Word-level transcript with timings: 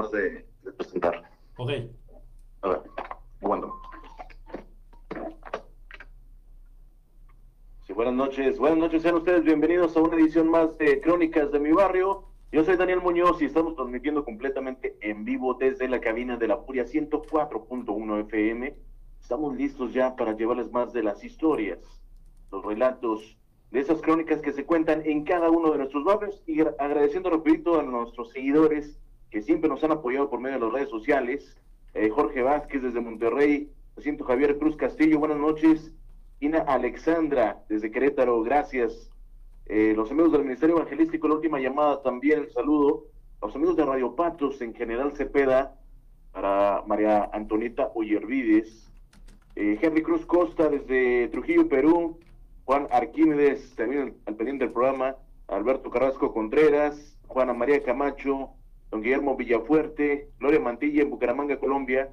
más 0.00 0.10
de, 0.12 0.46
presentar. 0.78 1.30
Ok. 1.58 1.70
A 2.62 2.68
ver, 2.68 2.80
bueno. 3.42 3.78
Sí, 7.86 7.92
buenas 7.92 8.14
noches. 8.14 8.58
Buenas 8.58 8.78
noches, 8.78 9.02
sean 9.02 9.16
ustedes 9.16 9.44
bienvenidos 9.44 9.94
a 9.94 10.00
una 10.00 10.16
edición 10.16 10.48
más 10.48 10.78
de 10.78 11.02
Crónicas 11.02 11.52
de 11.52 11.60
mi 11.60 11.72
barrio. 11.72 12.24
Yo 12.50 12.64
soy 12.64 12.76
Daniel 12.76 13.02
Muñoz 13.02 13.42
y 13.42 13.44
estamos 13.44 13.76
transmitiendo 13.76 14.24
completamente 14.24 14.96
en 15.02 15.26
vivo 15.26 15.52
desde 15.54 15.86
la 15.86 16.00
cabina 16.00 16.38
de 16.38 16.48
la 16.48 16.56
Furia 16.56 16.86
104.1 16.86 18.20
FM. 18.22 18.74
Estamos 19.20 19.54
listos 19.54 19.92
ya 19.92 20.16
para 20.16 20.32
llevarles 20.32 20.72
más 20.72 20.94
de 20.94 21.02
las 21.02 21.22
historias, 21.22 21.78
los 22.50 22.64
relatos 22.64 23.36
de 23.70 23.80
esas 23.80 24.00
crónicas 24.00 24.40
que 24.40 24.52
se 24.52 24.64
cuentan 24.64 25.02
en 25.04 25.24
cada 25.24 25.50
uno 25.50 25.70
de 25.72 25.78
nuestros 25.78 26.04
barrios 26.04 26.42
y 26.46 26.62
agradeciendo 26.62 27.28
rapidito 27.28 27.78
a 27.78 27.82
nuestros 27.82 28.30
seguidores 28.30 28.99
que 29.30 29.42
siempre 29.42 29.68
nos 29.68 29.82
han 29.84 29.92
apoyado 29.92 30.28
por 30.28 30.40
medio 30.40 30.58
de 30.58 30.64
las 30.64 30.72
redes 30.72 30.88
sociales. 30.88 31.56
Eh, 31.94 32.08
Jorge 32.10 32.42
Vázquez 32.42 32.82
desde 32.82 33.00
Monterrey, 33.00 33.70
siento 33.98 34.24
Javier 34.24 34.58
Cruz 34.58 34.76
Castillo, 34.76 35.18
buenas 35.18 35.38
noches. 35.38 35.92
Ina 36.40 36.60
Alexandra 36.60 37.62
desde 37.68 37.90
Querétaro, 37.90 38.42
gracias. 38.42 39.10
Eh, 39.66 39.92
los 39.94 40.10
amigos 40.10 40.32
del 40.32 40.42
Ministerio 40.42 40.76
Evangelístico, 40.76 41.28
la 41.28 41.34
última 41.34 41.60
llamada 41.60 42.02
también, 42.02 42.40
el 42.40 42.50
saludo. 42.50 43.04
Los 43.42 43.54
amigos 43.54 43.76
de 43.76 43.84
Radio 43.84 44.14
Patos 44.14 44.60
en 44.60 44.74
General 44.74 45.12
Cepeda, 45.12 45.76
para 46.32 46.82
María 46.86 47.30
Antonita 47.32 47.90
Oyervides. 47.94 48.90
Eh, 49.56 49.78
Henry 49.80 50.02
Cruz 50.02 50.24
Costa 50.26 50.68
desde 50.68 51.28
Trujillo, 51.28 51.68
Perú. 51.68 52.18
Juan 52.64 52.86
Arquímedes, 52.90 53.74
también 53.74 54.16
al 54.26 54.36
pendiente 54.36 54.64
del 54.64 54.72
programa. 54.72 55.16
Alberto 55.48 55.90
Carrasco 55.90 56.32
Contreras. 56.32 57.18
Juana 57.26 57.52
María 57.52 57.82
Camacho. 57.82 58.50
Don 58.90 59.02
Guillermo 59.02 59.36
Villafuerte. 59.36 60.30
Gloria 60.38 60.60
Mantilla 60.60 61.02
en 61.02 61.10
Bucaramanga, 61.10 61.58
Colombia. 61.58 62.12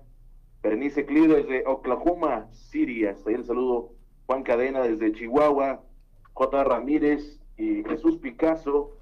Berenice 0.62 1.06
Clido 1.06 1.36
desde 1.36 1.66
Oklahoma, 1.66 2.48
Siria. 2.52 3.12
Hasta 3.12 3.30
ahí 3.30 3.36
el 3.36 3.46
saludo. 3.46 3.94
Juan 4.26 4.44
Cadena 4.44 4.82
desde 4.82 5.14
Chihuahua. 5.14 5.84
J. 6.34 6.64
Ramírez 6.64 7.40
y 7.58 7.84
Jesús 7.84 8.18
Picasso 8.18 8.98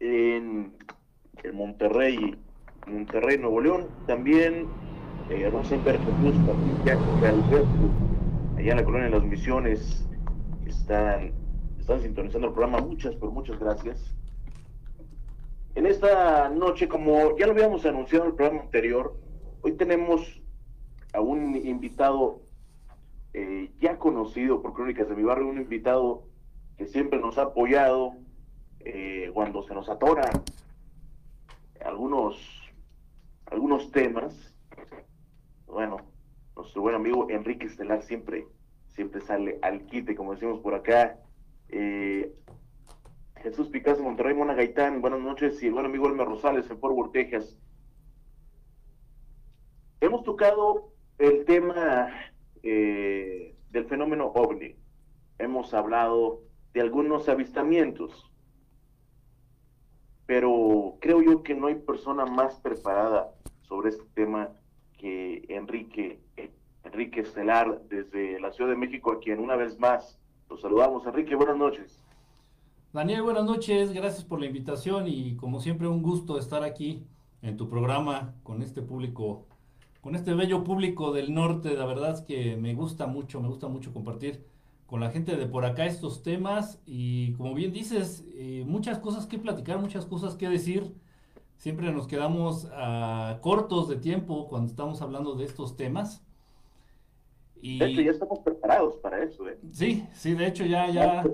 en, 0.00 0.72
el 1.44 1.52
Monterrey, 1.52 2.34
Monterrey, 2.88 3.38
Nuevo 3.38 3.60
León. 3.60 3.86
También 4.06 4.66
eh, 5.30 5.48
Rosenberg 5.50 6.00
Jesús, 6.00 6.34
allá 8.56 8.70
en 8.72 8.76
la 8.76 8.84
colonia 8.84 9.04
de 9.04 9.10
las 9.10 9.24
Misiones, 9.24 10.08
están, 10.66 11.32
están 11.78 12.00
sintonizando 12.00 12.48
el 12.48 12.52
programa. 12.54 12.80
Muchas, 12.84 13.14
pero 13.14 13.30
muchas 13.30 13.58
gracias. 13.60 14.14
En 15.74 15.86
esta 15.86 16.48
noche, 16.50 16.86
como 16.86 17.36
ya 17.36 17.46
lo 17.46 17.52
habíamos 17.52 17.84
anunciado 17.84 18.24
en 18.24 18.30
el 18.30 18.36
programa 18.36 18.62
anterior, 18.62 19.16
hoy 19.62 19.72
tenemos 19.72 20.40
a 21.12 21.20
un 21.20 21.56
invitado 21.56 22.42
eh, 23.32 23.72
ya 23.80 23.98
conocido 23.98 24.62
por 24.62 24.72
Crónicas 24.72 25.08
de 25.08 25.16
mi 25.16 25.24
barrio, 25.24 25.48
un 25.48 25.58
invitado 25.58 26.28
que 26.76 26.86
siempre 26.86 27.18
nos 27.18 27.38
ha 27.38 27.42
apoyado 27.42 28.12
eh, 28.80 29.32
cuando 29.34 29.64
se 29.64 29.74
nos 29.74 29.88
atora 29.88 30.30
algunos, 31.84 32.36
algunos 33.46 33.90
temas. 33.90 34.54
Bueno, 35.66 35.96
nuestro 36.54 36.82
buen 36.82 36.94
amigo 36.94 37.28
Enrique 37.30 37.66
Estelar 37.66 38.02
siempre, 38.04 38.46
siempre 38.90 39.20
sale 39.22 39.58
al 39.62 39.86
quite, 39.86 40.14
como 40.14 40.34
decimos 40.34 40.60
por 40.60 40.74
acá. 40.74 41.18
Eh, 41.68 42.32
Jesús 43.44 43.68
Picasso, 43.68 44.02
Monterrey, 44.02 44.34
Mona 44.34 44.54
Gaitán, 44.54 45.02
buenas 45.02 45.20
noches, 45.20 45.62
y 45.62 45.66
el 45.66 45.74
buen 45.74 45.84
amigo 45.84 46.06
Elmer 46.06 46.26
Rosales 46.26 46.70
en 46.70 46.78
Fort 46.78 46.96
Worth, 46.96 47.12
Texas. 47.12 47.58
Hemos 50.00 50.24
tocado 50.24 50.92
el 51.18 51.44
tema 51.44 52.08
eh, 52.62 53.54
del 53.68 53.84
fenómeno 53.84 54.28
ovni. 54.28 54.76
Hemos 55.38 55.74
hablado 55.74 56.40
de 56.72 56.80
algunos 56.80 57.28
avistamientos. 57.28 58.32
Pero 60.24 60.96
creo 61.02 61.20
yo 61.20 61.42
que 61.42 61.54
no 61.54 61.66
hay 61.66 61.74
persona 61.74 62.24
más 62.24 62.58
preparada 62.60 63.30
sobre 63.68 63.90
este 63.90 64.04
tema 64.14 64.52
que 64.96 65.44
Enrique, 65.50 66.18
Enrique 66.82 67.20
Estelar 67.20 67.82
desde 67.90 68.40
la 68.40 68.52
Ciudad 68.52 68.70
de 68.70 68.76
México, 68.76 69.12
a 69.12 69.20
quien 69.20 69.38
una 69.38 69.54
vez 69.54 69.78
más 69.78 70.18
los 70.48 70.62
saludamos. 70.62 71.06
Enrique, 71.06 71.34
buenas 71.34 71.58
noches. 71.58 72.03
Daniel, 72.94 73.22
buenas 73.22 73.44
noches, 73.44 73.92
gracias 73.92 74.22
por 74.22 74.38
la 74.38 74.46
invitación 74.46 75.08
y 75.08 75.34
como 75.34 75.58
siempre 75.58 75.88
un 75.88 76.00
gusto 76.00 76.38
estar 76.38 76.62
aquí 76.62 77.04
en 77.42 77.56
tu 77.56 77.68
programa 77.68 78.36
con 78.44 78.62
este 78.62 78.82
público, 78.82 79.48
con 80.00 80.14
este 80.14 80.32
bello 80.32 80.62
público 80.62 81.10
del 81.10 81.34
norte. 81.34 81.76
La 81.76 81.86
verdad 81.86 82.12
es 82.12 82.20
que 82.20 82.54
me 82.54 82.72
gusta 82.74 83.08
mucho, 83.08 83.40
me 83.40 83.48
gusta 83.48 83.66
mucho 83.66 83.92
compartir 83.92 84.44
con 84.86 85.00
la 85.00 85.10
gente 85.10 85.34
de 85.34 85.46
por 85.46 85.64
acá 85.64 85.86
estos 85.86 86.22
temas 86.22 86.80
y 86.86 87.32
como 87.32 87.52
bien 87.52 87.72
dices, 87.72 88.24
eh, 88.36 88.62
muchas 88.64 89.00
cosas 89.00 89.26
que 89.26 89.40
platicar, 89.40 89.80
muchas 89.80 90.06
cosas 90.06 90.36
que 90.36 90.48
decir. 90.48 90.94
Siempre 91.56 91.90
nos 91.90 92.06
quedamos 92.06 92.66
uh, 92.66 93.40
cortos 93.40 93.88
de 93.88 93.96
tiempo 93.96 94.46
cuando 94.46 94.70
estamos 94.70 95.02
hablando 95.02 95.34
de 95.34 95.46
estos 95.46 95.76
temas. 95.76 96.24
Y... 97.60 97.80
De 97.80 97.86
hecho, 97.86 98.02
ya 98.02 98.10
estamos 98.12 98.38
preparados 98.38 98.94
para 98.98 99.20
eso. 99.20 99.48
¿eh? 99.48 99.58
Sí, 99.72 100.06
sí, 100.12 100.34
de 100.34 100.46
hecho 100.46 100.64
ya... 100.64 100.88
ya... 100.90 101.24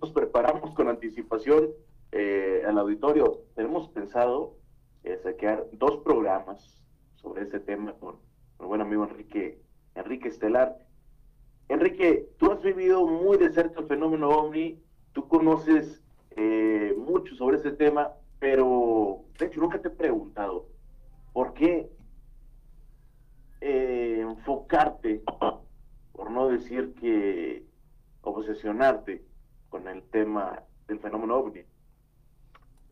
Nos 0.00 0.12
preparamos 0.12 0.74
con 0.74 0.88
anticipación 0.88 1.70
eh, 2.12 2.62
al 2.66 2.78
auditorio. 2.78 3.42
Tenemos 3.54 3.88
pensado 3.88 4.56
eh, 5.04 5.18
saquear 5.22 5.66
dos 5.72 5.98
programas 5.98 6.82
sobre 7.16 7.42
ese 7.42 7.60
tema 7.60 7.92
con 7.94 8.16
mi 8.58 8.66
buen 8.66 8.80
amigo 8.80 9.04
Enrique, 9.04 9.60
Enrique 9.94 10.28
Estelar 10.28 10.76
Enrique, 11.68 12.28
tú 12.38 12.52
has 12.52 12.62
vivido 12.62 13.06
muy 13.06 13.38
de 13.38 13.52
cerca 13.52 13.80
el 13.80 13.86
fenómeno 13.86 14.28
ovni, 14.28 14.80
tú 15.12 15.26
conoces 15.26 16.00
eh, 16.36 16.94
mucho 16.96 17.34
sobre 17.34 17.56
ese 17.56 17.72
tema, 17.72 18.12
pero 18.38 19.24
de 19.38 19.46
hecho 19.46 19.60
nunca 19.60 19.80
te 19.80 19.88
he 19.88 19.90
preguntado, 19.90 20.68
¿por 21.32 21.54
qué 21.54 21.90
eh, 23.60 24.18
enfocarte, 24.20 25.22
por 26.12 26.30
no 26.30 26.48
decir 26.48 26.94
que 26.94 27.66
obsesionarte 28.20 29.24
con 29.68 29.86
el 29.88 30.02
tema 30.04 30.62
del 30.88 30.98
fenómeno 31.00 31.36
ovni? 31.36 31.60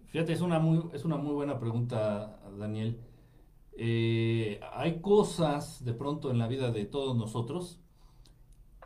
Fíjate, 0.06 0.32
es 0.32 0.40
una 0.40 0.58
muy, 0.58 0.82
es 0.92 1.04
una 1.04 1.16
muy 1.16 1.32
buena 1.32 1.58
pregunta, 1.58 2.38
Daniel. 2.58 3.00
Eh, 3.76 4.60
hay 4.72 5.00
cosas 5.00 5.84
de 5.84 5.92
pronto 5.92 6.30
en 6.30 6.38
la 6.38 6.46
vida 6.46 6.70
de 6.70 6.84
todos 6.84 7.16
nosotros 7.16 7.80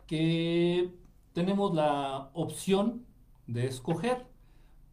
que 0.07 0.91
tenemos 1.33 1.75
la 1.75 2.31
opción 2.33 3.05
de 3.45 3.67
escoger. 3.67 4.25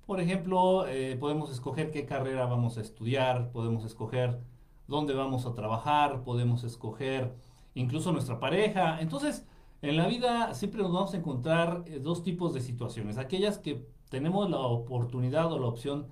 Por 0.04 0.20
ejemplo, 0.20 0.86
eh, 0.86 1.16
podemos 1.18 1.50
escoger 1.50 1.90
qué 1.90 2.04
carrera 2.04 2.44
vamos 2.44 2.76
a 2.76 2.82
estudiar, 2.82 3.50
podemos 3.50 3.84
escoger 3.84 4.38
dónde 4.86 5.14
vamos 5.14 5.46
a 5.46 5.54
trabajar, 5.54 6.22
podemos 6.22 6.64
escoger 6.64 7.34
incluso 7.74 8.12
nuestra 8.12 8.38
pareja. 8.38 9.00
Entonces, 9.00 9.46
en 9.88 9.96
la 9.96 10.06
vida 10.06 10.54
siempre 10.54 10.82
nos 10.82 10.92
vamos 10.92 11.14
a 11.14 11.16
encontrar 11.16 11.84
eh, 11.86 11.98
dos 12.00 12.22
tipos 12.22 12.54
de 12.54 12.60
situaciones. 12.60 13.18
Aquellas 13.18 13.58
que 13.58 13.86
tenemos 14.08 14.48
la 14.50 14.58
oportunidad 14.58 15.52
o 15.52 15.58
la 15.58 15.66
opción 15.66 16.06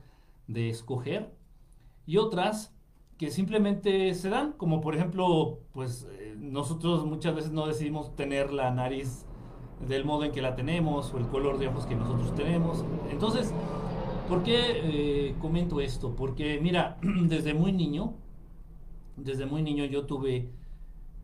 de 0.47 0.69
escoger 0.69 1.33
y 2.07 2.19
otras 2.19 2.75
que 3.19 3.31
simplemente 3.31 4.13
se 4.15 4.29
dan, 4.29 4.53
como 4.53 4.81
por 4.81 4.95
ejemplo, 4.95 5.61
pues 5.73 6.09
eh, 6.11 6.35
nosotros 6.39 7.07
muchas 7.07 7.35
veces 7.35 7.53
no 7.53 7.67
decidimos 7.67 8.15
tener 8.17 8.53
la 8.53 8.71
nariz 8.71 9.25
del 9.87 10.05
modo 10.05 10.25
en 10.25 10.33
que 10.33 10.43
la 10.43 10.55
tenemos 10.55 11.13
o 11.15 11.19
el 11.19 11.27
color 11.29 11.59
de 11.59 11.69
ojos 11.69 11.87
que 11.87 11.95
nosotros 11.95 12.35
tenemos. 12.35 12.85
Entonces, 13.11 13.53
¿por 14.29 14.43
qué 14.43 15.29
eh, 15.29 15.35
comento 15.41 15.81
esto? 15.81 16.15
Porque 16.17 16.59
mira, 16.61 16.99
desde 17.03 17.55
muy 17.55 17.73
niño, 17.73 18.15
desde 19.17 19.47
muy 19.47 19.63
niño 19.63 19.85
yo 19.85 20.07
tuve 20.07 20.51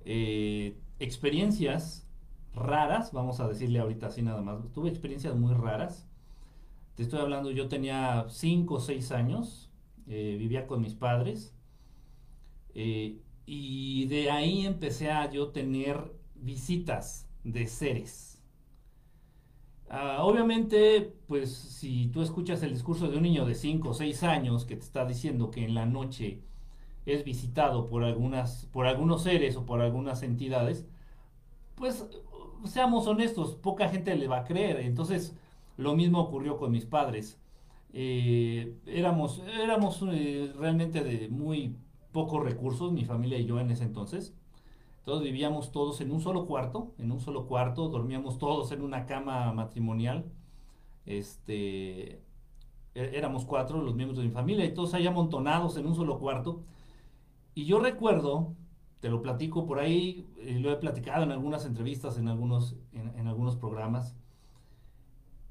eh, 0.04 0.76
experiencias 1.00 2.06
raras, 2.54 3.12
vamos 3.12 3.40
a 3.40 3.48
decirle 3.48 3.80
ahorita 3.80 4.08
así 4.08 4.22
nada 4.22 4.42
más, 4.42 4.58
tuve 4.72 4.88
experiencias 4.88 5.34
muy 5.36 5.54
raras. 5.54 6.06
Te 6.96 7.02
estoy 7.04 7.20
hablando, 7.20 7.50
yo 7.50 7.68
tenía 7.68 8.26
5 8.28 8.74
o 8.74 8.80
6 8.80 9.12
años, 9.12 9.70
vivía 10.06 10.66
con 10.66 10.80
mis 10.80 10.94
padres 10.94 11.54
eh, 12.74 13.20
y 13.46 14.06
de 14.06 14.30
ahí 14.30 14.66
empecé 14.66 15.10
a 15.10 15.30
yo 15.30 15.48
tener 15.48 16.12
visitas 16.34 17.28
de 17.44 17.66
seres. 17.66 18.42
Ah, 19.88 20.22
obviamente, 20.22 21.16
pues 21.26 21.52
si 21.52 22.06
tú 22.08 22.22
escuchas 22.22 22.62
el 22.62 22.72
discurso 22.72 23.08
de 23.08 23.16
un 23.16 23.24
niño 23.24 23.44
de 23.44 23.54
5 23.56 23.88
o 23.88 23.94
6 23.94 24.22
años 24.22 24.64
que 24.64 24.76
te 24.76 24.82
está 24.84 25.04
diciendo 25.04 25.50
que 25.50 25.64
en 25.64 25.74
la 25.74 25.84
noche 25.84 26.42
es 27.06 27.24
visitado 27.24 27.86
por, 27.88 28.04
algunas, 28.04 28.66
por 28.66 28.86
algunos 28.86 29.24
seres 29.24 29.56
o 29.56 29.66
por 29.66 29.80
algunas 29.80 30.22
entidades, 30.22 30.86
pues 31.74 32.06
seamos 32.64 33.06
honestos, 33.06 33.54
poca 33.56 33.88
gente 33.88 34.14
le 34.16 34.28
va 34.28 34.38
a 34.40 34.44
creer. 34.44 34.80
Entonces, 34.80 35.36
lo 35.76 35.94
mismo 35.94 36.20
ocurrió 36.20 36.56
con 36.58 36.70
mis 36.70 36.86
padres. 36.86 37.40
Eh, 37.92 38.76
éramos 38.86 39.42
éramos 39.60 40.00
eh, 40.12 40.52
realmente 40.56 41.02
de 41.02 41.28
muy 41.28 41.76
pocos 42.12 42.42
recursos, 42.44 42.92
mi 42.92 43.04
familia 43.04 43.38
y 43.38 43.46
yo 43.46 43.60
en 43.60 43.70
ese 43.70 43.84
entonces. 43.84 44.34
Todos 45.04 45.22
vivíamos 45.22 45.72
todos 45.72 46.00
en 46.00 46.12
un 46.12 46.20
solo 46.20 46.46
cuarto, 46.46 46.92
en 46.98 47.10
un 47.10 47.20
solo 47.20 47.46
cuarto, 47.46 47.88
dormíamos 47.88 48.38
todos 48.38 48.70
en 48.72 48.82
una 48.82 49.06
cama 49.06 49.52
matrimonial. 49.52 50.26
Este, 51.06 52.22
e-, 52.94 53.10
éramos 53.14 53.44
cuatro 53.44 53.82
los 53.82 53.94
miembros 53.94 54.18
de 54.18 54.24
mi 54.24 54.30
familia 54.30 54.64
y 54.64 54.74
todos 54.74 54.94
ahí 54.94 55.06
amontonados 55.06 55.76
en 55.76 55.86
un 55.86 55.94
solo 55.94 56.18
cuarto. 56.18 56.62
Y 57.54 57.64
yo 57.64 57.80
recuerdo, 57.80 58.54
te 59.00 59.08
lo 59.08 59.22
platico 59.22 59.66
por 59.66 59.78
ahí, 59.80 60.28
eh, 60.38 60.58
lo 60.60 60.70
he 60.72 60.76
platicado 60.76 61.24
en 61.24 61.32
algunas 61.32 61.64
entrevistas, 61.66 62.18
en 62.18 62.28
algunos, 62.28 62.76
en, 62.92 63.26
algunos 63.26 63.56
programas. 63.56 64.16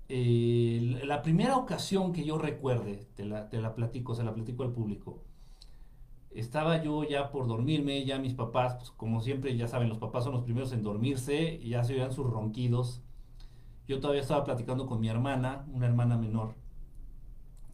Eh, 0.07 1.01
la 1.03 1.21
primera 1.21 1.57
ocasión 1.57 2.13
que 2.13 2.23
yo 2.23 2.37
recuerde, 2.37 3.07
te 3.15 3.25
la, 3.25 3.49
te 3.49 3.61
la 3.61 3.75
platico, 3.75 4.15
se 4.15 4.23
la 4.23 4.33
platico 4.33 4.63
al 4.63 4.71
público 4.71 5.23
estaba 6.31 6.81
yo 6.83 7.03
ya 7.03 7.31
por 7.31 7.47
dormirme, 7.47 8.05
ya 8.05 8.19
mis 8.19 8.33
papás, 8.33 8.75
pues, 8.75 8.91
como 8.91 9.21
siempre, 9.21 9.55
ya 9.57 9.67
saben, 9.67 9.89
los 9.89 9.97
papás 9.97 10.23
son 10.23 10.33
los 10.33 10.43
primeros 10.43 10.71
en 10.73 10.83
dormirse, 10.83 11.59
y 11.61 11.69
ya 11.69 11.83
se 11.83 11.93
oían 11.93 12.13
sus 12.13 12.29
ronquidos. 12.29 13.01
Yo 13.87 13.99
todavía 13.99 14.21
estaba 14.21 14.43
platicando 14.43 14.85
con 14.85 14.99
mi 14.99 15.09
hermana, 15.09 15.65
una 15.73 15.87
hermana 15.87 16.17
menor, 16.17 16.55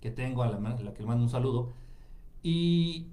que 0.01 0.12
tengo, 0.12 0.44
a 0.44 0.48
la, 0.48 0.60
la 0.60 0.94
que 0.94 1.01
le 1.01 1.07
mando 1.07 1.24
un 1.24 1.30
saludo. 1.30 1.74
Y, 2.44 3.07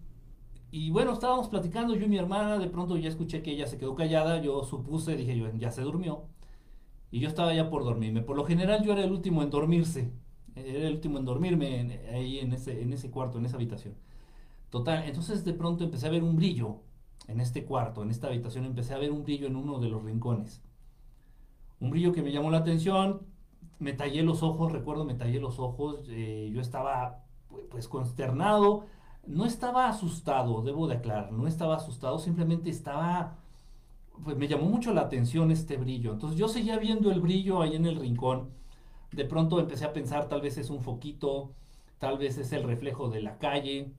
y, 0.73 0.91
bueno, 0.91 1.13
estábamos 1.13 1.49
platicando 1.49 1.95
yo 1.95 2.07
y 2.07 2.09
mi 2.09 2.17
hermana, 2.17 2.59
de 2.59 2.67
pronto 2.69 2.97
ya 2.97 3.11
escuché 3.11 3.43
que 3.43 3.53
ella 3.53 3.67
se 3.67 3.79
quedó 3.79 3.95
callada, 3.95 4.41
yo 4.41 4.65
supuse, 4.65 5.17
dije 5.17 5.37
yo, 5.37 5.47
ya 5.59 5.71
se 5.71 5.83
durmió. 5.83 6.25
Y 7.11 7.21
yo 7.21 7.29
estaba 7.29 7.55
ya 7.55 7.69
por 7.69 7.85
dormirme. 7.85 8.23
Por 8.23 8.37
lo 8.37 8.47
general 8.47 8.83
yo 8.83 8.93
era 8.95 9.05
el 9.05 9.13
último 9.13 9.43
en 9.43 9.51
dormirse, 9.51 10.13
era 10.57 10.89
el 10.89 10.95
último 10.95 11.19
en 11.19 11.27
dormirme 11.27 12.01
ahí 12.13 12.39
en 12.39 12.55
ese, 12.55 12.83
en 12.83 12.93
ese 12.95 13.11
cuarto, 13.11 13.39
en 13.39 13.45
esa 13.45 13.57
habitación. 13.57 13.95
Total, 14.71 15.05
entonces 15.05 15.45
de 15.45 15.53
pronto 15.53 15.85
empecé 15.85 16.07
a 16.07 16.11
ver 16.11 16.23
un 16.23 16.37
brillo 16.37 16.79
en 17.29 17.41
este 17.41 17.65
cuarto, 17.67 18.03
en 18.03 18.11
esta 18.11 18.29
habitación, 18.29 18.65
empecé 18.65 18.95
a 18.95 18.99
ver 18.99 19.13
un 19.13 19.25
brillo 19.25 19.47
en 19.47 19.57
uno 19.57 19.79
de 19.79 19.91
los 19.91 20.03
rincones. 20.03 20.63
Un 21.81 21.91
brillo 21.91 22.13
que 22.13 22.23
me 22.23 22.33
llamó 22.33 22.51
la 22.51 22.59
atención, 22.59 23.27
me 23.79 23.93
tallé 23.93 24.23
los 24.23 24.43
ojos, 24.43 24.73
recuerdo, 24.73 25.05
me 25.05 25.15
tallé 25.15 25.39
los 25.39 25.59
ojos, 25.59 26.07
eh, 26.09 26.51
yo 26.51 26.63
estaba 26.63 27.25
pues 27.71 27.89
consternado, 27.89 28.87
no 29.27 29.45
estaba 29.45 29.89
asustado, 29.89 30.63
debo 30.63 30.87
de 30.89 30.97
aclarar, 30.97 31.33
no 31.33 31.47
estaba 31.47 31.77
asustado, 31.77 32.19
simplemente 32.19 32.71
estaba, 32.71 33.39
pues 34.25 34.37
me 34.37 34.49
llamó 34.49 34.65
mucho 34.67 34.93
la 34.93 35.03
atención 35.03 35.51
este 35.51 35.77
brillo. 35.77 36.13
Entonces 36.13 36.39
yo 36.39 36.49
seguía 36.49 36.79
viendo 36.79 37.11
el 37.11 37.21
brillo 37.21 37.63
ahí 37.63 37.77
en 37.77 37.87
el 37.87 37.97
rincón, 37.97 38.51
de 39.13 39.25
pronto 39.25 39.61
empecé 39.61 39.85
a 39.85 39.93
pensar, 39.93 40.29
tal 40.29 40.41
vez 40.41 40.59
es 40.59 40.71
un 40.71 40.81
foquito, 40.81 41.53
tal 41.99 42.19
vez 42.19 42.39
es 42.39 42.53
el 42.53 42.65
reflejo 42.65 43.09
de 43.09 43.23
la 43.23 43.39
calle, 43.39 43.93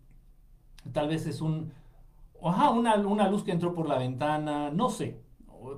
tal 0.91 1.07
vez 1.07 1.25
es 1.27 1.41
un, 1.41 1.71
ajá, 2.43 2.71
una, 2.71 2.95
una 2.95 3.29
luz 3.29 3.43
que 3.43 3.51
entró 3.51 3.73
por 3.73 3.87
la 3.87 3.97
ventana, 3.97 4.71
no 4.71 4.89
sé. 4.89 5.21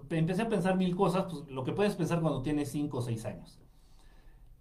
Empecé 0.09 0.41
a 0.41 0.49
pensar 0.49 0.77
mil 0.77 0.95
cosas, 0.95 1.25
pues 1.29 1.47
lo 1.49 1.63
que 1.63 1.73
puedes 1.73 1.95
pensar 1.95 2.21
cuando 2.21 2.41
tienes 2.41 2.71
5 2.71 2.97
o 2.97 3.01
6 3.01 3.25
años. 3.25 3.59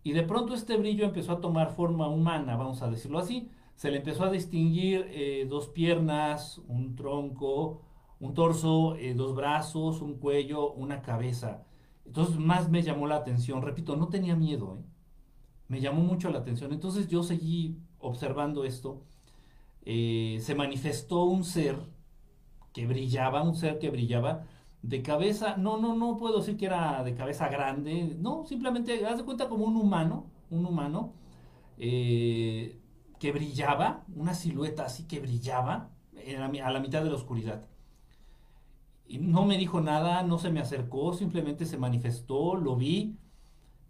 Y 0.02 0.12
de 0.12 0.22
pronto 0.22 0.54
este 0.54 0.76
brillo 0.76 1.06
empezó 1.06 1.32
a 1.32 1.40
tomar 1.40 1.70
forma 1.70 2.08
humana, 2.08 2.56
vamos 2.56 2.82
a 2.82 2.90
decirlo 2.90 3.19
así. 3.19 3.50
Se 3.75 3.91
le 3.91 3.99
empezó 3.99 4.25
a 4.25 4.31
distinguir 4.31 5.06
eh, 5.11 5.47
dos 5.49 5.69
piernas, 5.69 6.59
un 6.69 6.94
tronco, 6.94 7.82
un 8.21 8.35
torso, 8.35 8.97
eh, 8.97 9.15
dos 9.15 9.35
brazos, 9.35 10.00
un 10.00 10.15
cuello, 10.19 10.73
una 10.73 11.03
cabeza. 11.03 11.65
Entonces 12.06 12.38
más 12.38 12.71
me 12.71 12.82
llamó 12.82 13.06
la 13.06 13.17
atención. 13.17 13.62
Repito, 13.62 13.97
no 13.97 14.09
tenía 14.09 14.37
miedo. 14.37 14.79
¿eh? 14.79 14.85
Me 15.69 15.81
llamó 15.81 16.03
mucho 16.03 16.31
la 16.31 16.38
atención. 16.38 16.73
Entonces 16.73 17.09
yo 17.09 17.23
seguí 17.23 17.79
observando 17.99 18.65
esto 18.65 19.03
se 19.87 20.55
manifestó 20.56 21.25
un 21.25 21.44
ser 21.44 21.77
que 22.73 22.87
brillaba, 22.87 23.43
un 23.43 23.55
ser 23.55 23.79
que 23.79 23.91
brillaba 23.91 24.47
de 24.82 25.03
cabeza, 25.03 25.56
no, 25.56 25.79
no, 25.79 25.94
no 25.94 26.17
puedo 26.17 26.38
decir 26.38 26.56
que 26.56 26.67
era 26.67 27.03
de 27.05 27.15
cabeza 27.15 27.49
grande, 27.49 28.17
no, 28.19 28.44
simplemente 28.47 29.06
haz 29.06 29.19
de 29.19 29.25
cuenta 29.25 29.49
como 29.49 29.65
un 29.65 29.77
humano, 29.77 30.27
un 30.50 30.67
humano 30.67 31.12
que 33.25 33.32
brillaba, 33.32 34.05
una 34.15 34.35
silueta 34.35 34.85
así 34.85 35.05
que 35.05 35.19
brillaba 35.19 35.88
a 36.62 36.71
la 36.71 36.79
mitad 36.79 37.03
de 37.03 37.09
la 37.09 37.17
oscuridad. 37.17 37.65
Y 39.09 39.17
no 39.17 39.47
me 39.47 39.56
dijo 39.56 39.81
nada, 39.81 40.23
no 40.23 40.37
se 40.37 40.50
me 40.50 40.61
acercó, 40.61 41.15
simplemente 41.15 41.65
se 41.65 41.79
manifestó, 41.79 42.55
lo 42.55 42.76
vi, 42.76 43.17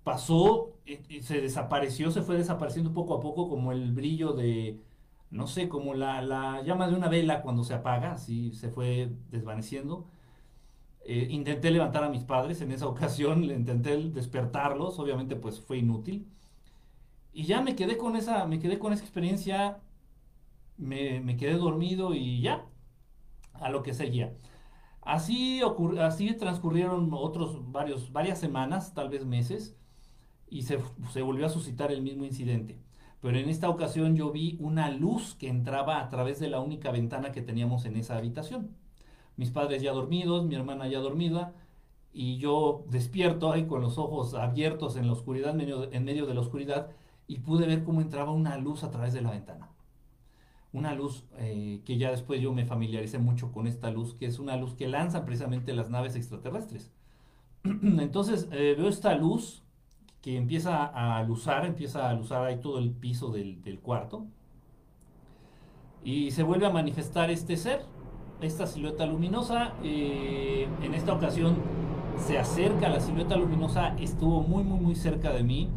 pasó, 0.04 0.70
y 0.86 1.22
se 1.22 1.40
desapareció, 1.40 2.12
se 2.12 2.22
fue 2.22 2.36
desapareciendo 2.36 2.92
poco 2.92 3.14
a 3.14 3.20
poco 3.20 3.48
como 3.48 3.72
el 3.72 3.90
brillo 3.92 4.34
de, 4.34 4.78
no 5.32 5.48
sé, 5.48 5.68
como 5.68 5.94
la, 5.94 6.62
llama 6.62 6.86
de 6.86 6.94
una 6.94 7.08
vela 7.08 7.42
cuando 7.42 7.64
se 7.64 7.74
apaga, 7.74 8.12
así 8.12 8.52
se 8.52 8.68
fue 8.68 9.10
desvaneciendo. 9.32 10.06
Eh, 11.04 11.26
intenté 11.30 11.72
levantar 11.72 12.04
a 12.04 12.08
mis 12.08 12.22
padres 12.22 12.60
en 12.60 12.70
esa 12.70 12.86
ocasión, 12.94 13.42
intenté 13.42 13.96
despertarlos, 13.96 15.00
obviamente 15.00 15.34
pues 15.34 15.60
fue 15.60 15.78
inútil. 15.78 16.28
Y 17.34 17.44
ya 17.44 17.60
me 17.60 17.76
quedé 17.76 17.98
con 17.98 18.16
esa, 18.16 18.46
me 18.46 18.58
quedé 18.60 18.78
con 18.78 18.92
esa 18.94 19.02
experiencia, 19.04 19.82
me, 20.78 21.36
quedé 21.36 21.54
dormido 21.54 22.14
y 22.14 22.40
ya, 22.40 22.66
a 23.54 23.70
lo 23.70 23.82
que 23.82 23.94
seguía. 23.94 24.34
Así, 25.02 25.60
así 26.00 26.34
transcurrieron 26.36 27.10
otros 27.12 27.70
varios, 27.72 28.12
varias 28.12 28.40
semanas, 28.40 28.94
tal 28.94 29.10
vez 29.10 29.26
meses, 29.26 29.76
y 30.48 30.62
se, 30.62 30.78
se 31.12 31.22
volvió 31.22 31.46
a 31.46 31.50
suscitar 31.50 31.92
el 31.92 32.02
mismo 32.02 32.24
incidente 32.24 32.78
pero 33.24 33.38
en 33.38 33.48
esta 33.48 33.70
ocasión 33.70 34.16
yo 34.16 34.30
vi 34.32 34.58
una 34.60 34.90
luz 34.90 35.34
que 35.34 35.48
entraba 35.48 35.98
a 35.98 36.10
través 36.10 36.40
de 36.40 36.50
la 36.50 36.60
única 36.60 36.90
ventana 36.90 37.32
que 37.32 37.40
teníamos 37.40 37.86
en 37.86 37.96
esa 37.96 38.18
habitación. 38.18 38.76
Mis 39.36 39.50
padres 39.50 39.80
ya 39.80 39.92
dormidos, 39.92 40.44
mi 40.44 40.56
hermana 40.56 40.88
ya 40.88 40.98
dormida, 40.98 41.54
y 42.12 42.36
yo 42.36 42.84
despierto 42.90 43.50
ahí 43.50 43.66
con 43.66 43.80
los 43.80 43.96
ojos 43.96 44.34
abiertos 44.34 44.96
en 44.96 45.06
la 45.06 45.14
oscuridad, 45.14 45.58
en 45.58 46.04
medio, 46.04 46.26
de 46.26 46.34
la 46.34 46.40
oscuridad, 46.40 46.90
y 47.26 47.38
pude 47.38 47.66
ver 47.66 47.84
cómo 47.84 48.00
entraba 48.00 48.32
una 48.32 48.56
luz 48.58 48.84
a 48.84 48.90
través 48.90 49.12
de 49.12 49.22
la 49.22 49.30
ventana. 49.30 49.70
Una 50.72 50.94
luz 50.94 51.24
eh, 51.38 51.80
que 51.84 51.98
ya 51.98 52.10
después 52.10 52.40
yo 52.40 52.52
me 52.52 52.66
familiaricé 52.66 53.18
mucho 53.18 53.52
con 53.52 53.66
esta 53.66 53.90
luz, 53.90 54.14
que 54.14 54.26
es 54.26 54.38
una 54.38 54.56
luz 54.56 54.74
que 54.74 54.88
lanzan 54.88 55.24
precisamente 55.24 55.72
las 55.72 55.88
naves 55.88 56.16
extraterrestres. 56.16 56.90
Entonces 57.64 58.48
eh, 58.50 58.74
veo 58.76 58.88
esta 58.88 59.14
luz 59.14 59.62
que 60.20 60.36
empieza 60.36 60.84
a 60.84 61.22
luzar, 61.22 61.66
empieza 61.66 62.08
a 62.08 62.14
luzar 62.14 62.44
ahí 62.44 62.56
todo 62.56 62.78
el 62.78 62.90
piso 62.90 63.30
del, 63.30 63.78
cuarto. 63.82 64.26
Y 66.02 66.30
se 66.30 66.42
vuelve 66.42 66.66
a 66.66 66.70
manifestar 66.70 67.30
este 67.30 67.56
ser, 67.56 67.84
esta 68.40 68.66
silueta 68.66 69.06
luminosa. 69.06 69.74
Eh, 69.82 70.66
en 70.82 70.94
esta 70.94 71.12
ocasión 71.12 71.56
se 72.18 72.38
acerca, 72.38 72.88
la 72.88 73.00
silueta 73.00 73.36
luminosa 73.36 73.96
estuvo 73.98 74.42
muy, 74.42 74.64
muy, 74.64 74.80
muy 74.80 74.94
cerca 74.94 75.30
de 75.30 75.42
mí. 75.42 75.68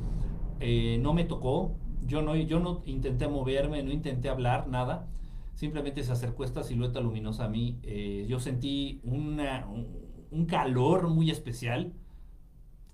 Eh, 0.60 1.00
no 1.02 1.14
me 1.14 1.24
tocó, 1.24 1.76
yo 2.06 2.22
no, 2.22 2.36
yo 2.36 2.60
no 2.60 2.82
intenté 2.86 3.28
moverme, 3.28 3.84
no 3.84 3.92
intenté 3.92 4.30
hablar, 4.30 4.68
nada. 4.68 5.08
Simplemente 5.56 6.04
se 6.04 6.12
acercó 6.12 6.44
esta 6.44 6.64
silueta 6.64 7.00
luminosa 7.00 7.46
a 7.46 7.50
mí. 7.50 7.80
Eh, 7.84 8.26
yo 8.28 8.40
sentí 8.40 9.02
un 9.04 10.46
calor 10.48 11.10
muy 11.10 11.32
especial 11.32 11.94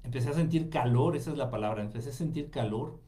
empecé 0.04 0.30
a 0.30 0.34
sentir 0.34 0.70
calor, 0.70 1.16
esa 1.16 1.32
es 1.32 1.38
la 1.38 1.50
palabra, 1.50 1.82
empecé 1.82 2.10
a 2.10 2.14
sentir 2.14 2.50
calor. 2.50 3.00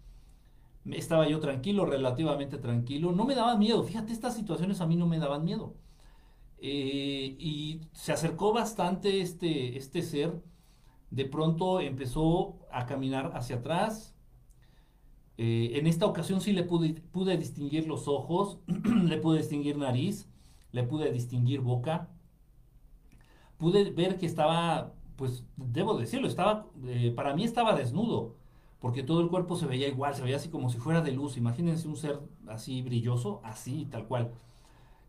Estaba 0.86 1.28
yo 1.28 1.40
tranquilo, 1.40 1.86
relativamente 1.86 2.58
tranquilo, 2.58 3.12
no 3.12 3.26
me 3.26 3.36
daba 3.36 3.58
miedo, 3.58 3.84
fíjate, 3.84 4.14
estas 4.14 4.36
situaciones 4.36 4.82
a 4.82 4.88
mí 4.88 4.96
no 4.96 5.08
me 5.08 5.20
daban 5.20 5.44
miedo. 5.44 5.76
Eh, 6.58 7.36
y 7.40 7.82
se 7.94 8.14
acercó 8.14 8.54
bastante 8.54 9.22
este, 9.22 9.78
este 9.78 10.02
ser, 10.02 10.42
de 11.12 11.26
pronto 11.26 11.80
empezó 11.82 12.60
a 12.72 12.86
caminar 12.86 13.32
hacia 13.36 13.58
atrás. 13.58 14.15
Eh, 15.38 15.72
en 15.76 15.88
esta 15.88 16.06
ocasión 16.06 16.42
sí 16.42 16.54
le 16.54 16.64
pude, 16.64 17.38
distinguir 17.38 17.88
los 17.88 18.08
ojos, 18.08 18.60
le 18.68 19.18
pude 19.18 19.40
distinguir 19.40 19.78
nariz, 19.78 20.30
le 20.72 20.84
pude 20.84 21.12
distinguir 21.12 21.62
boca. 21.62 22.10
Pude 23.58 23.92
ver 23.92 24.18
que 24.18 24.26
estaba 24.26 24.94
pues 25.16 25.46
debo 25.56 25.98
decirlo, 25.98 26.28
estaba, 26.28 26.68
eh, 26.86 27.14
para 27.16 27.34
mí 27.36 27.44
estaba 27.44 27.76
desnudo, 27.76 28.36
porque 28.80 29.04
todo 29.04 29.22
el 29.22 29.30
cuerpo 29.30 29.56
se 29.56 29.66
veía 29.66 29.88
igual, 29.88 30.16
se 30.16 30.22
veía 30.24 30.36
así 30.38 30.50
como 30.50 30.70
si 30.70 30.78
fuera 30.78 31.02
de 31.02 31.12
luz. 31.12 31.38
Imagínense 31.38 31.88
un 31.88 31.96
ser 31.96 32.20
así 32.48 32.82
brilloso, 32.82 33.42
así, 33.44 33.86
tal 33.86 34.08
cual. 34.08 34.34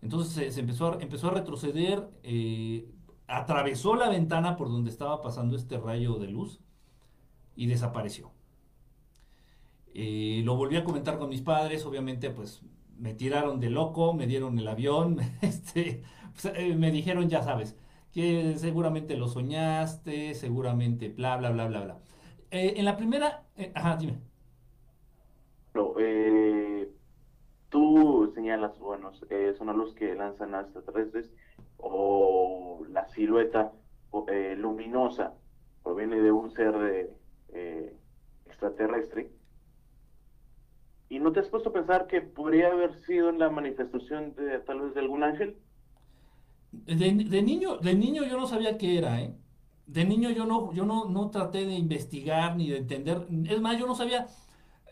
Entonces 0.02 0.54
se, 0.54 0.60
empezó, 0.60 0.92
a, 0.92 1.02
empezó 1.02 1.28
a 1.28 1.32
retroceder, 1.32 2.08
eh, 2.22 2.88
atravesó 3.26 3.96
la 3.96 4.08
ventana 4.08 4.56
por 4.56 4.68
donde 4.68 4.90
estaba 4.90 5.20
pasando 5.22 5.56
este 5.56 5.78
rayo 5.78 6.14
de 6.16 6.28
luz 6.28 6.60
y 7.56 7.66
desapareció. 7.66 8.30
Eh, 9.98 10.42
lo 10.44 10.56
volví 10.56 10.76
a 10.76 10.84
comentar 10.84 11.18
con 11.18 11.28
mis 11.30 11.42
padres, 11.42 11.86
obviamente 11.86 12.30
pues 12.30 12.62
me 12.98 13.14
tiraron 13.14 13.60
de 13.60 13.70
loco, 13.70 14.14
me 14.14 14.26
dieron 14.26 14.58
el 14.58 14.68
avión, 14.68 15.18
este, 15.42 16.02
pues, 16.40 16.76
me 16.76 16.90
dijeron, 16.90 17.28
ya 17.28 17.42
sabes, 17.42 17.76
que 18.12 18.56
seguramente 18.58 19.16
lo 19.16 19.28
soñaste, 19.28 20.34
seguramente 20.34 21.08
bla, 21.10 21.36
bla, 21.38 21.50
bla, 21.50 21.66
bla, 21.68 21.80
bla. 21.84 21.98
Eh, 22.50 22.74
en 22.76 22.84
la 22.84 22.96
primera, 22.96 23.46
eh, 23.56 23.72
ajá, 23.74 23.96
dime. 23.96 24.20
eh, 25.98 26.90
tú 27.68 28.32
señalas, 28.34 28.78
bueno, 28.78 29.12
es 29.30 29.60
una 29.60 29.72
luz 29.72 29.94
que 29.94 30.14
lanzan 30.14 30.54
extraterrestres 30.54 31.30
o 31.78 32.84
la 32.90 33.06
silueta 33.08 33.72
eh, 34.28 34.54
luminosa 34.56 35.34
proviene 35.82 36.20
de 36.20 36.32
un 36.32 36.50
ser 36.52 36.74
eh, 37.52 37.96
extraterrestre. 38.46 39.35
¿Y 41.08 41.18
no 41.18 41.32
te 41.32 41.40
has 41.40 41.48
puesto 41.48 41.70
a 41.70 41.72
pensar 41.72 42.06
que 42.06 42.20
podría 42.20 42.68
haber 42.68 43.00
sido 43.04 43.30
la 43.32 43.48
manifestación 43.48 44.34
de 44.34 44.58
tal 44.60 44.80
vez 44.80 44.94
de 44.94 45.00
algún 45.00 45.22
ángel? 45.22 45.56
De, 46.72 47.42
niño, 47.42 47.78
de 47.78 47.94
niño 47.94 48.24
yo 48.24 48.36
no 48.36 48.46
sabía 48.46 48.76
qué 48.76 48.98
era, 48.98 49.20
¿eh? 49.22 49.34
De 49.86 50.04
niño 50.04 50.30
yo 50.30 50.46
no, 50.46 50.72
yo 50.72 50.84
no, 50.84 51.04
no 51.06 51.30
traté 51.30 51.64
de 51.64 51.74
investigar 51.74 52.56
ni 52.56 52.70
de 52.70 52.78
entender. 52.78 53.26
Es 53.48 53.60
más, 53.60 53.78
yo 53.78 53.86
no 53.86 53.94
sabía. 53.94 54.26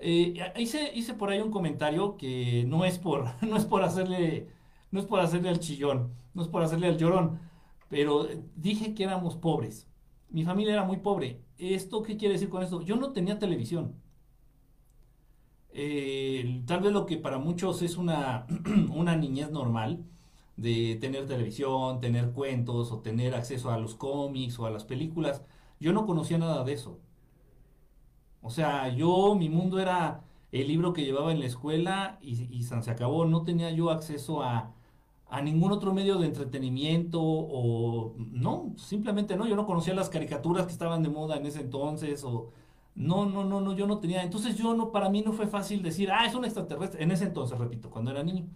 Eh, 0.00 0.34
hice, 0.56 0.92
hice 0.94 1.14
por 1.14 1.30
ahí 1.30 1.40
un 1.40 1.50
comentario 1.50 2.16
que 2.16 2.64
no 2.66 2.84
es 2.84 2.98
por, 2.98 3.26
no 3.42 3.56
es 3.56 3.64
por 3.64 3.82
hacerle, 3.82 4.48
no 4.92 5.00
es 5.00 5.06
por 5.06 5.20
hacerle 5.20 5.48
al 5.48 5.58
chillón, 5.58 6.12
no 6.32 6.42
es 6.42 6.48
por 6.48 6.62
hacerle 6.62 6.88
al 6.88 6.98
llorón, 6.98 7.40
pero 7.88 8.28
dije 8.56 8.94
que 8.94 9.04
éramos 9.04 9.36
pobres. 9.36 9.88
Mi 10.30 10.44
familia 10.44 10.74
era 10.74 10.84
muy 10.84 10.98
pobre. 10.98 11.40
¿Esto 11.58 12.02
qué 12.02 12.16
quiere 12.16 12.34
decir 12.34 12.48
con 12.48 12.62
esto? 12.62 12.82
Yo 12.82 12.96
no 12.96 13.12
tenía 13.12 13.38
televisión. 13.38 13.94
Eh, 15.74 16.62
tal 16.66 16.80
vez 16.80 16.92
lo 16.92 17.06
que 17.06 17.18
para 17.18 17.38
muchos 17.38 17.82
es 17.82 17.96
una, 17.98 18.46
una 18.94 19.16
niñez 19.16 19.50
normal, 19.50 20.04
de 20.56 20.96
tener 21.00 21.26
televisión, 21.26 22.00
tener 22.00 22.32
cuentos 22.32 22.92
o 22.92 23.00
tener 23.00 23.34
acceso 23.34 23.70
a 23.72 23.78
los 23.78 23.94
cómics 23.96 24.58
o 24.58 24.66
a 24.66 24.70
las 24.70 24.84
películas. 24.84 25.42
Yo 25.80 25.92
no 25.92 26.06
conocía 26.06 26.38
nada 26.38 26.64
de 26.64 26.74
eso. 26.74 27.00
O 28.42 28.50
sea, 28.50 28.88
yo, 28.88 29.34
mi 29.34 29.48
mundo 29.48 29.78
era 29.80 30.24
el 30.52 30.68
libro 30.68 30.92
que 30.92 31.04
llevaba 31.04 31.32
en 31.32 31.40
la 31.40 31.46
escuela 31.46 32.18
y, 32.22 32.44
y 32.54 32.62
se 32.64 32.90
acabó. 32.90 33.24
No 33.24 33.42
tenía 33.44 33.70
yo 33.70 33.90
acceso 33.90 34.42
a, 34.42 34.74
a 35.28 35.42
ningún 35.42 35.72
otro 35.72 35.94
medio 35.94 36.18
de 36.18 36.26
entretenimiento 36.26 37.20
o 37.22 38.14
no, 38.18 38.74
simplemente 38.76 39.36
no. 39.36 39.46
Yo 39.48 39.56
no 39.56 39.66
conocía 39.66 39.94
las 39.94 40.10
caricaturas 40.10 40.66
que 40.66 40.72
estaban 40.72 41.02
de 41.02 41.08
moda 41.10 41.36
en 41.36 41.46
ese 41.46 41.60
entonces 41.62 42.24
o 42.24 42.50
no, 42.94 43.26
no, 43.26 43.44
no, 43.44 43.60
no, 43.60 43.74
yo 43.74 43.86
no 43.86 43.98
tenía. 43.98 44.22
Entonces 44.22 44.56
yo 44.56 44.74
no, 44.74 44.92
para 44.92 45.08
mí 45.10 45.22
no 45.22 45.32
fue 45.32 45.46
fácil 45.46 45.82
decir, 45.82 46.10
ah, 46.12 46.26
es 46.26 46.34
un 46.34 46.44
extraterrestre. 46.44 47.02
En 47.02 47.10
ese 47.10 47.24
entonces, 47.24 47.58
repito, 47.58 47.90
cuando 47.90 48.10
era 48.10 48.22
niño 48.22 48.46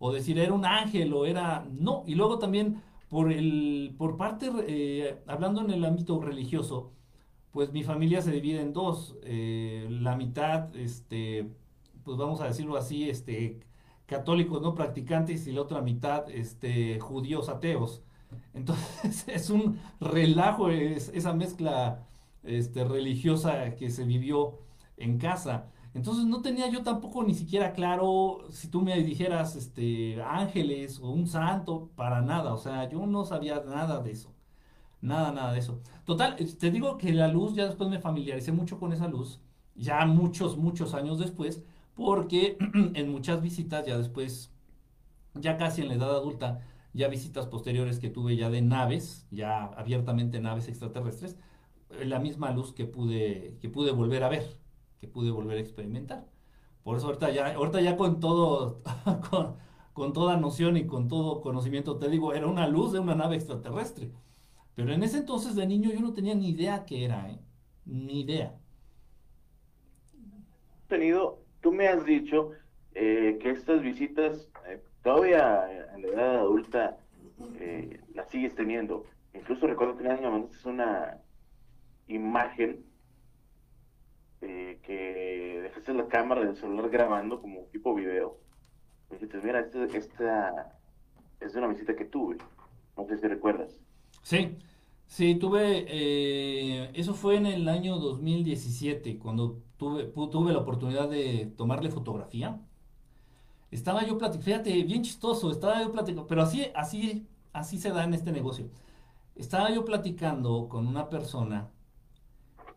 o 0.00 0.12
decir 0.12 0.38
era 0.38 0.52
un 0.52 0.64
ángel 0.64 1.12
o 1.14 1.26
era 1.26 1.64
no 1.70 2.02
y 2.06 2.16
luego 2.16 2.38
también 2.38 2.82
por 3.08 3.30
el 3.30 3.94
por 3.98 4.16
parte 4.16 4.50
eh, 4.66 5.22
hablando 5.26 5.60
en 5.60 5.70
el 5.70 5.84
ámbito 5.84 6.20
religioso 6.20 6.90
pues 7.52 7.72
mi 7.72 7.84
familia 7.84 8.22
se 8.22 8.32
divide 8.32 8.60
en 8.60 8.72
dos 8.72 9.16
eh, 9.22 9.86
la 9.90 10.16
mitad 10.16 10.74
este 10.74 11.50
pues 12.02 12.16
vamos 12.16 12.40
a 12.40 12.46
decirlo 12.46 12.76
así 12.76 13.10
este 13.10 13.60
católicos 14.06 14.62
no 14.62 14.74
practicantes 14.74 15.46
y 15.46 15.52
la 15.52 15.62
otra 15.62 15.82
mitad 15.82 16.30
este 16.30 16.98
judíos 16.98 17.48
ateos 17.50 18.02
entonces 18.54 19.24
es 19.28 19.50
un 19.50 19.78
relajo 20.00 20.70
es, 20.70 21.10
esa 21.10 21.34
mezcla 21.34 22.06
este 22.42 22.84
religiosa 22.84 23.74
que 23.76 23.90
se 23.90 24.04
vivió 24.04 24.58
en 24.96 25.18
casa 25.18 25.70
entonces 25.92 26.24
no 26.26 26.40
tenía 26.40 26.68
yo 26.70 26.82
tampoco 26.82 27.24
ni 27.24 27.34
siquiera 27.34 27.72
claro 27.72 28.44
si 28.50 28.68
tú 28.68 28.80
me 28.82 29.02
dijeras 29.02 29.56
este 29.56 30.22
ángeles 30.22 31.00
o 31.00 31.10
un 31.10 31.26
santo, 31.26 31.90
para 31.96 32.22
nada, 32.22 32.54
o 32.54 32.58
sea, 32.58 32.88
yo 32.88 33.06
no 33.06 33.24
sabía 33.24 33.62
nada 33.66 34.00
de 34.00 34.12
eso. 34.12 34.32
Nada, 35.00 35.32
nada 35.32 35.52
de 35.52 35.58
eso. 35.60 35.80
Total, 36.04 36.36
te 36.36 36.70
digo 36.70 36.98
que 36.98 37.12
la 37.12 37.28
luz, 37.28 37.54
ya 37.54 37.66
después 37.66 37.90
me 37.90 38.00
familiaricé 38.00 38.52
mucho 38.52 38.78
con 38.78 38.92
esa 38.92 39.08
luz, 39.08 39.40
ya 39.74 40.04
muchos, 40.06 40.56
muchos 40.58 40.94
años 40.94 41.18
después, 41.18 41.64
porque 41.94 42.56
en 42.94 43.10
muchas 43.10 43.42
visitas, 43.42 43.86
ya 43.86 43.98
después, 43.98 44.52
ya 45.34 45.56
casi 45.56 45.82
en 45.82 45.88
la 45.88 45.94
edad 45.94 46.10
adulta, 46.16 46.60
ya 46.92 47.08
visitas 47.08 47.46
posteriores 47.46 47.98
que 47.98 48.10
tuve 48.10 48.36
ya 48.36 48.50
de 48.50 48.62
naves, 48.62 49.26
ya 49.30 49.64
abiertamente 49.76 50.40
naves 50.40 50.68
extraterrestres, 50.68 51.36
la 52.04 52.18
misma 52.18 52.52
luz 52.52 52.72
que 52.72 52.84
pude, 52.84 53.56
que 53.60 53.68
pude 53.68 53.90
volver 53.92 54.24
a 54.24 54.28
ver 54.28 54.60
que 55.00 55.08
pude 55.08 55.30
volver 55.30 55.56
a 55.56 55.60
experimentar. 55.60 56.26
Por 56.84 56.96
eso 56.96 57.06
ahorita 57.06 57.30
ya, 57.30 57.54
ahorita 57.54 57.80
ya 57.80 57.96
con 57.96 58.20
todo, 58.20 58.82
con, 59.94 60.12
toda 60.12 60.36
noción 60.36 60.76
y 60.76 60.86
con 60.86 61.08
todo 61.08 61.40
conocimiento, 61.40 61.96
te 61.98 62.08
digo, 62.08 62.34
era 62.34 62.46
una 62.46 62.68
luz 62.68 62.92
de 62.92 63.00
una 63.00 63.14
nave 63.14 63.36
extraterrestre. 63.36 64.10
Pero 64.74 64.92
en 64.92 65.02
ese 65.02 65.18
entonces 65.18 65.54
de 65.56 65.66
niño 65.66 65.90
yo 65.90 66.00
no 66.00 66.12
tenía 66.12 66.34
ni 66.34 66.50
idea 66.50 66.84
qué 66.84 67.04
era, 67.04 67.30
¿eh? 67.30 67.38
Ni 67.86 68.20
idea. 68.20 68.54
Tenido, 70.88 71.42
tú 71.60 71.72
me 71.72 71.88
has 71.88 72.04
dicho 72.04 72.50
eh, 72.94 73.38
que 73.40 73.50
estas 73.50 73.82
visitas 73.82 74.48
eh, 74.66 74.82
todavía 75.02 75.66
en 75.94 76.02
la 76.02 76.08
edad 76.08 76.36
adulta 76.40 76.98
eh, 77.58 78.00
las 78.14 78.28
sigues 78.28 78.54
teniendo. 78.54 79.04
Incluso 79.34 79.66
recuerdo 79.66 79.96
que 79.96 80.04
una 80.04 80.14
vez 80.14 80.50
me 80.64 80.70
una 80.70 81.18
imagen 82.14 82.84
eh, 84.42 84.80
que 84.82 85.60
dejaste 85.62 85.94
la 85.94 86.08
cámara 86.08 86.44
del 86.44 86.56
celular 86.56 86.88
grabando 86.90 87.40
como 87.40 87.62
tipo 87.72 87.94
video. 87.94 88.38
Y 89.10 89.14
dijiste, 89.14 89.38
mira, 89.42 89.60
esta, 89.60 89.84
esta 89.84 90.78
es 91.40 91.54
una 91.54 91.68
visita 91.68 91.94
que 91.94 92.04
tuve. 92.04 92.38
No 92.96 93.06
sé 93.06 93.18
si 93.18 93.26
recuerdas. 93.26 93.78
Sí, 94.22 94.56
sí, 95.06 95.34
tuve, 95.36 95.84
eh, 95.88 96.90
eso 96.94 97.14
fue 97.14 97.36
en 97.36 97.46
el 97.46 97.68
año 97.68 97.96
2017, 97.98 99.18
cuando 99.18 99.62
tuve, 99.76 100.04
tuve 100.04 100.52
la 100.52 100.58
oportunidad 100.58 101.08
de 101.08 101.52
tomarle 101.56 101.90
fotografía. 101.90 102.60
Estaba 103.70 104.04
yo 104.04 104.18
platicando, 104.18 104.44
fíjate, 104.44 104.82
bien 104.84 105.02
chistoso, 105.02 105.50
estaba 105.50 105.80
yo 105.82 105.92
platicando, 105.92 106.26
pero 106.26 106.42
así, 106.42 106.66
así, 106.74 107.26
así 107.52 107.78
se 107.78 107.90
da 107.90 108.04
en 108.04 108.14
este 108.14 108.32
negocio. 108.32 108.68
Estaba 109.36 109.70
yo 109.70 109.84
platicando 109.84 110.68
con 110.68 110.86
una 110.86 111.08
persona 111.08 111.70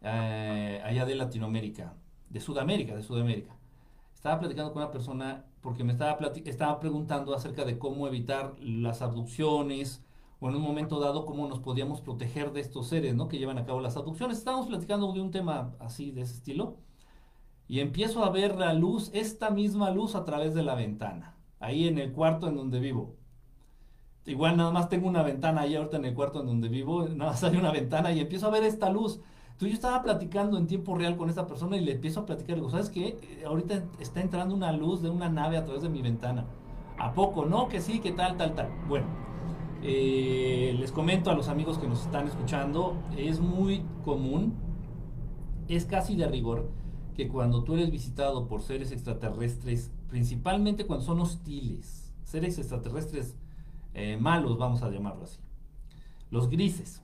eh, 0.03 0.81
allá 0.83 1.05
de 1.05 1.15
Latinoamérica, 1.15 1.93
de 2.29 2.39
Sudamérica, 2.39 2.95
de 2.95 3.03
Sudamérica. 3.03 3.55
Estaba 4.13 4.39
platicando 4.39 4.73
con 4.73 4.81
una 4.83 4.91
persona 4.91 5.45
porque 5.61 5.83
me 5.83 5.93
estaba, 5.93 6.17
estaba 6.45 6.79
preguntando 6.79 7.33
acerca 7.33 7.65
de 7.65 7.79
cómo 7.79 8.07
evitar 8.07 8.53
las 8.59 9.01
abducciones 9.01 10.03
o 10.39 10.49
en 10.49 10.55
un 10.55 10.61
momento 10.61 10.99
dado 10.99 11.25
cómo 11.25 11.47
nos 11.47 11.59
podíamos 11.59 12.01
proteger 12.01 12.51
de 12.51 12.59
estos 12.59 12.87
seres 12.87 13.15
¿no? 13.15 13.29
que 13.29 13.37
llevan 13.37 13.57
a 13.57 13.65
cabo 13.65 13.79
las 13.79 13.95
abducciones. 13.95 14.37
Estábamos 14.37 14.67
platicando 14.67 15.11
de 15.13 15.21
un 15.21 15.31
tema 15.31 15.73
así, 15.79 16.11
de 16.11 16.21
ese 16.21 16.33
estilo, 16.33 16.75
y 17.67 17.79
empiezo 17.79 18.25
a 18.25 18.29
ver 18.29 18.57
la 18.57 18.73
luz, 18.73 19.09
esta 19.13 19.51
misma 19.51 19.89
luz 19.91 20.15
a 20.15 20.25
través 20.25 20.53
de 20.53 20.63
la 20.63 20.75
ventana, 20.75 21.37
ahí 21.61 21.87
en 21.87 21.97
el 21.97 22.11
cuarto 22.11 22.49
en 22.49 22.55
donde 22.57 22.81
vivo. 22.81 23.15
Igual 24.25 24.57
nada 24.57 24.71
más 24.71 24.89
tengo 24.89 25.07
una 25.07 25.23
ventana 25.23 25.61
ahí 25.61 25.75
ahorita 25.75 25.97
en 25.97 26.05
el 26.05 26.13
cuarto 26.13 26.41
en 26.41 26.47
donde 26.47 26.67
vivo, 26.67 27.07
nada 27.07 27.31
más 27.31 27.43
hay 27.45 27.55
una 27.55 27.71
ventana 27.71 28.11
y 28.11 28.19
empiezo 28.19 28.47
a 28.47 28.51
ver 28.51 28.63
esta 28.63 28.89
luz 28.89 29.21
entonces 29.63 29.79
yo 29.79 29.87
estaba 29.87 30.03
platicando 30.03 30.57
en 30.57 30.67
tiempo 30.67 30.93
real 30.95 31.15
con 31.15 31.29
esta 31.29 31.47
persona 31.47 31.77
y 31.77 31.81
le 31.81 31.93
empiezo 31.93 32.19
a 32.21 32.25
platicar, 32.25 32.59
¿sabes 32.69 32.89
qué? 32.89 33.17
Eh, 33.21 33.43
ahorita 33.45 33.85
está 33.99 34.19
entrando 34.19 34.53
una 34.53 34.73
luz 34.73 35.01
de 35.01 35.09
una 35.09 35.29
nave 35.29 35.55
a 35.55 35.63
través 35.63 35.83
de 35.83 35.89
mi 35.89 36.01
ventana. 36.01 36.45
¿A 36.97 37.13
poco? 37.13 37.45
No, 37.45 37.69
que 37.69 37.79
sí, 37.79 37.99
que 37.99 38.11
tal, 38.11 38.35
tal, 38.35 38.55
tal. 38.55 38.69
Bueno, 38.89 39.07
eh, 39.81 40.75
les 40.77 40.91
comento 40.91 41.31
a 41.31 41.33
los 41.33 41.47
amigos 41.47 41.77
que 41.77 41.87
nos 41.87 42.01
están 42.01 42.27
escuchando, 42.27 42.97
es 43.17 43.39
muy 43.39 43.85
común, 44.03 44.53
es 45.69 45.85
casi 45.85 46.17
de 46.17 46.27
rigor, 46.27 46.69
que 47.15 47.29
cuando 47.29 47.63
tú 47.63 47.75
eres 47.75 47.89
visitado 47.89 48.47
por 48.47 48.61
seres 48.61 48.91
extraterrestres, 48.91 49.91
principalmente 50.09 50.85
cuando 50.85 51.05
son 51.05 51.21
hostiles, 51.21 52.13
seres 52.25 52.57
extraterrestres 52.57 53.37
eh, 53.93 54.17
malos, 54.19 54.57
vamos 54.57 54.83
a 54.83 54.89
llamarlo 54.89 55.23
así, 55.23 55.39
los 56.31 56.49
grises, 56.49 57.02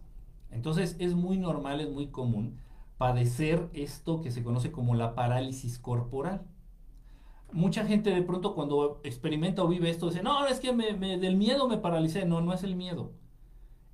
entonces 0.51 0.95
es 0.99 1.15
muy 1.15 1.37
normal, 1.37 1.81
es 1.81 1.89
muy 1.89 2.07
común 2.07 2.59
padecer 2.99 3.69
esto 3.73 4.21
que 4.21 4.29
se 4.29 4.43
conoce 4.43 4.71
como 4.71 4.93
la 4.93 5.15
parálisis 5.15 5.79
corporal. 5.79 6.45
Mucha 7.53 7.85
gente 7.85 8.11
de 8.11 8.21
pronto 8.21 8.53
cuando 8.53 8.99
experimenta 9.03 9.63
o 9.63 9.69
vive 9.69 9.89
esto 9.89 10.09
dice, 10.09 10.21
no, 10.21 10.45
es 10.45 10.59
que 10.59 10.73
me, 10.73 10.93
del 11.17 11.37
miedo 11.37 11.67
me 11.69 11.77
paralicé. 11.77 12.25
No, 12.25 12.41
no 12.41 12.53
es 12.53 12.63
el 12.63 12.75
miedo. 12.75 13.13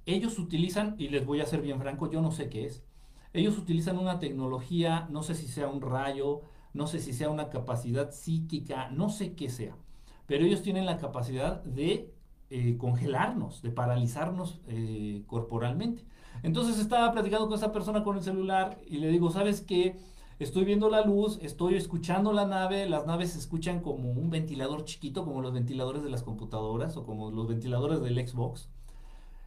Ellos 0.08 0.40
utilizan, 0.40 0.96
y 0.98 1.10
les 1.10 1.26
voy 1.26 1.40
a 1.40 1.46
ser 1.46 1.62
bien 1.62 1.80
franco, 1.80 2.10
yo 2.10 2.22
no 2.22 2.32
sé 2.32 2.50
qué 2.50 2.66
es. 2.66 2.84
Ellos 3.32 3.58
utilizan 3.58 4.00
una 4.00 4.20
tecnología, 4.20 5.08
no 5.12 5.24
sé 5.24 5.36
si 5.36 5.48
sea 5.48 5.68
un 5.68 5.82
rayo, 5.82 6.42
no 6.74 6.88
sé 6.88 7.00
si 7.00 7.14
sea 7.14 7.30
una 7.30 7.50
capacidad 7.50 8.12
psíquica, 8.12 8.90
no 8.90 9.10
sé 9.10 9.36
qué 9.36 9.50
sea. 9.50 9.78
Pero 10.26 10.46
ellos 10.46 10.64
tienen 10.64 10.86
la 10.86 10.98
capacidad 10.98 11.64
de 11.64 12.12
eh, 12.50 12.76
congelarnos, 12.78 13.62
de 13.62 13.70
paralizarnos 13.72 14.62
eh, 14.68 15.24
corporalmente. 15.28 16.04
Entonces 16.44 16.80
estaba 16.80 17.12
platicando 17.12 17.48
con 17.48 17.58
esa 17.58 17.72
persona 17.72 18.04
con 18.04 18.18
el 18.18 18.24
celular 18.24 18.80
y 18.88 18.98
le 19.00 19.10
digo, 19.10 19.32
¿sabes 19.32 19.62
qué? 19.62 19.98
Estoy 20.40 20.66
viendo 20.66 20.90
la 20.90 21.02
luz, 21.06 21.40
estoy 21.42 21.76
escuchando 21.76 22.34
la 22.34 22.46
nave, 22.46 22.88
las 22.90 23.06
naves 23.06 23.32
se 23.34 23.40
escuchan 23.40 23.80
como 23.82 24.12
un 24.12 24.30
ventilador 24.30 24.84
chiquito, 24.86 25.24
como 25.24 25.42
los 25.42 25.54
ventiladores 25.54 26.04
de 26.04 26.10
las 26.10 26.24
computadoras 26.24 26.98
o 26.98 27.06
como 27.06 27.32
los 27.32 27.48
ventiladores 27.48 28.02
del 28.02 28.28
Xbox. 28.28 28.70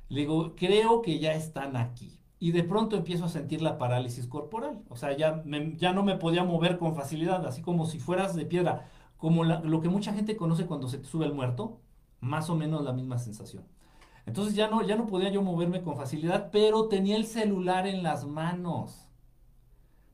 Le 0.09 0.21
digo, 0.21 0.55
creo 0.57 1.03
que 1.03 1.19
ya 1.19 1.35
están 1.35 1.77
aquí. 1.77 2.19
y 2.41 2.53
de 2.53 2.63
pronto 2.65 2.97
empiezo 2.97 3.25
a 3.25 3.29
sentir 3.29 3.63
la 3.63 3.79
parálisis 3.79 4.27
corporal. 4.29 4.83
O 4.89 4.97
sea, 4.97 5.17
ya, 5.17 5.43
ya 5.77 5.93
no 5.93 6.03
me 6.05 6.17
podía 6.17 6.45
mover 6.45 6.79
con 6.79 6.95
facilidad, 6.95 7.45
así 7.47 7.63
como 7.63 7.87
si 7.87 7.99
fueras 7.99 8.35
de 8.37 8.47
piedra, 8.47 8.89
como 9.17 9.45
lo 9.45 9.81
que 9.81 9.89
mucha 9.89 10.13
gente 10.15 10.37
conoce 10.37 10.67
cuando 10.67 10.89
se 10.89 10.99
te 10.99 11.07
sube 11.07 11.27
el 11.27 11.35
muerto, 11.35 11.81
más 12.21 12.49
o 12.51 12.57
menos 12.57 12.85
la 12.85 12.93
misma 12.93 13.19
sensación. 13.19 13.65
Entonces 14.29 14.55
ya 14.55 14.69
no, 14.69 14.83
ya 14.83 14.95
no 14.95 15.07
podía 15.07 15.31
yo 15.31 15.41
moverme 15.41 15.83
con 15.83 15.97
facilidad, 15.97 16.51
pero 16.53 16.87
tenía 16.89 17.17
el 17.17 17.25
celular 17.25 17.87
en 17.87 18.03
las 18.03 18.27
manos. 18.27 19.09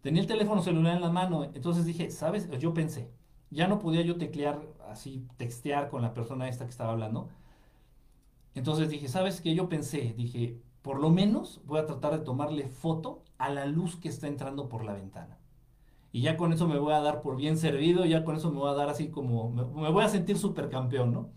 Tenía 0.02 0.22
el 0.22 0.28
teléfono 0.28 0.62
celular 0.62 0.94
en 0.94 1.02
la 1.02 1.10
mano. 1.10 1.42
Entonces 1.42 1.84
dije, 1.84 2.12
¿sabes? 2.12 2.48
Yo 2.60 2.72
pensé, 2.74 3.10
ya 3.50 3.66
no 3.66 3.80
podía 3.80 4.02
yo 4.02 4.16
teclear 4.16 4.62
así, 4.88 5.26
textear 5.36 5.88
con 5.88 6.00
la 6.00 6.14
persona 6.14 6.48
esta 6.48 6.64
que 6.64 6.70
estaba 6.70 6.92
hablando. 6.92 7.28
Entonces 8.54 8.88
dije, 8.88 9.08
¿sabes 9.08 9.40
qué? 9.40 9.52
Yo 9.52 9.68
pensé, 9.68 10.14
dije, 10.16 10.60
por 10.80 11.00
lo 11.00 11.10
menos 11.10 11.60
voy 11.64 11.80
a 11.80 11.86
tratar 11.86 12.12
de 12.16 12.24
tomarle 12.24 12.68
foto 12.68 13.24
a 13.36 13.48
la 13.48 13.66
luz 13.66 13.96
que 13.96 14.08
está 14.08 14.28
entrando 14.28 14.68
por 14.68 14.84
la 14.84 14.92
ventana. 14.92 15.38
Y 16.12 16.20
ya 16.20 16.36
con 16.36 16.52
eso 16.52 16.68
me 16.68 16.78
voy 16.78 16.92
a 16.92 17.00
dar 17.00 17.20
por 17.20 17.34
bien 17.34 17.58
servido, 17.58 18.04
ya 18.04 18.22
con 18.22 18.36
eso 18.36 18.52
me 18.52 18.60
voy 18.60 18.70
a 18.70 18.74
dar 18.74 18.90
así 18.90 19.08
como, 19.08 19.50
me, 19.50 19.64
voy 19.64 20.04
a 20.04 20.08
sentir 20.08 20.38
supercampeón, 20.38 21.12
¿no? 21.12 21.30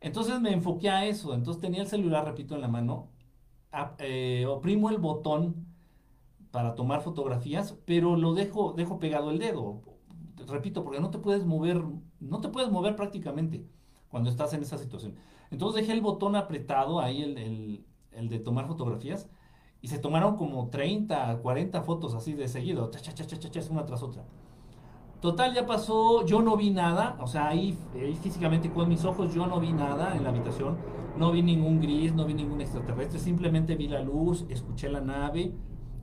Entonces 0.00 0.40
me 0.40 0.52
enfoqué 0.52 0.90
a 0.90 1.06
eso, 1.06 1.34
entonces 1.34 1.60
tenía 1.60 1.82
el 1.82 1.88
celular, 1.88 2.24
repito, 2.24 2.54
en 2.54 2.62
la 2.62 2.68
mano, 2.68 3.10
eh, 3.98 4.46
oprimo 4.48 4.90
el 4.90 4.98
botón 4.98 5.66
para 6.50 6.74
tomar 6.74 7.02
fotografías, 7.02 7.78
pero 7.86 8.16
lo 8.16 8.34
dejo, 8.34 8.72
dejo 8.72 8.98
pegado 8.98 9.30
el 9.30 9.38
dedo, 9.38 9.82
repito, 10.48 10.84
porque 10.84 11.00
no 11.00 11.10
te 11.10 11.18
puedes 11.18 11.44
mover, 11.44 11.82
no 12.20 12.40
te 12.40 12.48
puedes 12.48 12.70
mover 12.70 12.96
prácticamente 12.96 13.66
cuando 14.08 14.30
estás 14.30 14.52
en 14.54 14.62
esa 14.62 14.78
situación. 14.78 15.16
Entonces 15.50 15.82
dejé 15.82 15.92
el 15.92 16.00
botón 16.02 16.36
apretado, 16.36 17.00
ahí 17.00 17.22
el, 17.22 17.84
el 18.12 18.28
de 18.28 18.38
tomar 18.40 18.66
fotografías, 18.66 19.28
y 19.82 19.88
se 19.88 19.98
tomaron 19.98 20.36
como 20.36 20.68
30, 20.68 21.38
40 21.42 21.82
fotos 21.82 22.14
así 22.14 22.34
de 22.34 22.48
seguido, 22.48 22.90
una 23.70 23.84
tras 23.86 24.02
otra. 24.02 24.24
Total, 25.20 25.54
ya 25.54 25.66
pasó, 25.66 26.24
yo 26.24 26.40
no 26.40 26.56
vi 26.56 26.70
nada, 26.70 27.18
o 27.20 27.26
sea, 27.26 27.48
ahí, 27.48 27.76
físicamente 28.22 28.72
con 28.72 28.88
mis 28.88 29.04
ojos 29.04 29.34
yo 29.34 29.46
no 29.46 29.60
vi 29.60 29.70
nada 29.72 30.16
en 30.16 30.24
la 30.24 30.30
habitación, 30.30 30.78
no 31.18 31.30
vi 31.30 31.42
ningún 31.42 31.78
gris, 31.78 32.14
no 32.14 32.24
vi 32.24 32.32
ningún 32.32 32.62
extraterrestre, 32.62 33.18
simplemente 33.18 33.76
vi 33.76 33.86
la 33.86 34.00
luz, 34.00 34.46
escuché 34.48 34.88
la 34.88 35.02
nave 35.02 35.54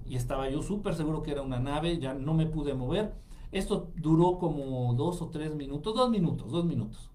y 0.05 0.15
estaba 0.15 0.47
yo 0.49 0.61
súper 0.61 0.93
seguro 0.93 1.23
que 1.23 1.31
era 1.31 1.41
una 1.41 1.59
nave, 1.59 1.97
ya 1.97 2.13
no 2.13 2.35
me 2.35 2.45
pude 2.45 2.75
mover. 2.75 3.15
Esto 3.51 3.91
duró 3.95 4.37
como 4.37 4.93
dos 4.93 5.21
o 5.23 5.29
tres 5.29 5.55
minutos, 5.55 5.95
dos 5.95 6.11
minutos, 6.11 6.51
dos 6.51 6.65
minutos, 6.65 7.09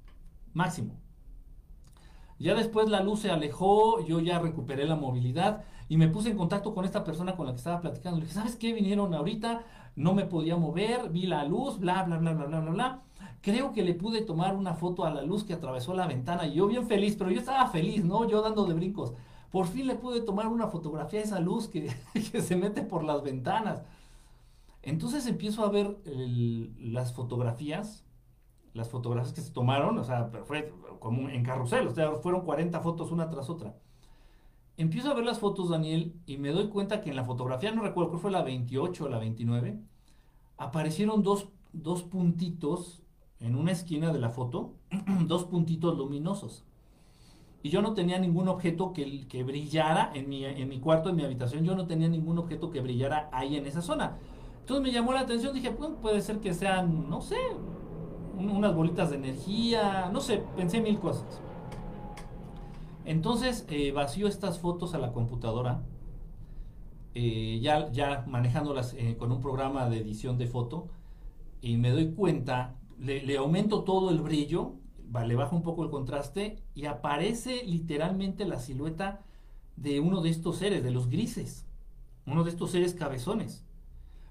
máximo. 0.54 1.00
Ya 2.40 2.56
después 2.56 2.88
la 2.88 3.00
luz 3.00 3.20
se 3.20 3.30
alejó, 3.30 4.04
yo 4.04 4.18
ya 4.18 4.40
recuperé 4.40 4.86
la 4.86 4.96
movilidad 4.96 5.62
y 5.88 5.96
me 5.96 6.08
puse 6.08 6.30
en 6.30 6.36
contacto 6.36 6.74
con 6.74 6.84
esta 6.84 7.04
persona 7.04 7.36
con 7.36 7.46
la 7.46 7.52
que 7.52 7.58
estaba 7.58 7.80
platicando. 7.80 8.18
Le 8.18 8.24
dije, 8.24 8.34
¿sabes 8.34 8.56
qué? 8.56 8.72
Vinieron 8.72 9.14
ahorita, 9.14 9.64
no 9.96 10.14
me 10.14 10.24
podía 10.24 10.56
mover, 10.56 11.10
vi 11.10 11.26
la 11.26 11.44
luz, 11.44 11.78
bla, 11.78 12.02
bla, 12.04 12.18
bla, 12.18 12.32
bla, 12.32 12.46
bla, 12.46 12.60
bla, 12.60 12.70
bla. 12.70 13.02
Creo 13.40 13.72
que 13.72 13.82
le 13.82 13.94
pude 13.94 14.22
tomar 14.22 14.56
una 14.56 14.74
foto 14.74 15.04
a 15.04 15.10
la 15.10 15.22
luz 15.22 15.44
que 15.44 15.54
atravesó 15.54 15.94
la 15.94 16.06
ventana. 16.06 16.46
Y 16.46 16.54
yo 16.54 16.66
bien 16.66 16.86
feliz, 16.86 17.16
pero 17.16 17.30
yo 17.30 17.40
estaba 17.40 17.68
feliz, 17.68 18.04
¿no? 18.04 18.26
Yo 18.28 18.40
dando 18.42 18.64
de 18.64 18.74
brincos. 18.74 19.12
Por 19.50 19.66
fin 19.66 19.86
le 19.86 19.96
pude 19.96 20.20
tomar 20.20 20.46
una 20.48 20.68
fotografía 20.68 21.20
a 21.20 21.24
esa 21.24 21.40
luz 21.40 21.68
que, 21.68 21.90
se 22.40 22.56
mete 22.56 22.82
por 22.82 23.04
las 23.04 23.22
ventanas. 23.22 23.82
Entonces 24.82 25.26
empiezo 25.26 25.64
a 25.64 25.70
ver 25.70 25.98
las 26.78 27.12
fotografías 27.12 28.04
las 28.74 28.88
fotografías 28.88 29.34
que 29.34 29.40
se 29.40 29.52
tomaron, 29.52 29.98
o 29.98 30.04
sea, 30.04 30.30
fue 30.44 30.72
como 30.98 31.28
en 31.28 31.42
carrusel, 31.42 31.88
o 31.88 31.94
sea, 31.94 32.12
fueron 32.16 32.42
40 32.42 32.80
fotos 32.80 33.10
una 33.10 33.28
tras 33.28 33.50
otra. 33.50 33.74
Empiezo 34.76 35.10
a 35.10 35.14
ver 35.14 35.24
las 35.24 35.38
fotos, 35.38 35.68
Daniel, 35.68 36.14
y 36.26 36.38
me 36.38 36.50
doy 36.50 36.68
cuenta 36.68 37.00
que 37.02 37.10
en 37.10 37.16
la 37.16 37.24
fotografía, 37.24 37.72
no 37.72 37.82
recuerdo, 37.82 38.10
creo 38.10 38.20
fue 38.20 38.30
la 38.30 38.42
28 38.42 39.04
o 39.04 39.08
la 39.08 39.18
29, 39.18 39.78
aparecieron 40.56 41.22
dos, 41.22 41.48
dos 41.72 42.02
puntitos 42.02 43.02
en 43.38 43.56
una 43.56 43.72
esquina 43.72 44.12
de 44.12 44.18
la 44.18 44.30
foto, 44.30 44.74
dos 45.26 45.44
puntitos 45.44 45.96
luminosos. 45.96 46.64
Y 47.62 47.70
yo 47.70 47.82
no 47.82 47.94
tenía 47.94 48.18
ningún 48.18 48.48
objeto 48.48 48.92
que, 48.92 49.28
que 49.28 49.44
brillara 49.44 50.10
en 50.14 50.28
mi, 50.28 50.44
en 50.44 50.68
mi 50.68 50.80
cuarto, 50.80 51.10
en 51.10 51.16
mi 51.16 51.24
habitación, 51.24 51.64
yo 51.64 51.76
no 51.76 51.86
tenía 51.86 52.08
ningún 52.08 52.38
objeto 52.38 52.70
que 52.70 52.80
brillara 52.80 53.28
ahí 53.32 53.56
en 53.56 53.66
esa 53.66 53.82
zona. 53.82 54.18
Entonces 54.60 54.82
me 54.82 54.92
llamó 54.92 55.12
la 55.12 55.20
atención, 55.20 55.54
dije, 55.54 55.70
pues 55.70 55.90
puede 56.00 56.20
ser 56.22 56.40
que 56.40 56.54
sean, 56.54 57.08
no 57.10 57.20
sé, 57.20 57.36
unas 58.38 58.74
bolitas 58.74 59.10
de 59.10 59.16
energía, 59.16 60.08
no 60.12 60.20
sé, 60.20 60.42
pensé 60.56 60.80
mil 60.80 60.98
cosas. 60.98 61.42
Entonces 63.04 63.66
eh, 63.68 63.92
vació 63.92 64.28
estas 64.28 64.58
fotos 64.58 64.94
a 64.94 64.98
la 64.98 65.12
computadora, 65.12 65.82
eh, 67.14 67.60
ya, 67.60 67.90
ya 67.90 68.24
manejándolas 68.26 68.94
eh, 68.94 69.16
con 69.18 69.32
un 69.32 69.40
programa 69.40 69.88
de 69.88 69.98
edición 69.98 70.38
de 70.38 70.46
foto, 70.46 70.88
y 71.60 71.76
me 71.76 71.90
doy 71.90 72.12
cuenta, 72.12 72.76
le, 72.98 73.36
aumento 73.36 73.84
todo 73.84 74.10
el 74.10 74.20
brillo, 74.20 74.74
le 75.26 75.34
bajo 75.36 75.54
un 75.56 75.62
poco 75.62 75.84
el 75.84 75.90
contraste, 75.90 76.62
y 76.74 76.86
aparece 76.86 77.64
literalmente 77.64 78.44
la 78.44 78.58
silueta 78.58 79.20
de 79.76 80.00
uno 80.00 80.20
de 80.22 80.30
estos 80.30 80.56
seres, 80.56 80.82
de 80.82 80.90
los 80.90 81.08
grises, 81.08 81.66
uno 82.26 82.44
de 82.44 82.50
estos 82.50 82.70
seres 82.70 82.94
cabezones 82.94 83.64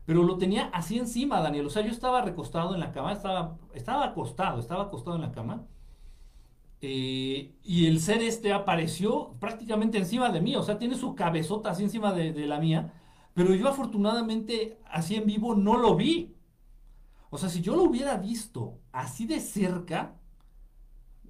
pero 0.05 0.23
lo 0.23 0.37
tenía 0.37 0.69
así 0.73 0.97
encima, 0.99 1.39
Daniel. 1.41 1.67
O 1.67 1.69
sea, 1.69 1.83
yo 1.83 1.91
estaba 1.91 2.21
recostado 2.21 2.73
en 2.73 2.79
la 2.79 2.91
cama, 2.91 3.13
estaba, 3.13 3.57
estaba 3.73 4.05
acostado, 4.05 4.59
estaba 4.59 4.83
acostado 4.83 5.15
en 5.15 5.21
la 5.21 5.31
cama. 5.31 5.65
Eh, 6.81 7.55
y 7.63 7.85
el 7.85 7.99
ser 7.99 8.21
este 8.21 8.53
apareció 8.53 9.35
prácticamente 9.39 9.97
encima 9.97 10.29
de 10.29 10.41
mí, 10.41 10.55
o 10.55 10.63
sea, 10.63 10.79
tiene 10.79 10.95
su 10.95 11.15
cabezota 11.15 11.71
así 11.71 11.83
encima 11.83 12.11
de, 12.13 12.33
la 12.47 12.59
mía, 12.59 12.93
pero 13.33 13.53
yo 13.53 13.69
afortunadamente 13.69 14.79
así 14.89 15.15
en 15.15 15.25
vivo 15.25 15.55
no 15.55 15.77
lo 15.77 15.95
vi. 15.95 16.35
O 17.29 17.37
sea, 17.37 17.49
si 17.49 17.61
yo 17.61 17.75
lo 17.75 17.83
hubiera 17.83 18.17
visto 18.17 18.79
así 18.91 19.25
de 19.25 19.39
cerca, 19.39 20.15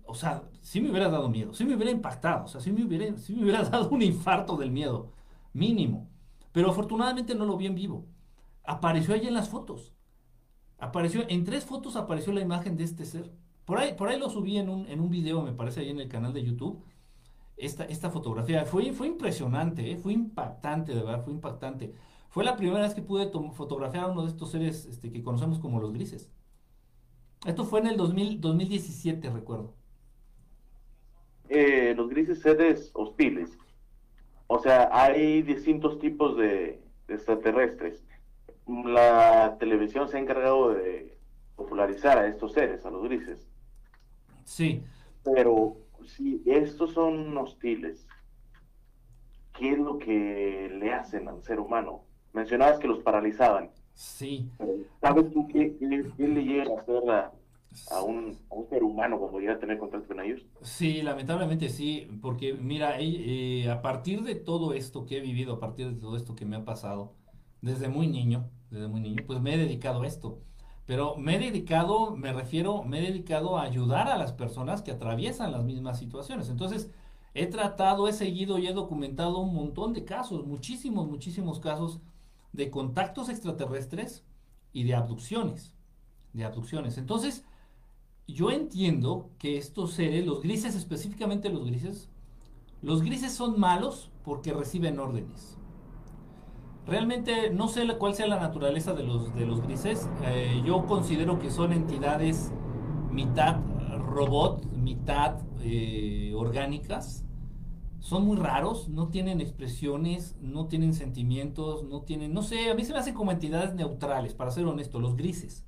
o 0.05 0.15
sea, 0.15 0.43
sí 0.61 0.81
me 0.81 0.89
hubiera 0.89 1.09
dado 1.09 1.29
miedo, 1.29 1.53
sí 1.53 1.65
me 1.65 1.75
hubiera 1.75 1.91
impactado, 1.91 2.45
o 2.45 2.47
sea, 2.47 2.61
sí 2.61 2.71
me 2.71 2.83
hubiera, 2.83 3.15
sí 3.17 3.35
me 3.35 3.43
hubiera 3.43 3.63
dado 3.69 3.89
un 3.89 4.01
infarto 4.01 4.57
del 4.57 4.71
miedo, 4.71 5.11
mínimo. 5.53 6.09
Pero 6.51 6.69
afortunadamente 6.71 7.35
no 7.35 7.45
lo 7.45 7.57
vi 7.57 7.67
en 7.67 7.75
vivo 7.75 8.07
apareció 8.63 9.13
ahí 9.13 9.27
en 9.27 9.33
las 9.33 9.49
fotos. 9.49 9.93
Apareció, 10.77 11.23
en 11.27 11.43
tres 11.43 11.65
fotos 11.65 11.95
apareció 11.95 12.33
la 12.33 12.41
imagen 12.41 12.77
de 12.77 12.83
este 12.83 13.05
ser. 13.05 13.31
Por 13.65 13.77
ahí, 13.77 13.93
por 13.93 14.09
ahí 14.09 14.19
lo 14.19 14.29
subí 14.29 14.57
en 14.57 14.69
un, 14.69 14.87
en 14.87 14.99
un 14.99 15.09
video, 15.09 15.41
me 15.41 15.53
parece, 15.53 15.81
ahí 15.81 15.89
en 15.89 15.99
el 15.99 16.09
canal 16.09 16.33
de 16.33 16.43
YouTube. 16.43 16.83
Esta, 17.57 17.85
esta 17.85 18.09
fotografía 18.09 18.65
fue, 18.65 18.91
fue 18.93 19.07
impresionante, 19.07 19.91
¿eh? 19.91 19.97
fue 19.97 20.13
impactante, 20.13 20.93
de 20.93 21.03
verdad, 21.03 21.23
fue 21.23 21.33
impactante. 21.33 21.93
Fue 22.29 22.43
la 22.43 22.55
primera 22.55 22.81
vez 22.81 22.95
que 22.95 23.01
pude 23.01 23.29
fotografiar 23.53 24.05
a 24.05 24.07
uno 24.07 24.23
de 24.23 24.29
estos 24.29 24.51
seres 24.51 24.85
este, 24.85 25.11
que 25.11 25.21
conocemos 25.21 25.59
como 25.59 25.79
los 25.79 25.93
grises. 25.93 26.31
Esto 27.45 27.65
fue 27.65 27.79
en 27.81 27.87
el 27.87 27.97
2017, 27.97 29.29
recuerdo. 29.29 29.73
Eh, 31.49 31.93
los 31.95 32.09
grises 32.09 32.39
seres 32.39 32.91
hostiles. 32.93 33.57
O 34.47 34.59
sea, 34.59 34.89
hay 34.91 35.41
distintos 35.41 35.99
tipos 35.99 36.37
de 36.37 36.81
extraterrestres 37.07 38.03
la 38.67 39.57
televisión 39.59 40.07
se 40.07 40.17
ha 40.17 40.19
encargado 40.19 40.73
de 40.73 41.17
popularizar 41.55 42.17
a 42.17 42.27
estos 42.27 42.53
seres, 42.53 42.85
a 42.85 42.89
los 42.89 43.03
grises. 43.03 43.47
Sí. 44.45 44.83
Pero 45.23 45.77
si 46.05 46.41
estos 46.45 46.93
son 46.93 47.37
hostiles, 47.37 48.07
¿qué 49.57 49.71
es 49.71 49.77
lo 49.77 49.97
que 49.97 50.71
le 50.79 50.93
hacen 50.93 51.27
al 51.27 51.43
ser 51.43 51.59
humano? 51.59 52.03
Mencionabas 52.33 52.79
que 52.79 52.87
los 52.87 52.99
paralizaban. 52.99 53.71
Sí. 53.93 54.49
¿Sabes 55.01 55.31
tú 55.31 55.47
qué, 55.47 55.75
le 55.79 56.43
llega 56.43 56.73
a 56.75 56.79
hacer 56.79 57.09
a, 57.09 58.01
un, 58.03 58.37
ser 58.69 58.83
humano 58.83 59.19
cuando 59.19 59.39
llega 59.39 59.53
a 59.53 59.59
tener 59.59 59.77
contacto 59.77 60.07
con 60.07 60.21
ellos? 60.21 60.45
Sí, 60.61 61.01
lamentablemente 61.01 61.69
sí, 61.69 62.07
porque 62.21 62.53
mira, 62.53 62.95
eh, 62.99 63.69
a 63.69 63.81
partir 63.81 64.23
de 64.23 64.35
todo 64.35 64.73
esto 64.73 65.05
que 65.05 65.17
he 65.17 65.21
vivido, 65.21 65.53
a 65.53 65.59
partir 65.59 65.87
de 65.93 65.99
todo 65.99 66.15
esto 66.15 66.35
que 66.35 66.45
me 66.45 66.55
ha 66.55 66.65
pasado, 66.65 67.13
desde 67.61 67.89
muy 67.89 68.07
niño, 68.07 68.49
desde 68.69 68.87
muy 68.87 69.01
niño, 69.01 69.23
pues 69.27 69.41
me 69.41 69.53
he 69.53 69.57
dedicado 69.57 70.01
a 70.01 70.07
esto. 70.07 70.39
Pero 70.91 71.15
me 71.15 71.37
he 71.37 71.39
dedicado, 71.39 72.17
me 72.17 72.33
refiero, 72.33 72.83
me 72.83 72.99
he 72.99 73.01
dedicado 73.13 73.57
a 73.57 73.61
ayudar 73.61 74.09
a 74.09 74.17
las 74.17 74.33
personas 74.33 74.81
que 74.81 74.91
atraviesan 74.91 75.53
las 75.53 75.63
mismas 75.63 75.97
situaciones. 75.97 76.49
Entonces, 76.49 76.91
he 77.33 77.45
tratado, 77.47 78.09
he 78.09 78.11
seguido 78.11 78.59
y 78.59 78.67
he 78.67 78.73
documentado 78.73 79.39
un 79.39 79.55
montón 79.55 79.93
de 79.93 80.03
casos, 80.03 80.45
muchísimos, 80.45 81.07
muchísimos 81.07 81.61
casos 81.61 82.01
de 82.51 82.69
contactos 82.69 83.29
extraterrestres 83.29 84.25
y 84.73 84.83
de 84.83 84.93
abducciones. 84.93 85.73
De 86.33 86.43
abducciones. 86.43 86.97
Entonces, 86.97 87.45
yo 88.27 88.51
entiendo 88.51 89.29
que 89.39 89.57
estos 89.57 89.93
seres, 89.93 90.25
los 90.25 90.41
grises, 90.41 90.75
específicamente 90.75 91.47
los 91.47 91.65
grises, 91.65 92.09
los 92.81 93.01
grises 93.01 93.31
son 93.31 93.57
malos 93.57 94.11
porque 94.25 94.51
reciben 94.51 94.99
órdenes. 94.99 95.57
Realmente 96.87 97.51
no 97.51 97.67
sé 97.67 97.87
cuál 97.97 98.15
sea 98.15 98.27
la 98.27 98.39
naturaleza 98.39 98.93
de 98.93 99.03
los, 99.03 99.33
de 99.35 99.45
los 99.45 99.61
grises. 99.61 100.09
Eh, 100.25 100.61
yo 100.65 100.85
considero 100.85 101.39
que 101.39 101.51
son 101.51 101.73
entidades 101.73 102.51
mitad 103.11 103.59
robot, 104.11 104.65
mitad 104.73 105.37
eh, 105.61 106.33
orgánicas, 106.35 107.25
son 107.99 108.25
muy 108.25 108.37
raros, 108.37 108.89
no 108.89 109.09
tienen 109.09 109.41
expresiones, 109.41 110.35
no 110.41 110.67
tienen 110.67 110.93
sentimientos, 110.93 111.83
no 111.83 112.01
tienen, 112.01 112.33
no 112.33 112.41
sé, 112.41 112.69
a 112.71 112.75
mí 112.75 112.83
se 112.83 112.93
me 112.93 112.99
hacen 112.99 113.13
como 113.13 113.31
entidades 113.31 113.75
neutrales, 113.75 114.33
para 114.33 114.51
ser 114.51 114.65
honesto, 114.65 114.99
los 114.99 115.15
grises. 115.15 115.65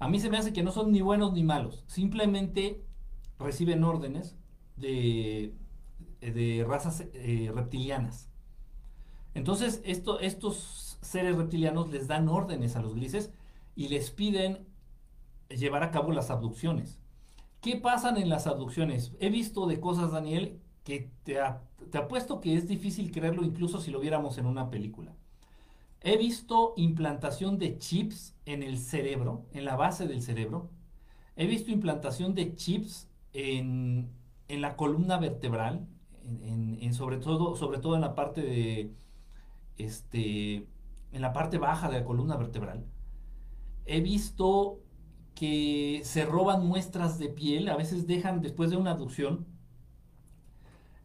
A 0.00 0.08
mí 0.08 0.18
se 0.18 0.30
me 0.30 0.38
hace 0.38 0.52
que 0.52 0.62
no 0.62 0.72
son 0.72 0.92
ni 0.92 1.02
buenos 1.02 1.32
ni 1.32 1.42
malos, 1.42 1.84
simplemente 1.86 2.82
reciben 3.38 3.84
órdenes 3.84 4.36
de, 4.76 5.54
de 6.20 6.64
razas 6.66 7.04
eh, 7.12 7.52
reptilianas. 7.54 8.30
Entonces, 9.34 9.80
esto, 9.84 10.20
estos 10.20 10.98
seres 11.00 11.36
reptilianos 11.36 11.90
les 11.90 12.08
dan 12.08 12.28
órdenes 12.28 12.76
a 12.76 12.82
los 12.82 12.94
grises 12.94 13.30
y 13.76 13.88
les 13.88 14.10
piden 14.10 14.66
llevar 15.48 15.82
a 15.82 15.90
cabo 15.90 16.12
las 16.12 16.30
abducciones. 16.30 16.98
¿Qué 17.60 17.76
pasan 17.76 18.16
en 18.18 18.28
las 18.28 18.46
abducciones? 18.46 19.12
He 19.20 19.30
visto 19.30 19.66
de 19.66 19.80
cosas, 19.80 20.12
Daniel, 20.12 20.60
que 20.84 21.10
te, 21.24 21.38
apuesto 21.40 22.40
que 22.40 22.56
es 22.56 22.68
difícil 22.68 23.10
creerlo 23.10 23.44
incluso 23.44 23.80
si 23.80 23.90
lo 23.90 24.00
viéramos 24.00 24.38
en 24.38 24.46
una 24.46 24.70
película. 24.70 25.14
He 26.00 26.16
visto 26.16 26.74
implantación 26.76 27.58
de 27.58 27.78
chips 27.78 28.36
en 28.46 28.62
el 28.62 28.78
cerebro, 28.78 29.44
en 29.52 29.64
la 29.64 29.74
base 29.74 30.06
del 30.06 30.22
cerebro. 30.22 30.70
He 31.36 31.46
visto 31.46 31.72
implantación 31.72 32.34
de 32.34 32.54
chips 32.54 33.08
en, 33.32 34.10
la 34.48 34.76
columna 34.76 35.18
vertebral, 35.18 35.86
en, 36.24 36.94
sobre, 36.94 37.18
todo, 37.18 37.56
sobre 37.56 37.80
todo 37.80 37.96
en 37.96 38.00
la 38.00 38.14
parte 38.14 38.42
de, 38.42 38.92
este, 39.78 40.66
en 41.12 41.22
la 41.22 41.32
parte 41.32 41.58
baja 41.58 41.88
de 41.88 42.00
la 42.00 42.04
columna 42.04 42.36
vertebral. 42.36 42.84
He 43.86 44.00
visto 44.00 44.80
que 45.34 46.00
se 46.04 46.24
roban 46.24 46.66
muestras 46.66 47.18
de 47.18 47.28
piel, 47.28 47.68
a 47.68 47.76
veces 47.76 48.06
dejan 48.06 48.42
después 48.42 48.70
de 48.70 48.76
una 48.76 48.90
abducción, 48.90 49.46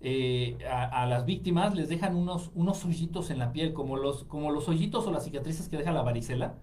eh, 0.05 0.57
a, 0.69 1.05
las 1.05 1.25
víctimas 1.25 1.75
les 1.75 1.87
dejan 1.87 2.17
unos, 2.17 2.51
unos 2.55 2.83
hoyitos 2.83 3.29
en 3.29 3.39
la 3.39 3.53
piel, 3.53 3.71
como 3.71 3.95
los, 3.95 4.25
como 4.25 4.51
los 4.51 4.67
hoyitos 4.67 5.07
o 5.07 5.11
las 5.11 5.23
cicatrices 5.23 5.69
que 5.69 5.77
deja 5.77 5.93
la 5.93 6.01
varicela, 6.01 6.55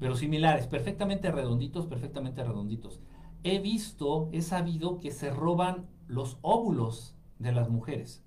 pero 0.00 0.16
similares, 0.16 0.66
perfectamente 0.68 1.30
redonditos, 1.30 1.86
perfectamente 1.86 2.42
redonditos. 2.42 2.98
He 3.44 3.58
visto, 3.58 4.30
he 4.32 4.40
sabido 4.40 5.00
que 5.00 5.10
se 5.10 5.30
roban 5.30 5.86
los 6.06 6.38
óvulos 6.40 7.14
de 7.38 7.52
las 7.52 7.68
mujeres. 7.68 8.24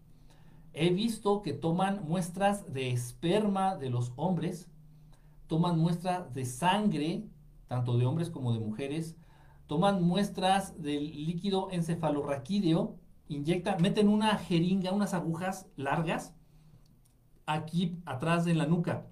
He 0.77 0.89
visto 0.89 1.41
que 1.41 1.53
toman 1.53 2.03
muestras 2.05 2.73
de 2.73 2.91
esperma 2.91 3.77
de 3.77 3.89
los 3.89 4.11
hombres, 4.17 4.69
toman 5.47 5.79
muestras 5.79 6.33
de 6.33 6.43
sangre, 6.43 7.23
tanto 7.67 7.97
de 7.97 8.05
hombres 8.05 8.29
como 8.29 8.51
de 8.51 8.59
mujeres, 8.59 9.15
toman 9.67 10.03
muestras 10.03 10.81
del 10.81 11.25
líquido 11.25 11.69
encefalorraquídeo, 11.71 12.97
inyectan, 13.29 13.81
meten 13.81 14.09
una 14.09 14.37
jeringa, 14.37 14.91
unas 14.91 15.13
agujas 15.13 15.67
largas, 15.77 16.35
aquí 17.45 17.97
atrás 18.05 18.43
de 18.43 18.55
la 18.55 18.65
nuca. 18.65 19.07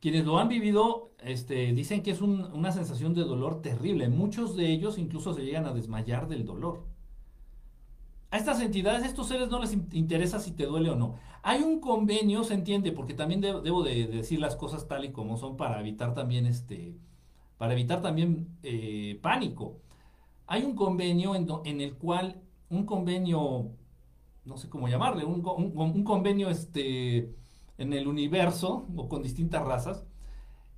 Quienes 0.00 0.24
lo 0.24 0.40
han 0.40 0.48
vivido 0.48 1.12
este, 1.20 1.72
dicen 1.74 2.02
que 2.02 2.10
es 2.10 2.20
una 2.20 2.72
sensación 2.72 3.14
de 3.14 3.22
dolor 3.22 3.62
terrible. 3.62 4.08
Muchos 4.08 4.56
de 4.56 4.72
ellos 4.72 4.98
incluso 4.98 5.32
se 5.32 5.44
llegan 5.44 5.64
a 5.64 5.72
desmayar 5.72 6.26
del 6.26 6.44
dolor. 6.44 6.91
A 8.32 8.38
estas 8.38 8.62
entidades, 8.62 9.02
a 9.02 9.06
estos 9.06 9.28
seres 9.28 9.50
no 9.50 9.60
les 9.60 9.74
interesa 9.92 10.40
si 10.40 10.52
te 10.52 10.64
duele 10.64 10.88
o 10.88 10.96
no. 10.96 11.16
Hay 11.42 11.60
un 11.60 11.80
convenio, 11.80 12.44
se 12.44 12.54
entiende, 12.54 12.90
porque 12.90 13.12
también 13.12 13.42
debo 13.42 13.82
de, 13.82 14.06
decir 14.06 14.40
las 14.40 14.56
cosas 14.56 14.88
tal 14.88 15.04
y 15.04 15.12
como 15.12 15.36
son 15.36 15.58
para 15.58 15.78
evitar 15.80 16.14
también 16.14 16.46
este, 16.46 16.96
para 17.58 17.74
evitar 17.74 18.00
también 18.00 18.48
eh, 18.62 19.18
pánico. 19.20 19.82
Hay 20.46 20.64
un 20.64 20.74
convenio 20.74 21.34
en, 21.34 21.80
el 21.82 21.94
cual, 21.98 22.40
un 22.70 22.86
convenio, 22.86 23.72
no 24.46 24.56
sé 24.56 24.70
cómo 24.70 24.88
llamarle, 24.88 25.26
un, 25.26 25.44
un 25.44 26.02
convenio 26.02 26.48
este, 26.48 27.34
en 27.76 27.92
el 27.92 28.08
universo 28.08 28.86
o 28.96 29.10
con 29.10 29.22
distintas 29.22 29.62
razas, 29.62 30.06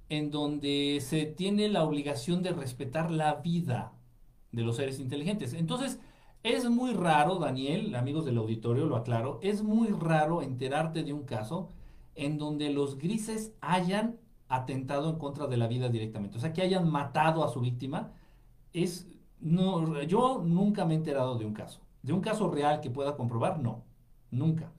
en 0.08 0.32
donde 0.32 0.98
se 1.00 1.24
tiene 1.26 1.68
la 1.68 1.84
obligación 1.84 2.42
de 2.42 2.50
respetar 2.50 3.12
la 3.12 3.36
vida 3.36 3.92
de 4.50 4.62
los 4.62 4.74
seres 4.74 4.98
inteligentes. 4.98 5.54
Entonces, 5.54 6.00
es 6.44 6.68
muy 6.68 6.92
raro, 6.92 7.36
Daniel, 7.36 7.94
amigos 7.96 8.26
del 8.26 8.36
auditorio, 8.36 8.84
lo 8.84 8.96
aclaro, 8.96 9.40
es 9.42 9.62
muy 9.62 9.88
raro 9.88 10.42
enterarte 10.42 11.02
de 11.02 11.14
un 11.14 11.24
caso 11.24 11.70
en 12.14 12.36
donde 12.36 12.68
los 12.68 12.98
grises 12.98 13.54
hayan 13.62 14.20
atentado 14.48 15.08
en 15.08 15.18
contra 15.18 15.46
de 15.46 15.56
la 15.56 15.66
vida 15.66 15.88
directamente, 15.88 16.36
o 16.36 16.40
sea, 16.40 16.52
que 16.52 16.60
hayan 16.60 16.88
matado 16.90 17.42
a 17.42 17.48
su 17.48 17.60
víctima. 17.60 18.12
Es, 18.74 19.08
no, 19.40 20.02
yo 20.02 20.42
nunca 20.44 20.84
me 20.84 20.92
he 20.92 20.96
enterado 20.98 21.38
de 21.38 21.46
un 21.46 21.54
caso. 21.54 21.80
De 22.02 22.12
un 22.12 22.20
caso 22.20 22.50
real 22.50 22.82
que 22.82 22.90
pueda 22.90 23.16
comprobar, 23.16 23.58
no, 23.58 23.82
nunca. 24.30 24.70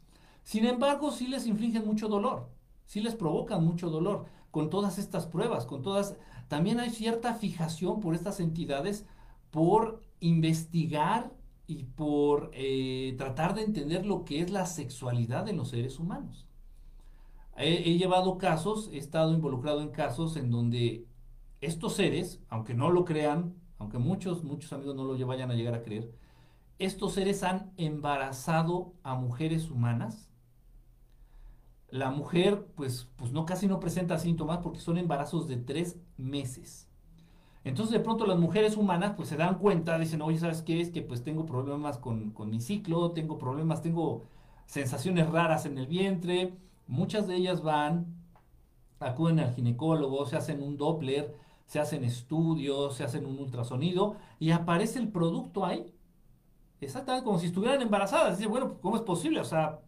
Sin 0.44 0.66
embargo, 0.66 1.10
sí 1.10 1.28
les 1.28 1.48
infligen 1.48 1.84
mucho 1.84 2.08
dolor, 2.08 2.48
sí 2.86 3.02
les 3.02 3.16
provocan 3.16 3.66
mucho 3.66 3.90
dolor 3.90 4.26
con 4.52 4.70
todas 4.70 5.00
estas 5.00 5.26
pruebas, 5.26 5.66
con 5.66 5.82
todas... 5.82 6.16
También 6.48 6.80
hay 6.80 6.92
cierta 6.92 7.34
fijación 7.34 8.02
por 8.02 8.14
estas 8.14 8.40
entidades 8.40 9.08
por 9.50 10.04
investigar 10.20 11.32
y 11.68 11.84
por 11.84 12.52
eh, 12.54 13.16
tratar 13.18 13.56
de 13.56 13.64
entender 13.64 14.06
lo 14.06 14.26
que 14.26 14.42
es 14.42 14.52
la 14.52 14.66
sexualidad 14.66 15.48
en 15.50 15.58
los 15.58 15.70
seres 15.70 16.00
humanos. 16.00 16.46
He, 17.58 17.98
llevado 17.98 18.38
casos, 18.38 18.90
he 18.92 18.98
estado 18.98 19.34
involucrado 19.34 19.82
en 19.82 19.90
casos 19.90 20.36
en 20.36 20.52
donde 20.52 21.06
estos 21.62 21.94
seres, 21.94 22.42
aunque 22.50 22.74
no 22.74 22.92
lo 22.92 23.06
crean, 23.06 23.56
aunque 23.78 23.98
muchos, 23.98 24.44
muchos 24.44 24.74
amigos 24.74 24.96
no 24.96 25.06
lo 25.06 25.28
vayan 25.28 25.52
a 25.52 25.56
llegar 25.56 25.74
a 25.74 25.82
creer, 25.82 26.12
estos 26.80 27.14
seres 27.14 27.44
han 27.44 27.72
embarazado 27.78 28.94
a 29.04 29.16
mujeres 29.16 29.72
humanas. 29.72 30.30
La 31.90 32.12
mujer, 32.12 32.68
pues, 32.76 33.10
pues 33.16 33.32
no 33.32 33.46
casi 33.46 33.68
no 33.68 33.80
presenta 33.80 34.18
síntomas 34.18 34.58
porque 34.58 34.82
son 34.82 34.98
embarazos 34.98 35.48
de 35.48 35.56
tres 35.56 35.98
meses. 36.18 36.85
Entonces 37.66 37.94
de 37.94 38.00
pronto 38.00 38.28
las 38.28 38.38
mujeres 38.38 38.78
humanas 38.78 39.14
pues 39.18 39.28
se 39.28 39.38
dan 39.38 39.58
cuenta, 39.58 39.98
dicen, 39.98 40.22
oye, 40.22 40.38
¿sabes 40.38 40.62
qué? 40.62 40.82
Es 40.82 40.92
que 40.92 41.02
pues 41.02 41.24
tengo 41.24 41.46
problemas 41.48 41.98
con, 41.98 42.34
mi 42.50 42.62
ciclo, 42.62 43.12
tengo 43.12 43.40
problemas, 43.40 43.82
tengo 43.82 44.24
sensaciones 44.68 45.28
raras 45.30 45.66
en 45.66 45.80
el 45.80 45.88
vientre. 45.88 46.54
Muchas 46.88 47.28
de 47.28 47.36
ellas 47.36 47.64
van, 47.64 48.06
acuden 49.00 49.40
al 49.40 49.54
ginecólogo, 49.56 50.28
se 50.28 50.38
hacen 50.38 50.62
un 50.62 50.78
Doppler, 50.78 51.36
se 51.66 51.80
hacen 51.80 52.04
estudios, 52.04 52.96
se 52.96 53.04
hacen 53.04 53.26
un 53.26 53.40
ultrasonido 53.40 54.16
y 54.40 54.52
aparece 54.52 55.00
el 55.00 55.10
producto 55.10 55.66
ahí. 55.66 55.92
Exactamente 56.82 57.26
como 57.26 57.40
si 57.40 57.48
estuvieran 57.48 57.82
embarazadas. 57.82 58.38
Dice, 58.38 58.48
bueno, 58.50 58.80
¿cómo 58.80 58.96
es 58.98 59.02
posible? 59.02 59.40
O 59.40 59.46
sea, 59.46 59.82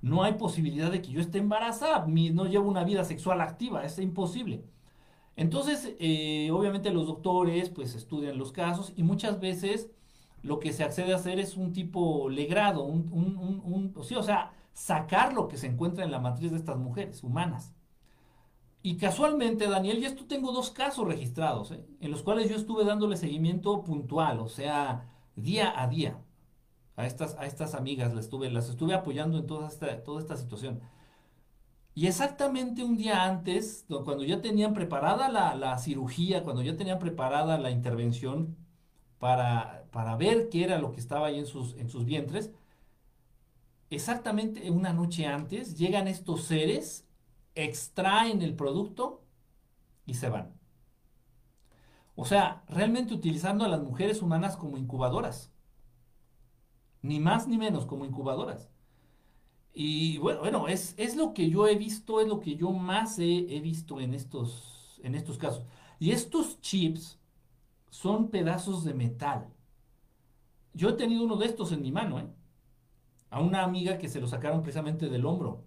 no 0.00 0.22
hay 0.22 0.34
posibilidad 0.34 0.90
de 0.90 1.02
que 1.02 1.10
yo 1.12 1.20
esté 1.20 1.38
embarazada, 1.38 2.06
no 2.06 2.46
llevo 2.46 2.70
una 2.70 2.84
vida 2.84 3.04
sexual 3.04 3.42
activa, 3.42 3.84
es 3.84 3.98
imposible. 3.98 4.64
Entonces, 5.38 5.94
eh, 6.00 6.50
obviamente 6.52 6.90
los 6.90 7.06
doctores 7.06 7.70
pues 7.70 7.94
estudian 7.94 8.38
los 8.38 8.52
casos 8.52 8.92
y 8.96 9.04
muchas 9.04 9.40
veces 9.40 9.88
lo 10.42 10.58
que 10.58 10.72
se 10.72 10.84
accede 10.84 11.12
a 11.12 11.16
hacer 11.16 11.38
es 11.38 11.56
un 11.56 11.72
tipo 11.72 12.28
legrado, 12.28 12.82
un, 12.84 13.08
un, 13.12 13.62
un, 13.64 14.04
sí, 14.04 14.16
o 14.16 14.22
sea, 14.22 14.52
sacar 14.72 15.34
lo 15.34 15.48
que 15.48 15.56
se 15.56 15.68
encuentra 15.68 16.04
en 16.04 16.10
la 16.10 16.18
matriz 16.20 16.50
de 16.50 16.58
estas 16.58 16.76
mujeres 16.78 17.22
humanas. 17.22 17.72
Y 18.82 18.96
casualmente, 18.96 19.68
Daniel, 19.68 19.98
y 19.98 20.06
esto 20.06 20.24
tengo 20.26 20.52
dos 20.52 20.70
casos 20.70 21.06
registrados, 21.06 21.70
¿eh? 21.72 21.84
en 22.00 22.10
los 22.10 22.22
cuales 22.22 22.48
yo 22.50 22.56
estuve 22.56 22.84
dándole 22.84 23.16
seguimiento 23.16 23.82
puntual, 23.84 24.40
o 24.40 24.48
sea, 24.48 25.08
día 25.36 25.80
a 25.80 25.86
día 25.88 26.18
a 26.96 27.06
estas, 27.06 27.36
a 27.36 27.46
estas 27.46 27.74
amigas, 27.74 28.12
las 28.12 28.24
estuve, 28.24 28.50
las 28.50 28.68
estuve 28.68 28.94
apoyando 28.94 29.38
en 29.38 29.46
toda 29.46 29.68
esta, 29.68 30.02
toda 30.02 30.20
esta 30.20 30.36
situación. 30.36 30.80
Y 31.98 32.06
exactamente 32.06 32.84
un 32.84 32.96
día 32.96 33.24
antes, 33.24 33.84
cuando 33.88 34.22
ya 34.22 34.40
tenían 34.40 34.72
preparada 34.72 35.28
la, 35.28 35.78
cirugía, 35.78 36.44
cuando 36.44 36.62
ya 36.62 36.76
tenían 36.76 37.00
preparada 37.00 37.58
la 37.58 37.72
intervención 37.72 38.56
para, 39.18 39.84
para, 39.90 40.14
ver 40.16 40.48
qué 40.48 40.62
era 40.62 40.78
lo 40.78 40.92
que 40.92 41.00
estaba 41.00 41.26
ahí 41.26 41.40
en 41.40 41.46
sus, 41.46 41.74
en 41.76 41.90
sus 41.90 42.04
vientres, 42.04 42.52
exactamente 43.90 44.70
una 44.70 44.92
noche 44.92 45.26
antes 45.26 45.76
llegan 45.76 46.06
estos 46.06 46.44
seres, 46.44 47.04
extraen 47.56 48.42
el 48.42 48.54
producto 48.54 49.24
y 50.06 50.14
se 50.14 50.28
van. 50.28 50.54
O 52.14 52.24
sea, 52.24 52.62
realmente 52.68 53.12
utilizando 53.12 53.64
a 53.64 53.68
las 53.68 53.82
mujeres 53.82 54.22
humanas 54.22 54.56
como 54.56 54.78
incubadoras. 54.78 55.50
Ni 57.02 57.18
más 57.18 57.48
ni 57.48 57.58
menos 57.58 57.86
como 57.86 58.04
incubadoras. 58.04 58.70
Y 59.72 60.18
bueno, 60.18 60.40
bueno 60.40 60.68
es, 60.68 60.94
es, 60.96 61.16
lo 61.16 61.34
que 61.34 61.50
yo 61.50 61.66
he 61.68 61.76
visto, 61.76 62.20
es 62.20 62.28
lo 62.28 62.40
que 62.40 62.56
yo 62.56 62.72
más 62.72 63.18
he, 63.18 63.60
visto 63.60 64.00
en 64.00 64.14
estos, 64.14 65.00
en 65.02 65.14
estos 65.14 65.38
casos. 65.38 65.64
Y 65.98 66.10
estos 66.10 66.60
chips 66.60 67.18
son 67.90 68.28
pedazos 68.30 68.84
de 68.84 68.94
metal. 68.94 69.48
Yo 70.74 70.90
he 70.90 70.92
tenido 70.94 71.24
uno 71.24 71.36
de 71.36 71.46
estos 71.46 71.72
en 71.72 71.82
mi 71.82 71.92
mano, 71.92 72.18
¿eh? 72.20 72.28
A 73.30 73.40
una 73.40 73.62
amiga 73.62 73.98
que 73.98 74.08
se 74.08 74.20
lo 74.20 74.26
sacaron 74.26 74.62
precisamente 74.62 75.08
del 75.08 75.26
hombro. 75.26 75.64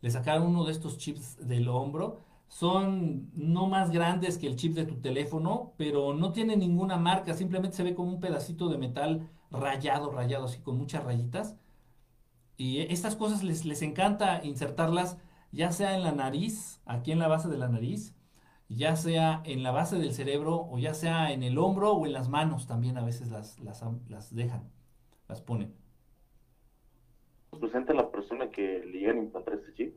Le 0.00 0.10
sacaron 0.10 0.46
uno 0.46 0.64
de 0.64 0.72
estos 0.72 0.98
chips 0.98 1.46
del 1.46 1.68
hombro. 1.68 2.20
Son 2.48 3.30
no 3.34 3.66
más 3.68 3.90
grandes 3.90 4.38
que 4.38 4.46
el 4.46 4.56
chip 4.56 4.74
de 4.74 4.86
tu 4.86 4.96
teléfono, 4.96 5.74
pero 5.76 6.14
no 6.14 6.32
tiene 6.32 6.56
ninguna 6.56 6.96
marca. 6.96 7.34
Simplemente 7.34 7.76
se 7.76 7.84
ve 7.84 7.94
como 7.94 8.10
un 8.10 8.20
pedacito 8.20 8.68
de 8.68 8.78
metal 8.78 9.28
rayado, 9.50 10.10
rayado, 10.10 10.46
así 10.46 10.60
con 10.60 10.78
muchas 10.78 11.04
rayitas. 11.04 11.56
Y 12.60 12.80
estas 12.92 13.16
cosas 13.16 13.42
les, 13.42 13.64
les 13.64 13.80
encanta 13.80 14.44
insertarlas 14.44 15.16
ya 15.50 15.72
sea 15.72 15.96
en 15.96 16.02
la 16.02 16.12
nariz, 16.12 16.82
aquí 16.84 17.10
en 17.10 17.18
la 17.18 17.26
base 17.26 17.48
de 17.48 17.56
la 17.56 17.68
nariz, 17.68 18.14
ya 18.68 18.96
sea 18.96 19.40
en 19.46 19.62
la 19.62 19.70
base 19.70 19.98
del 19.98 20.12
cerebro 20.12 20.68
o 20.70 20.78
ya 20.78 20.92
sea 20.92 21.32
en 21.32 21.42
el 21.42 21.56
hombro 21.56 21.92
o 21.92 22.04
en 22.04 22.12
las 22.12 22.28
manos 22.28 22.66
también 22.66 22.98
a 22.98 23.02
veces 23.02 23.30
las, 23.30 23.58
las, 23.60 23.82
las 24.10 24.34
dejan, 24.34 24.70
las 25.26 25.40
ponen. 25.40 25.72
¿Presenta 27.58 27.94
la 27.94 28.10
persona 28.10 28.50
que 28.50 28.84
le 28.84 28.98
llegan 28.98 29.16
a 29.16 29.20
implantar 29.20 29.54
este 29.54 29.72
chip? 29.72 29.94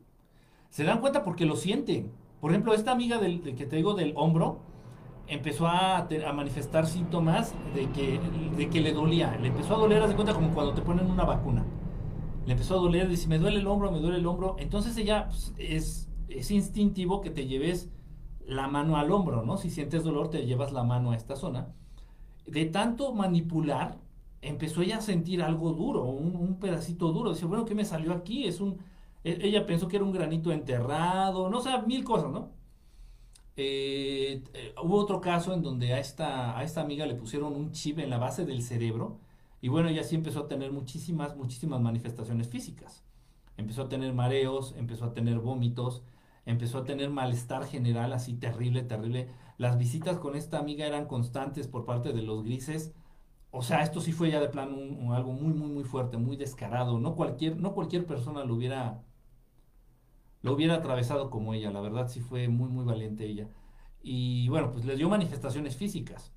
Se 0.69 0.86
dan 0.86 1.02
cuenta 1.02 1.21
porque 1.21 1.43
lo 1.45 1.58
sienten. 1.58 2.13
Por 2.39 2.52
ejemplo, 2.52 2.73
esta 2.73 2.93
amiga 2.93 3.17
del, 3.17 3.41
que 3.41 3.65
te 3.65 3.76
digo 3.76 3.93
del 3.93 4.13
hombro 4.15 4.62
empezó 5.28 5.67
a, 5.67 5.97
a, 5.97 6.34
manifestar 6.34 6.88
síntomas 6.88 7.54
de 7.76 7.89
que, 7.91 8.21
de 8.56 8.69
que 8.69 8.80
le 8.80 8.93
dolía. 8.93 9.36
Le 9.41 9.49
empezó 9.49 9.76
a 9.76 9.80
doler, 9.80 10.02
haz 10.02 10.12
de 10.12 10.15
cuenta 10.15 10.34
como 10.34 10.54
cuando 10.54 10.73
te 10.73 10.82
ponen 10.82 11.12
una 11.12 11.26
vacuna. 11.26 11.65
Le 12.46 12.52
empezó 12.52 12.76
a 12.76 12.82
doler, 12.82 13.08
dice, 13.08 13.28
me 13.28 13.40
duele 13.40 13.60
el 13.60 13.68
hombro, 13.68 13.92
me 13.92 14.00
duele 14.00 14.18
el 14.18 14.26
hombro. 14.26 14.56
Entonces 14.60 14.98
ella 14.98 15.28
pues, 15.30 15.54
es, 15.58 16.10
es 16.28 16.52
instintivo 16.52 17.22
que 17.22 17.30
te 17.30 17.48
lleves 17.48 17.90
la 18.46 18.68
mano 18.68 18.98
al 18.98 19.12
hombro, 19.12 19.44
¿no? 19.44 19.58
Si 19.58 19.70
sientes 19.70 20.04
dolor, 20.04 20.30
te 20.30 20.46
llevas 20.46 20.74
la 20.74 20.84
mano 20.84 21.12
a 21.12 21.16
esta 21.16 21.36
zona. 21.36 21.74
De 22.46 22.66
tanto 22.66 23.14
manipular, 23.14 23.98
empezó 24.42 24.82
ella 24.82 24.98
a 24.98 25.02
sentir 25.02 25.42
algo 25.42 25.72
duro, 25.72 26.04
un, 26.04 26.60
pedacito 26.60 27.12
duro. 27.14 27.34
Dice, 27.34 27.46
bueno, 27.46 27.66
¿qué 27.66 27.76
me 27.76 27.86
salió 27.86 28.14
aquí? 28.14 28.46
Es 28.46 28.60
un... 28.60 28.80
E, 29.24 29.40
ella 29.42 29.66
pensó 29.66 29.88
que 29.88 29.96
era 29.96 30.06
un 30.06 30.12
granito 30.12 30.52
enterrado, 30.52 31.50
no 31.50 31.62
sé, 31.62 31.70
mil 31.88 32.04
cosas, 32.04 32.32
¿no? 32.32 32.52
Eh, 33.56 34.44
eh, 34.54 34.76
hubo 34.84 34.98
otro 34.98 35.22
caso 35.22 35.54
en 35.54 35.62
donde 35.62 35.94
a 35.94 36.00
esta, 36.00 36.58
a 36.58 36.64
esta 36.64 36.82
amiga 36.82 37.06
le 37.06 37.16
pusieron 37.16 37.56
un 37.56 37.72
chip 37.72 38.00
en 38.00 38.10
la 38.10 38.18
base 38.18 38.46
del 38.46 38.64
cerebro 38.64 39.20
y 39.63 39.69
bueno, 39.69 39.88
ella 39.88 40.04
sí 40.04 40.15
empezó 40.15 40.41
a 40.41 40.47
tener 40.49 40.73
muchísimas, 40.73 41.38
muchísimas 41.38 41.80
manifestaciones 41.80 42.49
físicas. 42.49 43.02
Empezó 43.56 43.84
a 43.84 43.88
tener 43.88 44.13
mareos, 44.13 44.76
empezó 44.78 45.06
a 45.06 45.13
tener 45.13 45.39
vómitos, 45.39 46.04
empezó 46.45 46.80
a 46.80 46.84
tener 46.84 47.10
malestar 47.10 47.65
general 47.65 48.12
así 48.12 48.34
terrible, 48.34 48.84
terrible. 48.84 49.30
Las 49.58 49.78
visitas 49.78 50.19
con 50.19 50.36
esta 50.36 50.60
amiga 50.60 50.86
eran 50.86 51.06
constantes 51.06 51.69
por 51.69 51.86
parte 51.86 52.12
de 52.12 52.23
los 52.23 52.43
grises. 52.43 52.93
O 53.52 53.62
sea, 53.62 53.84
esto 53.84 54.02
sí 54.02 54.12
fue 54.12 54.32
ya 54.32 54.41
de 54.41 54.49
plano 54.49 55.13
algo 55.15 55.32
muy, 55.32 55.54
muy, 55.54 55.69
muy 55.69 55.86
fuerte, 55.86 56.17
muy 56.17 56.36
descarado. 56.36 56.99
No 56.99 57.15
cualquier, 57.15 57.56
no 57.56 57.73
cualquier 57.73 58.06
persona 58.06 58.43
lo 58.43 58.56
hubiera, 58.56 59.02
lo 60.41 60.54
hubiera 60.54 60.76
atravesado 60.76 61.30
como 61.30 61.54
ella. 61.54 61.71
La 61.71 61.80
verdad 61.80 62.10
sí 62.10 62.19
fue 62.19 62.49
muy, 62.49 62.67
muy 62.69 62.84
valiente 62.84 63.26
ella. 63.26 63.47
Y 64.02 64.49
bueno, 64.49 64.71
pues 64.73 64.84
le 64.84 64.97
dio 64.97 65.08
manifestaciones 65.08 65.78
físicas. 65.78 66.34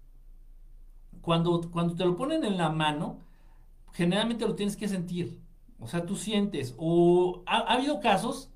Cuando, 1.26 1.60
cuando 1.72 1.96
te 1.96 2.04
lo 2.04 2.14
ponen 2.14 2.44
en 2.44 2.56
la 2.56 2.70
mano, 2.70 3.18
generalmente 3.92 4.46
lo 4.46 4.54
tienes 4.54 4.76
que 4.76 4.86
sentir. 4.86 5.40
O 5.80 5.88
sea, 5.88 6.06
tú 6.06 6.14
sientes. 6.14 6.76
O 6.78 7.42
ha 7.46 7.74
habido 7.74 7.98
casos 7.98 8.48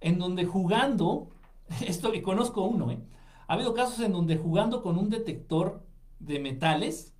en 0.00 0.18
donde 0.18 0.44
jugando, 0.44 1.28
esto 1.86 2.12
y 2.12 2.20
conozco 2.20 2.64
uno, 2.64 2.90
¿eh? 2.90 2.98
ha 3.46 3.54
habido 3.54 3.72
casos 3.72 4.00
en 4.00 4.10
donde 4.10 4.36
jugando 4.36 4.82
con 4.82 4.98
un 4.98 5.10
detector 5.10 5.86
de 6.18 6.40
metales, 6.40 7.14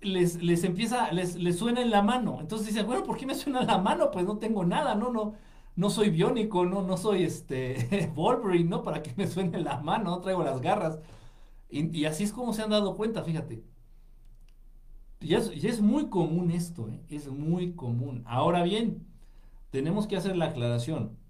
les, 0.00 0.40
les 0.40 0.62
empieza, 0.62 1.10
les, 1.10 1.34
les, 1.34 1.58
suena 1.58 1.82
en 1.82 1.90
la 1.90 2.02
mano. 2.02 2.38
Entonces 2.40 2.68
dicen, 2.68 2.86
bueno, 2.86 3.02
¿por 3.02 3.16
qué 3.16 3.26
me 3.26 3.34
suena 3.34 3.62
en 3.62 3.66
la 3.66 3.78
mano? 3.78 4.12
Pues 4.12 4.24
no 4.24 4.38
tengo 4.38 4.64
nada, 4.64 4.94
no, 4.94 5.10
no, 5.10 5.34
no 5.74 5.90
soy 5.90 6.10
biónico, 6.10 6.64
no, 6.64 6.82
no 6.82 6.96
soy 6.96 7.24
este 7.24 8.08
Wolverine, 8.14 8.70
¿no? 8.70 8.84
Para 8.84 9.02
que 9.02 9.12
me 9.16 9.26
suene 9.26 9.58
en 9.58 9.64
la 9.64 9.80
mano, 9.80 10.10
no 10.10 10.20
traigo 10.20 10.44
las 10.44 10.60
garras. 10.60 11.00
Y, 11.68 11.98
y, 11.98 12.04
así 12.06 12.22
es 12.24 12.32
como 12.32 12.52
se 12.52 12.62
han 12.62 12.70
dado 12.70 12.96
cuenta, 12.96 13.24
fíjate. 13.24 13.64
Y 15.20 15.34
es, 15.34 15.80
muy 15.80 16.08
común 16.08 16.50
esto, 16.50 16.88
¿eh? 16.88 17.02
es 17.08 17.28
muy 17.28 17.74
común. 17.74 18.22
Ahora 18.26 18.62
bien, 18.62 19.06
tenemos 19.70 20.06
que 20.06 20.16
hacer 20.16 20.36
la 20.36 20.46
aclaración 20.46 21.20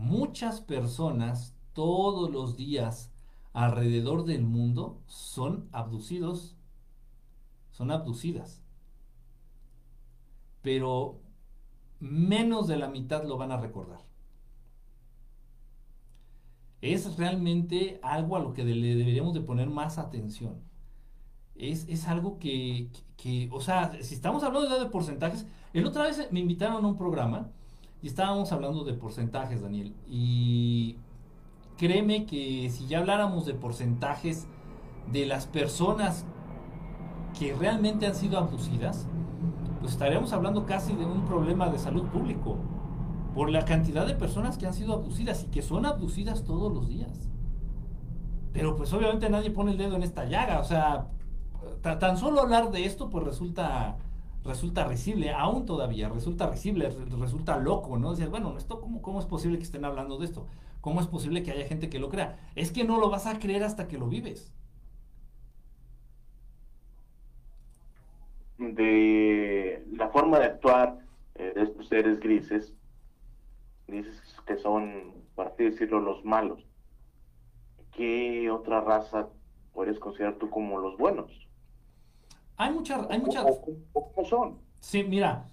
muchas 0.00 0.62
personas 0.62 1.54
todos 1.74 2.30
los 2.30 2.56
días 2.56 3.12
alrededor 3.52 4.24
del 4.24 4.42
mundo 4.42 4.98
son 5.06 5.68
abducidos, 5.72 6.56
son 7.70 7.90
abducidas. 7.90 8.62
Pero 10.62 11.20
menos 11.98 12.66
de 12.66 12.76
la 12.76 12.88
mitad 12.88 13.24
lo 13.24 13.36
van 13.36 13.52
a 13.52 13.60
recordar. 13.60 14.00
Es 16.80 17.18
realmente 17.18 18.00
algo 18.02 18.36
a 18.36 18.40
lo 18.40 18.54
que 18.54 18.64
le 18.64 18.94
deberíamos 18.94 19.34
de 19.34 19.42
poner 19.42 19.68
más 19.68 19.98
atención. 19.98 20.62
Es, 21.60 21.86
es 21.88 22.08
algo 22.08 22.38
que, 22.38 22.88
que, 23.16 23.48
o 23.52 23.60
sea, 23.60 23.92
si 24.00 24.14
estamos 24.14 24.42
hablando 24.42 24.78
de 24.78 24.86
porcentajes, 24.86 25.46
el 25.74 25.86
otra 25.86 26.04
vez 26.04 26.28
me 26.30 26.40
invitaron 26.40 26.84
a 26.84 26.88
un 26.88 26.96
programa 26.96 27.48
y 28.02 28.06
estábamos 28.06 28.50
hablando 28.52 28.82
de 28.84 28.94
porcentajes, 28.94 29.60
Daniel. 29.60 29.94
Y 30.08 30.96
créeme 31.76 32.24
que 32.24 32.70
si 32.70 32.86
ya 32.86 32.98
habláramos 32.98 33.46
de 33.46 33.54
porcentajes 33.54 34.46
de 35.12 35.26
las 35.26 35.46
personas 35.46 36.24
que 37.38 37.54
realmente 37.54 38.06
han 38.06 38.14
sido 38.14 38.38
abducidas, 38.38 39.06
pues 39.80 39.92
estaríamos 39.92 40.32
hablando 40.32 40.66
casi 40.66 40.94
de 40.94 41.04
un 41.04 41.24
problema 41.24 41.68
de 41.68 41.78
salud 41.78 42.04
público. 42.06 42.56
Por 43.34 43.50
la 43.50 43.64
cantidad 43.64 44.06
de 44.06 44.14
personas 44.14 44.58
que 44.58 44.66
han 44.66 44.74
sido 44.74 44.94
abducidas 44.94 45.44
y 45.44 45.46
que 45.46 45.62
son 45.62 45.86
abducidas 45.86 46.44
todos 46.44 46.72
los 46.72 46.88
días. 46.88 47.30
Pero 48.52 48.76
pues 48.76 48.92
obviamente 48.92 49.30
nadie 49.30 49.50
pone 49.50 49.72
el 49.72 49.78
dedo 49.78 49.94
en 49.94 50.02
esta 50.02 50.24
llaga. 50.24 50.58
O 50.58 50.64
sea, 50.64 51.06
tan 51.82 52.16
solo 52.16 52.40
hablar 52.40 52.70
de 52.70 52.84
esto 52.84 53.10
pues 53.10 53.24
resulta 53.24 53.96
resulta 54.44 54.84
risible, 54.84 55.32
aún 55.32 55.66
todavía, 55.66 56.08
resulta 56.08 56.48
risible, 56.48 56.90
resulta 57.18 57.58
loco, 57.58 57.98
¿no? 57.98 58.12
Dices, 58.12 58.30
bueno, 58.30 58.56
esto 58.56 58.80
cómo, 58.80 59.02
¿cómo 59.02 59.20
es 59.20 59.26
posible 59.26 59.58
que 59.58 59.64
estén 59.64 59.84
hablando 59.84 60.18
de 60.18 60.24
esto? 60.26 60.46
¿Cómo 60.80 61.00
es 61.00 61.06
posible 61.06 61.42
que 61.42 61.50
haya 61.50 61.66
gente 61.66 61.90
que 61.90 61.98
lo 61.98 62.08
crea? 62.08 62.38
Es 62.54 62.72
que 62.72 62.84
no 62.84 62.98
lo 62.98 63.10
vas 63.10 63.26
a 63.26 63.38
creer 63.38 63.64
hasta 63.64 63.86
que 63.86 63.98
lo 63.98 64.08
vives. 64.08 64.52
De 68.58 69.84
la 69.92 70.08
forma 70.08 70.38
de 70.38 70.46
actuar 70.46 70.98
eh, 71.34 71.52
de 71.54 71.62
estos 71.62 71.88
seres 71.88 72.20
grises, 72.20 72.74
dices 73.86 74.20
que 74.46 74.56
son, 74.58 75.14
por 75.34 75.48
así 75.48 75.64
decirlo, 75.64 76.00
los 76.00 76.24
malos. 76.24 76.64
¿Qué 77.92 78.50
otra 78.50 78.80
raza 78.80 79.28
puedes 79.72 79.98
considerar 79.98 80.36
tú 80.36 80.48
como 80.48 80.78
los 80.78 80.96
buenos? 80.96 81.49
Hay 82.60 82.74
muchas, 82.74 83.06
hay 83.08 83.18
muchas. 83.18 83.46
¿Cómo 83.94 84.28
son? 84.28 84.58
Sí, 84.80 85.02
mira, 85.02 85.48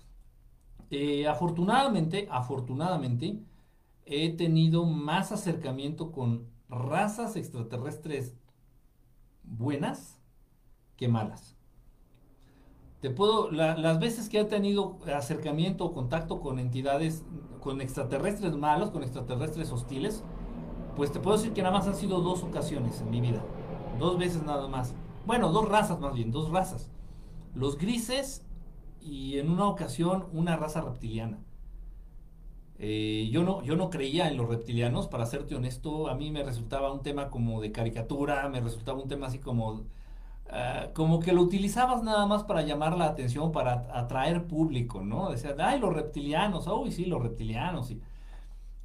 eh, 0.90 1.26
afortunadamente, 1.26 2.28
afortunadamente, 2.30 3.40
he 4.06 4.36
tenido 4.36 4.84
más 4.84 5.32
acercamiento 5.32 6.12
con 6.12 6.50
razas 6.68 7.38
extraterrestres 7.38 8.36
buenas 9.42 10.20
que 10.98 11.08
malas. 11.08 11.56
Te 13.00 13.10
puedo, 13.10 13.52
las 13.52 14.00
veces 14.02 14.28
que 14.28 14.42
he 14.42 14.44
tenido 14.44 15.00
acercamiento 15.06 15.86
o 15.86 15.94
contacto 15.94 16.42
con 16.42 16.60
entidades, 16.60 17.24
con 17.62 17.80
extraterrestres 17.80 18.54
malos, 18.58 18.90
con 18.92 19.04
extraterrestres 19.04 19.72
hostiles, 19.72 20.26
pues 20.98 21.14
te 21.14 21.22
puedo 21.22 21.38
decir 21.38 21.54
que 21.54 21.62
nada 21.62 21.78
más 21.78 21.88
han 21.88 21.96
sido 21.96 22.20
dos 22.20 22.44
ocasiones 22.44 23.00
en 23.00 23.10
mi 23.10 23.22
vida. 23.22 23.42
Dos 23.98 24.18
veces 24.18 24.44
nada 24.44 24.68
más. 24.68 24.94
Bueno, 25.26 25.54
dos 25.54 25.70
razas 25.70 26.02
más 26.02 26.14
bien, 26.14 26.32
dos 26.32 26.50
razas 26.50 26.92
los 27.58 27.78
grises 27.78 28.46
y 29.02 29.40
en 29.40 29.50
una 29.50 29.68
ocasión 29.68 30.28
una 30.32 30.56
raza 30.58 30.82
reptiliana. 30.82 31.40
Eh, 32.80 33.30
yo, 33.32 33.44
no, 33.44 33.64
yo 33.64 33.76
no 33.76 33.90
creía 33.90 34.30
en 34.30 34.38
los 34.38 34.48
reptilianos, 34.48 35.08
para 35.08 35.26
serte 35.26 35.56
honesto, 35.56 36.08
a 36.08 36.16
mí 36.16 36.30
me 36.30 36.44
resultaba 36.44 36.94
un 36.94 37.02
tema 37.02 37.30
como 37.32 37.60
de 37.60 37.72
caricatura, 37.72 38.48
me 38.50 38.62
resultaba 38.62 39.02
un 39.02 39.08
tema 39.08 39.28
así 39.28 39.40
como, 39.40 39.86
ah, 40.50 40.90
como 40.94 41.20
que 41.20 41.34
lo 41.34 41.42
utilizabas 41.42 42.04
nada 42.04 42.28
más 42.28 42.44
para 42.44 42.62
llamar 42.62 42.96
la 42.96 43.06
atención, 43.06 43.52
para 43.52 43.88
atraer 43.92 44.46
público, 44.46 45.02
¿no? 45.04 45.32
Decían, 45.32 45.56
ay, 45.60 45.80
los 45.80 45.94
reptilianos, 45.94 46.68
uy, 46.68 46.92
sí, 46.92 47.06
los 47.06 47.24
reptilianos. 47.24 47.90
Y 47.90 48.02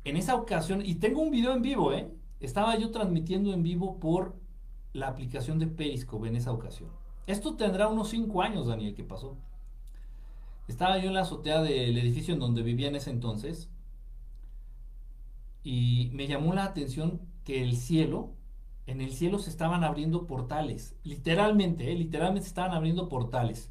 en 0.04 0.16
esa 0.16 0.35
ocasión, 0.37 0.82
y 0.85 0.94
tengo 0.96 1.20
un 1.20 1.30
video 1.30 1.52
en 1.52 1.62
vivo, 1.62 1.92
¿eh? 1.92 2.11
Estaba 2.40 2.76
yo 2.78 2.90
transmitiendo 2.90 3.52
en 3.52 3.62
vivo 3.62 4.00
por 4.00 4.35
la 4.94 5.08
aplicación 5.08 5.58
de 5.58 5.66
Periscope 5.66 6.28
en 6.28 6.37
esa 6.37 6.52
ocasión. 6.52 7.01
Esto 7.26 7.56
tendrá 7.56 7.88
unos 7.88 8.08
5 8.11 8.42
años, 8.42 8.66
Daniel, 8.66 8.94
que 8.94 9.04
pasó. 9.04 9.37
Estaba 10.68 10.98
yo 10.98 11.08
en 11.08 11.14
la 11.14 11.22
azotea 11.22 11.62
del 11.62 11.96
edificio 11.98 12.35
en 12.35 12.40
donde 12.40 12.62
vivía 12.62 12.88
en 12.88 12.96
ese 12.96 13.11
entonces 13.11 13.68
y 15.62 16.11
me 16.12 16.26
llamó 16.26 16.54
la 16.54 16.64
atención 16.64 17.20
que 17.44 17.62
el 17.62 17.76
cielo, 17.76 18.32
en 18.87 19.00
el 19.00 19.12
cielo 19.12 19.38
se 19.38 19.50
estaban 19.50 19.85
abriendo 19.85 20.26
portales, 20.26 20.96
literalmente, 21.04 21.92
¿eh? 21.92 21.96
literalmente 21.96 22.42
se 22.44 22.48
estaban 22.48 22.72
abriendo 22.72 23.08
portales. 23.08 23.70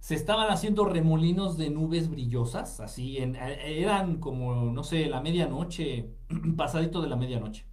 Se 0.00 0.14
estaban 0.14 0.50
haciendo 0.50 0.86
remolinos 0.86 1.58
de 1.58 1.68
nubes 1.68 2.08
brillosas, 2.08 2.80
así, 2.80 3.18
en, 3.18 3.36
eh, 3.36 3.82
eran 3.82 4.18
como, 4.18 4.72
no 4.72 4.82
sé, 4.82 5.06
la 5.06 5.20
medianoche, 5.20 6.10
pasadito 6.56 7.02
de 7.02 7.08
la 7.08 7.16
medianoche. 7.16 7.66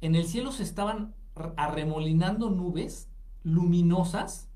En 0.00 0.14
el 0.14 0.26
cielo 0.26 0.52
se 0.52 0.62
estaban 0.62 1.14
arremolinando 1.56 2.50
nubes 2.50 3.09
luminosas 3.42 4.48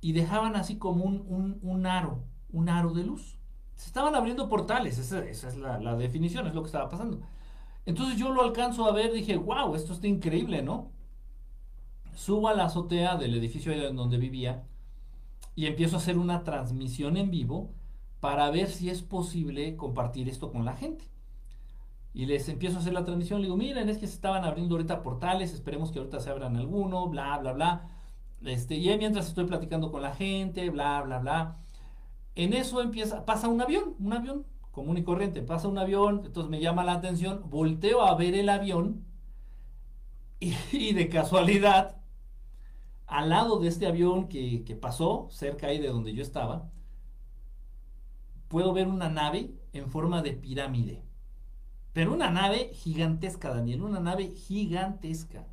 y 0.00 0.12
dejaban 0.12 0.56
así 0.56 0.76
como 0.76 1.04
un, 1.04 1.58
un, 1.62 1.86
aro, 1.86 2.24
un 2.50 2.68
aro 2.68 2.92
de 2.92 3.04
luz. 3.04 3.38
Se 3.74 3.86
estaban 3.86 4.14
abriendo 4.14 4.48
portales, 4.48 4.98
esa, 4.98 5.24
es 5.24 5.56
la, 5.56 5.78
la, 5.78 5.96
definición, 5.96 6.46
es 6.46 6.54
lo 6.54 6.62
que 6.62 6.68
estaba 6.68 6.88
pasando. 6.88 7.20
Entonces 7.86 8.18
yo 8.18 8.32
lo 8.32 8.42
alcanzo 8.42 8.86
a 8.86 8.92
ver, 8.92 9.12
dije, 9.12 9.36
wow, 9.36 9.74
esto 9.74 9.92
está 9.92 10.06
increíble, 10.06 10.62
¿no? 10.62 10.90
Subo 12.14 12.48
a 12.48 12.54
la 12.54 12.64
azotea 12.64 13.16
del 13.16 13.34
edificio 13.34 13.72
en 13.72 13.96
donde 13.96 14.18
vivía 14.18 14.64
y 15.54 15.66
empiezo 15.66 15.96
a 15.96 15.98
hacer 15.98 16.18
una 16.18 16.44
transmisión 16.44 17.16
en 17.16 17.30
vivo 17.30 17.72
para 18.20 18.50
ver 18.50 18.68
si 18.68 18.90
es 18.90 19.02
posible 19.02 19.76
compartir 19.76 20.28
esto 20.28 20.50
con 20.50 20.64
la 20.64 20.74
gente. 20.74 21.04
Y 22.14 22.26
les 22.26 22.48
empiezo 22.48 22.76
a 22.76 22.80
hacer 22.80 22.92
la 22.92 23.04
transmisión, 23.04 23.40
le 23.40 23.46
digo, 23.46 23.56
miren, 23.56 23.88
es 23.88 23.98
que 23.98 24.06
se 24.06 24.14
estaban 24.14 24.44
abriendo 24.44 24.74
ahorita 24.74 25.02
portales, 25.02 25.52
esperemos 25.52 25.92
que 25.92 25.98
ahorita 25.98 26.20
se 26.20 26.30
abran 26.30 26.56
alguno, 26.56 27.08
bla, 27.08 27.38
bla, 27.38 27.52
bla. 27.52 27.88
Este, 28.42 28.76
y 28.76 28.96
mientras 28.98 29.28
estoy 29.28 29.44
platicando 29.44 29.90
con 29.90 30.02
la 30.02 30.14
gente, 30.14 30.70
bla, 30.70 31.02
bla, 31.02 31.18
bla. 31.18 31.58
En 32.34 32.52
eso 32.52 32.80
empieza, 32.80 33.24
pasa 33.24 33.48
un 33.48 33.60
avión, 33.60 33.94
un 33.98 34.12
avión 34.12 34.46
común 34.70 34.96
y 34.96 35.02
corriente, 35.02 35.42
pasa 35.42 35.66
un 35.68 35.78
avión, 35.78 36.22
entonces 36.24 36.50
me 36.50 36.60
llama 36.60 36.84
la 36.84 36.92
atención, 36.92 37.42
volteo 37.50 38.02
a 38.02 38.14
ver 38.14 38.34
el 38.34 38.48
avión 38.48 39.04
y, 40.40 40.92
de 40.92 41.08
casualidad, 41.08 41.96
al 43.06 43.30
lado 43.30 43.58
de 43.58 43.68
este 43.68 43.86
avión 43.86 44.28
que, 44.28 44.64
que 44.64 44.76
pasó, 44.76 45.26
cerca 45.30 45.66
ahí 45.66 45.78
de 45.78 45.88
donde 45.88 46.14
yo 46.14 46.22
estaba, 46.22 46.70
puedo 48.46 48.72
ver 48.72 48.86
una 48.86 49.08
nave 49.08 49.50
en 49.72 49.90
forma 49.90 50.22
de 50.22 50.32
pirámide. 50.32 51.02
Pero 51.98 52.14
una 52.14 52.30
nave 52.30 52.70
gigantesca, 52.74 53.52
Daniel, 53.52 53.82
una 53.82 53.98
nave 53.98 54.28
gigantesca. 54.28 55.48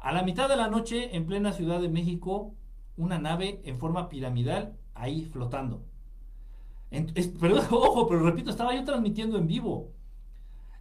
A 0.00 0.12
la 0.12 0.24
mitad 0.24 0.48
de 0.48 0.56
la 0.56 0.66
noche, 0.66 1.14
en 1.14 1.24
plena 1.24 1.52
Ciudad 1.52 1.80
de 1.80 1.88
México, 1.88 2.52
una 2.96 3.20
nave 3.20 3.60
en 3.64 3.78
forma 3.78 4.08
piramidal 4.08 4.76
ahí 4.94 5.24
flotando. 5.24 5.84
pero, 7.38 7.58
ojo, 7.70 8.08
pero 8.08 8.24
repito, 8.24 8.50
estaba 8.50 8.74
yo 8.74 8.82
transmitiendo 8.82 9.38
en 9.38 9.46
vivo. 9.46 9.92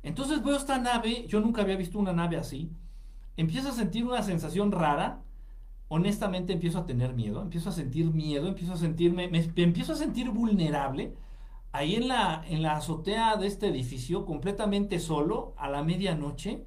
Entonces 0.02 0.44
veo 0.44 0.56
esta 0.56 0.80
nave, 0.80 1.28
yo 1.28 1.40
nunca 1.42 1.62
había 1.62 1.78
visto 1.78 2.00
una 2.00 2.12
nave 2.12 2.38
así. 2.38 2.72
Empiezo 3.38 3.70
a 3.70 3.74
sentir 3.74 4.06
una 4.06 4.24
sensación 4.24 4.72
rara. 4.72 5.22
Honestamente 5.90 6.54
empiezo 6.54 6.80
a 6.80 6.88
tener 6.88 7.14
miedo, 7.14 7.44
empiezo 7.44 7.70
a 7.70 7.74
sentir 7.74 8.12
miedo, 8.12 8.48
empiezo 8.48 8.74
a 8.74 8.78
sentirme, 8.78 9.28
me 9.28 9.48
empiezo 9.58 9.94
a 9.94 9.96
sentir 9.96 10.32
vulnerable 10.32 11.14
ahí 11.74 11.96
en 11.96 12.08
la, 12.08 12.44
en 12.48 12.62
la 12.62 12.78
azotea 12.78 13.36
de 13.36 13.48
este 13.48 13.68
edificio, 13.68 14.26
completamente 14.26 15.00
solo, 15.00 15.54
a 15.58 15.70
la 15.70 15.84
medianoche, 15.84 16.64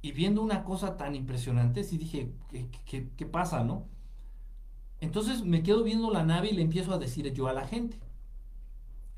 y 0.00 0.12
viendo 0.12 0.42
una 0.42 0.64
cosa 0.64 0.96
tan 0.96 1.14
impresionante, 1.14 1.84
sí 1.84 1.98
dije, 1.98 2.32
¿qué, 2.86 3.08
qué, 3.16 3.26
pasa, 3.26 3.62
no? 3.62 3.86
Entonces 5.00 5.44
me 5.44 5.62
quedo 5.62 5.84
viendo 5.84 6.10
la 6.10 6.24
nave 6.24 6.48
y 6.48 6.54
le 6.54 6.62
empiezo 6.62 6.92
a 6.92 6.98
decir 6.98 7.32
yo 7.32 7.46
a 7.46 7.52
la 7.52 7.68
gente, 7.68 8.00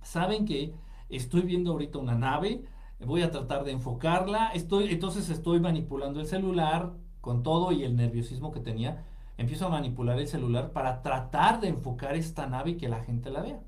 saben 0.03 0.44
que 0.44 0.74
estoy 1.09 1.42
viendo 1.42 1.72
ahorita 1.72 1.98
una 1.98 2.16
nave, 2.16 2.64
voy 3.00 3.22
a 3.22 3.31
tratar 3.31 3.64
de 3.64 3.72
enfocarla, 3.72 4.48
estoy, 4.48 4.90
entonces 4.90 5.31
estoy 5.31 5.61
manipulando 5.61 6.20
el 6.20 6.27
celular 6.27 6.92
con 7.20 7.42
todo 7.42 7.72
y 7.72 7.85
el 7.85 7.96
nerviosismo 7.96 8.50
que 8.50 8.61
tenía, 8.61 9.05
empiezo 9.38 9.66
a 9.66 9.70
manipular 9.70 10.18
el 10.18 10.27
celular 10.27 10.72
para 10.72 11.03
tratar 11.03 11.61
de 11.61 11.68
enfocar 11.68 12.16
esta 12.16 12.46
nave 12.46 12.72
y 12.72 12.77
que 12.77 12.88
la 12.88 13.03
gente 13.05 13.31
la 13.31 13.42
vea. 13.42 13.61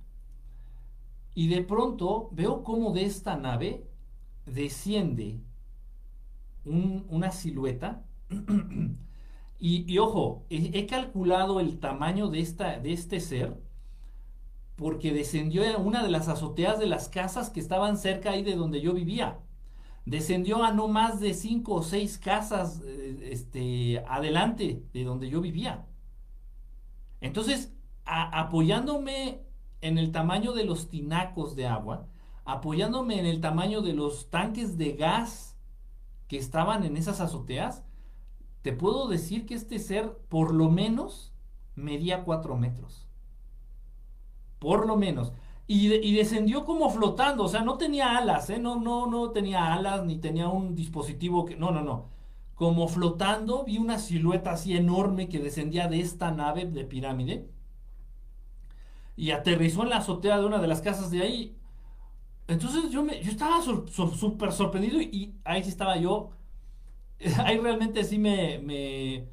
Y 1.37 1.49
de 1.49 1.63
pronto 1.63 2.31
veo 2.33 2.65
cómo 2.65 2.95
de 2.95 3.05
esta 3.05 3.37
nave 3.37 3.85
desciende 4.47 5.39
una 6.65 7.31
silueta. 7.31 8.07
y, 9.61 9.99
ojo, 9.99 10.47
he, 10.49 10.87
calculado 10.87 11.61
el 11.61 11.79
tamaño 11.79 12.29
de, 12.29 12.41
esta, 12.41 12.79
de 12.79 12.95
este 12.95 13.21
ser 13.21 13.61
porque 14.77 15.13
descendió 15.13 15.63
a 15.69 15.77
una 15.77 16.03
de 16.03 16.09
las 16.09 16.29
azoteas 16.29 16.79
de 16.79 16.87
las 16.87 17.11
casas 17.11 17.51
que 17.51 17.61
estaban 17.61 17.99
cerca 17.99 18.31
ahí 18.31 18.43
de 18.43 18.57
donde 18.57 18.81
yo 18.81 18.95
vivía. 18.95 19.39
Descendió 20.07 20.65
a 20.65 20.73
no 20.73 20.89
más 20.89 21.21
de 21.21 21.35
cinco 21.35 21.75
o 21.75 21.83
seis 21.83 22.17
casas 22.17 22.81
eh, 22.83 23.29
este, 23.31 24.03
adelante 24.09 24.83
de 24.95 25.05
donde 25.05 25.29
yo 25.29 25.43
vivía. 25.43 25.85
Entonces, 27.21 27.75
apoyándome 28.07 29.46
en 29.87 29.99
el 29.99 30.13
tamaño 30.13 30.53
de 30.53 30.65
los 30.65 30.89
tinacos 30.89 31.57
de 31.57 31.67
agua, 31.67 32.07
apoyándome 32.45 33.19
en 33.19 33.27
el 33.27 33.41
tamaño 33.41 33.83
de 33.83 33.93
los 33.93 34.31
tanques 34.31 34.79
de 34.79 34.93
gas 34.93 35.57
que 36.29 36.39
estaban 36.39 36.85
en 36.85 36.97
esas 36.97 37.21
azoteas, 37.21 37.85
te 38.63 38.73
puedo 38.73 39.09
decir 39.09 39.47
que 39.47 39.55
este 39.55 39.79
ser 39.79 40.17
por 40.29 40.53
lo 40.53 40.71
menos 40.71 41.33
medía 41.75 42.25
cuatro 42.25 42.57
metros. 42.57 43.07
Por 44.59 44.87
lo 44.87 44.97
menos. 44.97 45.33
Y, 45.69 46.15
descendió 46.15 46.65
como 46.65 46.91
flotando, 46.91 47.45
o 47.45 47.49
sea, 47.49 47.63
no 47.63 47.77
tenía 47.77 48.17
alas, 48.17 48.51
¿eh? 48.51 48.59
no, 48.59 48.79
no, 48.79 49.07
no 49.09 49.31
tenía 49.31 49.75
alas 49.75 50.05
ni 50.05 50.17
tenía 50.19 50.49
un 50.49 50.77
dispositivo 50.77 51.45
que... 51.45 51.57
No, 51.57 51.73
no, 51.73 51.83
no. 51.83 52.07
Como 52.55 52.87
flotando, 52.89 53.65
vi 53.65 53.79
una 53.79 53.99
silueta 53.99 54.53
así 54.53 54.77
enorme 54.77 55.29
que 55.29 55.41
descendía 55.41 55.89
de 55.89 56.01
esta 56.01 56.31
nave 56.31 56.65
de 56.67 56.85
pirámide 56.85 57.51
y 59.17 59.31
aterrizó 59.31 59.83
en 59.83 59.91
la 59.91 59.99
azotea 59.99 60.39
de 60.39 60.47
una 60.47 60.59
de 60.59 60.69
las 60.69 60.83
casas 60.83 61.11
de 61.11 61.23
ahí. 61.23 61.57
Entonces 62.49 62.91
yo, 62.91 63.03
me, 63.03 63.23
yo 63.23 63.31
estaba 63.31 63.61
súper 63.63 64.53
sorprendido 64.53 65.01
y, 65.01 65.35
ahí 65.45 65.63
sí 65.65 65.71
estaba 65.71 65.97
yo. 65.97 66.31
Ahí 67.39 67.59
realmente 67.59 68.05
sí 68.05 68.19
me, 68.19 68.59
me, 68.59 69.27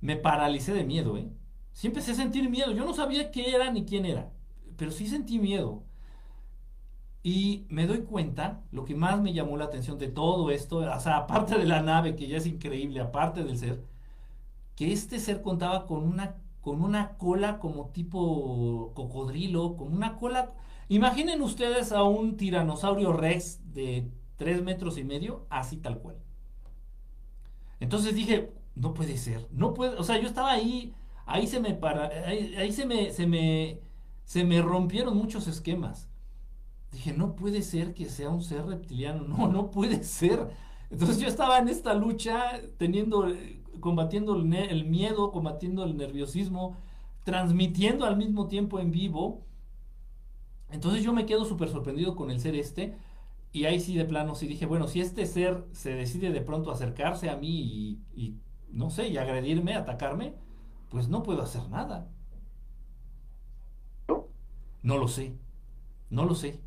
me 0.00 0.16
paralicé 0.16 0.72
de 0.72 0.84
miedo, 0.84 1.16
¿eh? 1.18 1.28
Sí 1.72 1.88
empecé 1.88 2.12
a 2.12 2.14
sentir 2.14 2.48
miedo. 2.48 2.70
Yo 2.72 2.84
no 2.84 2.94
sabía 2.94 3.32
qué 3.32 3.50
era 3.54 3.70
ni 3.72 3.84
quién 3.84 4.06
era, 4.06 4.32
pero 4.76 4.92
sí 4.92 5.08
sentí 5.08 5.40
miedo. 5.40 5.82
Y 7.22 7.66
me 7.68 7.88
doy 7.88 8.02
cuenta, 8.02 8.62
lo 8.70 8.84
que 8.84 8.94
más 8.94 9.20
me 9.20 9.32
llamó 9.32 9.56
la 9.56 9.64
atención 9.64 9.98
de 9.98 10.08
todo 10.08 10.50
esto, 10.52 10.76
o 10.76 11.00
sea, 11.00 11.16
aparte 11.16 11.58
de 11.58 11.64
la 11.64 11.82
nave, 11.82 12.14
que 12.14 12.28
ya 12.28 12.36
es 12.36 12.46
increíble, 12.46 13.00
aparte 13.00 13.42
del 13.42 13.58
ser, 13.58 13.82
que 14.76 14.92
este 14.92 15.18
ser 15.18 15.42
contaba 15.42 15.86
con 15.86 16.04
una 16.04 16.36
con 16.66 16.82
una 16.82 17.16
cola 17.16 17.60
como 17.60 17.90
tipo 17.90 18.90
cocodrilo, 18.92 19.76
con 19.76 19.92
una 19.92 20.16
cola... 20.16 20.52
Imaginen 20.88 21.40
ustedes 21.40 21.92
a 21.92 22.02
un 22.02 22.36
tiranosaurio 22.36 23.12
rex 23.12 23.60
de 23.72 24.10
3 24.34 24.64
metros 24.64 24.98
y 24.98 25.04
medio, 25.04 25.46
así 25.48 25.76
tal 25.76 26.00
cual. 26.00 26.16
Entonces 27.78 28.16
dije, 28.16 28.52
no 28.74 28.94
puede 28.94 29.16
ser, 29.16 29.46
no 29.52 29.74
puede, 29.74 29.96
o 29.96 30.02
sea, 30.02 30.18
yo 30.20 30.26
estaba 30.26 30.50
ahí, 30.50 30.92
ahí 31.24 31.46
se 31.46 31.60
me 31.60 31.72
para, 31.72 32.08
ahí, 32.26 32.72
se 32.72 32.84
me, 32.84 33.12
se 33.12 33.28
me, 33.28 33.78
se 34.24 34.42
me 34.42 34.60
rompieron 34.60 35.16
muchos 35.16 35.46
esquemas. 35.46 36.08
Dije, 36.90 37.12
no 37.12 37.36
puede 37.36 37.62
ser 37.62 37.94
que 37.94 38.06
sea 38.06 38.28
un 38.28 38.42
ser 38.42 38.66
reptiliano, 38.66 39.22
no, 39.28 39.46
no 39.46 39.70
puede 39.70 40.02
ser. 40.02 40.48
Entonces 40.90 41.20
yo 41.20 41.28
estaba 41.28 41.58
en 41.58 41.68
esta 41.68 41.94
lucha 41.94 42.60
teniendo 42.76 43.28
combatiendo 43.80 44.34
el, 44.34 44.84
miedo, 44.84 45.32
combatiendo 45.32 45.84
el 45.84 45.96
nerviosismo, 45.96 46.76
transmitiendo 47.24 48.04
al 48.04 48.16
mismo 48.16 48.48
tiempo 48.48 48.78
en 48.78 48.90
vivo. 48.90 49.44
Entonces 50.70 51.02
yo 51.02 51.12
me 51.12 51.26
quedo 51.26 51.44
súper 51.44 51.68
sorprendido 51.68 52.16
con 52.16 52.30
el 52.30 52.40
ser 52.40 52.54
este. 52.54 52.96
Y 53.52 53.64
ahí 53.64 53.80
sí 53.80 53.96
de 53.96 54.04
plano 54.04 54.34
sí 54.34 54.46
dije, 54.46 54.66
bueno, 54.66 54.86
si 54.86 55.00
este 55.00 55.24
ser 55.26 55.64
se 55.72 55.94
decide 55.94 56.30
de 56.30 56.40
pronto 56.40 56.70
acercarse 56.70 57.30
a 57.30 57.36
mí 57.36 58.00
y, 58.14 58.36
no 58.70 58.90
sé, 58.90 59.08
y 59.08 59.16
agredirme, 59.16 59.74
atacarme, 59.74 60.34
pues 60.90 61.08
no 61.08 61.22
puedo 61.22 61.42
hacer 61.42 61.68
nada. 61.70 62.08
No 64.82 64.98
lo 64.98 65.08
sé. 65.08 65.36
No 66.10 66.24
lo 66.24 66.34
sé. 66.34 66.60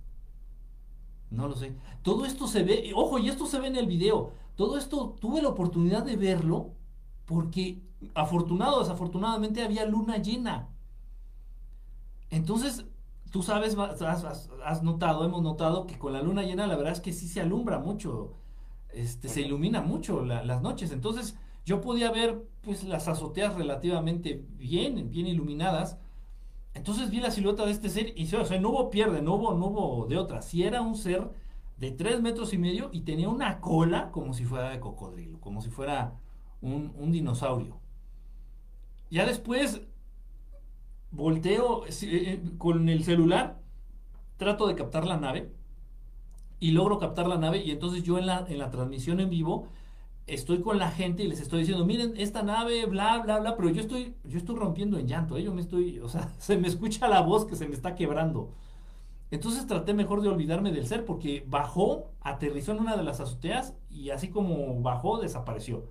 No 1.30 1.48
lo 1.48 1.56
sé. 1.56 1.76
Todo 2.02 2.26
esto 2.26 2.48
se 2.48 2.64
ve, 2.64 2.92
ojo, 2.96 3.20
y 3.20 3.30
esto 3.30 3.46
se 3.46 3.60
ve 3.60 3.68
en 3.68 3.76
el 3.76 3.86
video. 3.86 4.32
Todo 4.56 4.78
esto 4.78 5.16
tuve 5.22 5.42
la 5.42 5.50
oportunidad 5.50 6.04
de 6.04 6.18
verlo 6.18 6.74
porque 7.30 7.78
afortunado 8.16 8.78
o 8.78 8.80
desafortunadamente 8.80 9.62
había 9.62 9.86
luna 9.86 10.18
llena. 10.18 10.68
Entonces, 12.32 12.86
tú 13.30 13.44
sabes, 13.44 13.78
has, 13.78 14.82
notado, 14.82 15.24
hemos 15.24 15.44
notado 15.44 15.86
que 15.86 16.00
con 16.00 16.12
la 16.14 16.24
luna 16.24 16.42
llena 16.42 16.66
la 16.66 16.76
verdad 16.76 16.94
es 16.94 17.02
que 17.02 17.14
sí 17.14 17.28
se 17.28 17.40
alumbra 17.40 17.78
mucho, 17.78 18.34
este, 18.92 19.30
se 19.30 19.42
ilumina 19.42 19.80
mucho 19.80 20.26
las 20.26 20.64
noches. 20.64 20.92
Entonces, 20.92 21.38
yo 21.68 21.82
podía 21.82 22.10
ver 22.10 22.48
pues 22.62 22.84
las 22.84 23.08
azoteas 23.08 23.54
relativamente 23.54 24.44
bien, 24.58 25.12
bien 25.12 25.28
iluminadas. 25.28 26.00
Entonces 26.74 27.12
vi 27.12 27.20
la 27.20 27.30
silueta 27.30 27.64
de 27.64 27.72
este 27.72 27.90
ser 27.90 28.12
y 28.18 28.34
o 28.34 28.44
sea, 28.44 28.60
no 28.60 28.70
hubo 28.70 28.90
pierde, 28.90 29.22
no 29.22 29.36
hubo, 29.36 29.54
no 29.54 29.68
hubo 29.68 30.08
de 30.08 30.18
otra. 30.18 30.42
Si 30.42 30.64
era 30.64 30.82
un 30.82 30.96
ser 30.96 31.30
de 31.78 31.92
tres 31.92 32.22
metros 32.24 32.54
y 32.54 32.58
medio 32.58 32.90
y 32.92 33.02
tenía 33.02 33.30
una 33.30 33.62
cola 33.62 34.10
como 34.10 34.34
si 34.34 34.46
fuera 34.46 34.72
de 34.72 34.80
cocodrilo, 34.80 35.40
como 35.40 35.62
si 35.62 35.70
fuera 35.70 36.16
un, 36.62 37.12
dinosaurio. 37.12 37.80
Ya 39.10 39.26
después 39.26 39.82
volteo 41.12 41.86
eh, 41.86 41.90
eh, 42.02 42.42
con 42.58 42.90
el 42.90 43.04
celular, 43.04 43.60
trato 44.38 44.68
de 44.68 44.76
captar 44.76 45.06
la 45.06 45.18
nave 45.18 45.52
y 46.60 46.72
logro 46.72 47.00
captar 47.00 47.28
la 47.28 47.38
nave 47.38 47.64
y 47.64 47.72
entonces 47.72 48.04
yo 48.04 48.18
en 48.18 48.26
la, 48.26 48.46
en 48.48 48.60
la 48.60 48.70
transmisión 48.70 49.20
en 49.20 49.30
vivo 49.30 49.68
estoy 50.34 50.62
con 50.62 50.78
la 50.78 50.92
gente 50.92 51.24
y 51.24 51.28
les 51.28 51.42
estoy 51.42 51.60
diciendo, 51.60 51.86
miren, 51.86 52.14
esta 52.18 52.44
nave, 52.44 52.86
bla, 52.86 53.20
bla, 53.20 53.40
bla, 53.40 53.56
pero 53.56 53.70
yo 53.70 53.82
estoy, 53.82 54.16
yo 54.24 54.38
estoy 54.38 54.56
rompiendo 54.56 54.98
en 54.98 55.08
llanto, 55.08 55.38
¿eh? 55.38 55.44
yo 55.44 55.54
me 55.54 55.62
estoy, 55.62 56.00
o 56.00 56.08
sea, 56.08 56.34
se 56.38 56.58
me 56.58 56.68
escucha 56.68 57.08
la 57.08 57.22
voz 57.22 57.46
que 57.46 57.56
se 57.56 57.68
me 57.68 57.74
está 57.74 57.96
quebrando. 57.96 58.52
Entonces 59.32 59.68
traté 59.68 59.94
mejor 59.94 60.22
de 60.22 60.30
olvidarme 60.30 60.72
del 60.72 60.88
ser 60.88 61.06
porque 61.06 61.46
bajó, 61.48 62.12
aterrizó 62.22 62.72
en 62.72 62.80
una 62.80 62.98
de 62.98 63.04
las 63.04 63.20
azoteas 63.20 63.76
y 63.90 64.10
así 64.10 64.30
como 64.30 64.82
bajó, 64.82 65.20
desapareció. 65.20 65.86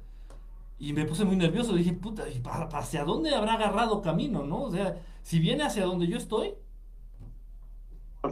Y 0.78 0.92
me 0.92 1.04
puse 1.04 1.24
muy 1.24 1.36
nervioso, 1.36 1.74
dije, 1.74 1.92
puta, 1.92 2.24
¿hacia 2.72 3.04
dónde 3.04 3.34
habrá 3.34 3.54
agarrado 3.54 4.00
camino, 4.00 4.44
no? 4.44 4.62
O 4.62 4.70
sea, 4.70 5.02
si 5.22 5.40
viene 5.40 5.64
hacia 5.64 5.84
donde 5.84 6.06
yo 6.06 6.16
estoy. 6.16 6.54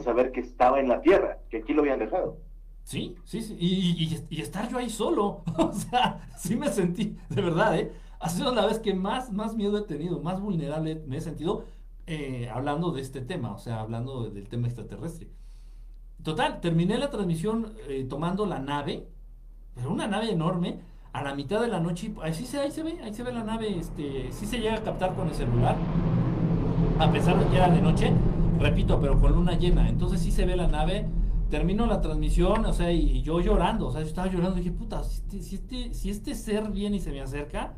Saber 0.03 0.31
que 0.31 0.41
estaba 0.41 0.79
en 0.79 0.89
la 0.89 1.01
tierra, 1.01 1.39
que 1.49 1.57
aquí 1.57 1.73
lo 1.73 1.81
habían 1.81 1.99
dejado. 1.99 2.37
Sí, 2.83 3.15
sí, 3.25 3.41
sí. 3.41 3.57
Y, 3.59 4.41
estar 4.41 4.69
yo 4.69 4.77
ahí 4.77 4.89
solo. 4.89 5.43
o 5.57 5.73
sea, 5.73 6.25
sí 6.37 6.55
me 6.55 6.69
sentí, 6.69 7.17
de 7.29 7.41
verdad, 7.41 7.77
¿eh? 7.77 7.91
Ha 8.19 8.29
sido 8.29 8.53
la 8.53 8.65
vez 8.65 8.79
que 8.79 8.93
más, 8.93 9.31
más 9.31 9.55
miedo 9.55 9.77
he 9.77 9.81
tenido, 9.81 10.21
más 10.21 10.39
vulnerable 10.39 11.03
me 11.05 11.17
he 11.17 11.21
sentido 11.21 11.65
eh, 12.07 12.49
hablando 12.49 12.91
de 12.91 13.01
este 13.01 13.19
tema, 13.19 13.51
o 13.51 13.57
sea, 13.57 13.81
hablando 13.81 14.29
del 14.29 14.47
tema 14.47 14.67
extraterrestre. 14.67 15.27
Total, 16.23 16.61
terminé 16.61 16.97
la 16.97 17.09
transmisión 17.09 17.73
eh, 17.89 18.05
tomando 18.09 18.45
la 18.45 18.59
nave, 18.59 19.07
pero 19.75 19.91
una 19.91 20.07
nave 20.07 20.31
enorme, 20.31 20.79
a 21.17 21.23
la 21.23 21.33
mitad 21.33 21.59
de 21.61 21.67
la 21.67 21.79
noche, 21.79 22.13
ahí, 22.21 22.33
se, 22.33 22.59
ahí 22.59 22.69
se 22.69 22.83
ve, 22.83 22.99
ahí 23.03 23.11
se 23.11 23.23
ve 23.23 23.33
la 23.33 23.43
nave, 23.43 23.75
este, 23.77 24.31
sí 24.31 24.45
se 24.45 24.59
llega 24.59 24.75
a 24.75 24.83
captar 24.83 25.15
con 25.15 25.27
el 25.27 25.33
celular, 25.33 25.75
a 26.99 27.11
pesar 27.11 27.39
de 27.39 27.47
que 27.47 27.55
era 27.55 27.69
de 27.69 27.81
noche, 27.81 28.13
repito, 28.59 28.99
pero 29.01 29.19
con 29.19 29.31
luna 29.31 29.57
llena, 29.57 29.89
entonces 29.89 30.21
sí 30.21 30.31
se 30.31 30.45
ve 30.45 30.55
la 30.55 30.67
nave 30.67 31.07
termino 31.49 31.87
la 31.87 32.01
transmisión, 32.01 32.65
o 32.65 32.73
sea, 32.73 32.91
y, 32.91 33.21
yo 33.23 33.39
llorando, 33.39 33.87
o 33.87 33.91
sea, 33.91 34.01
yo 34.01 34.07
estaba 34.07 34.27
llorando 34.27 34.57
dije, 34.57 34.71
puta, 34.71 35.03
si 35.03 35.15
este, 35.15 35.41
si 35.41 35.55
este, 35.55 35.93
si 35.93 36.09
este 36.11 36.35
ser 36.35 36.69
viene 36.69 36.97
y 36.97 36.99
se 36.99 37.11
me 37.11 37.21
acerca, 37.21 37.73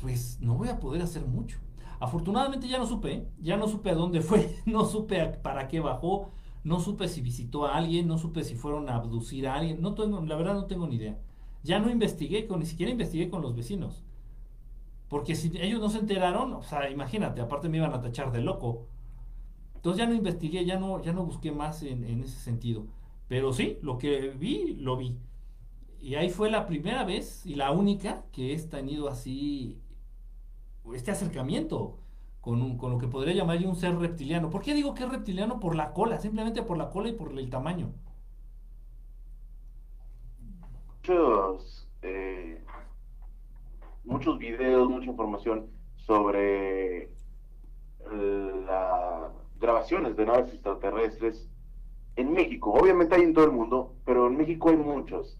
pues 0.00 0.38
no 0.40 0.54
voy 0.54 0.70
a 0.70 0.80
poder 0.80 1.02
hacer 1.02 1.24
mucho. 1.26 1.58
Afortunadamente 2.00 2.66
ya 2.66 2.78
no 2.78 2.86
supe, 2.86 3.28
ya 3.40 3.56
no 3.56 3.68
supe 3.68 3.90
a 3.90 3.94
dónde 3.94 4.22
fue, 4.22 4.56
no 4.66 4.84
supe 4.86 5.24
para 5.42 5.68
qué 5.68 5.78
bajó, 5.78 6.30
no 6.64 6.80
supe 6.80 7.06
si 7.06 7.20
visitó 7.20 7.66
a 7.66 7.76
alguien, 7.76 8.08
no 8.08 8.18
supe 8.18 8.42
si 8.42 8.54
fueron 8.54 8.88
a 8.88 8.96
abducir 8.96 9.46
a 9.46 9.54
alguien, 9.54 9.80
no 9.80 9.94
tengo, 9.94 10.20
la 10.24 10.34
verdad 10.34 10.54
no 10.54 10.64
tengo 10.64 10.86
ni 10.86 10.96
idea. 10.96 11.18
Ya 11.64 11.78
no 11.78 11.90
investigué, 11.90 12.46
con, 12.46 12.60
ni 12.60 12.66
siquiera 12.66 12.92
investigué 12.92 13.30
con 13.30 13.40
los 13.42 13.56
vecinos. 13.56 14.04
Porque 15.08 15.34
si 15.34 15.50
ellos 15.58 15.80
no 15.80 15.88
se 15.88 15.98
enteraron, 15.98 16.52
o 16.52 16.62
sea, 16.62 16.90
imagínate, 16.90 17.40
aparte 17.40 17.70
me 17.70 17.78
iban 17.78 17.94
a 17.94 18.02
tachar 18.02 18.32
de 18.32 18.42
loco. 18.42 18.86
Entonces 19.74 19.98
ya 19.98 20.06
no 20.06 20.14
investigué, 20.14 20.64
ya 20.66 20.78
no, 20.78 21.02
ya 21.02 21.12
no 21.12 21.24
busqué 21.24 21.52
más 21.52 21.82
en, 21.82 22.04
ese 22.22 22.38
sentido. 22.38 22.86
Pero 23.28 23.52
sí, 23.54 23.78
lo 23.80 23.96
que 23.96 24.28
vi, 24.30 24.74
lo 24.74 24.98
vi. 24.98 25.16
Y 26.00 26.16
ahí 26.16 26.28
fue 26.28 26.50
la 26.50 26.66
primera 26.66 27.04
vez 27.04 27.46
y 27.46 27.54
la 27.54 27.70
única 27.70 28.24
que 28.30 28.52
he 28.52 28.58
tenido 28.58 29.08
así 29.08 29.80
este 30.94 31.12
acercamiento 31.12 31.98
con, 32.42 32.76
con 32.76 32.92
lo 32.92 32.98
que 32.98 33.08
podría 33.08 33.34
llamar 33.34 33.64
un 33.66 33.76
ser 33.76 33.96
reptiliano. 33.96 34.50
¿Por 34.50 34.60
qué 34.60 34.74
digo 34.74 34.92
que 34.92 35.04
es 35.04 35.08
reptiliano? 35.10 35.60
Por 35.60 35.76
la 35.76 35.94
cola, 35.94 36.18
simplemente 36.18 36.62
por 36.62 36.76
la 36.76 36.90
cola 36.90 37.08
y 37.08 37.12
por 37.12 37.38
el 37.38 37.48
tamaño. 37.48 37.94
Muchos, 41.06 41.86
eh, 42.00 42.64
muchos 44.04 44.38
videos, 44.38 44.88
mucha 44.88 45.10
información 45.10 45.66
sobre 45.96 47.10
la 48.10 49.30
grabaciones 49.60 50.16
de 50.16 50.24
naves 50.24 50.54
extraterrestres 50.54 51.46
en 52.16 52.32
México. 52.32 52.72
Obviamente 52.72 53.16
hay 53.16 53.22
en 53.22 53.34
todo 53.34 53.44
el 53.44 53.50
mundo, 53.50 53.92
pero 54.06 54.28
en 54.28 54.38
México 54.38 54.70
hay 54.70 54.78
muchos. 54.78 55.38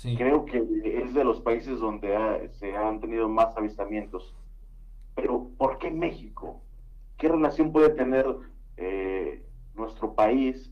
Creo 0.00 0.44
que 0.44 0.58
es 0.84 1.12
de 1.12 1.24
los 1.24 1.40
países 1.40 1.80
donde 1.80 2.48
se 2.60 2.76
han 2.76 3.00
tenido 3.00 3.28
más 3.28 3.48
avistamientos. 3.56 4.32
Pero 5.16 5.50
¿por 5.58 5.78
qué 5.78 5.90
México? 5.90 6.62
¿Qué 7.18 7.26
relación 7.26 7.72
puede 7.72 7.90
tener 7.90 8.26
eh, 8.76 9.44
nuestro 9.74 10.14
país? 10.14 10.71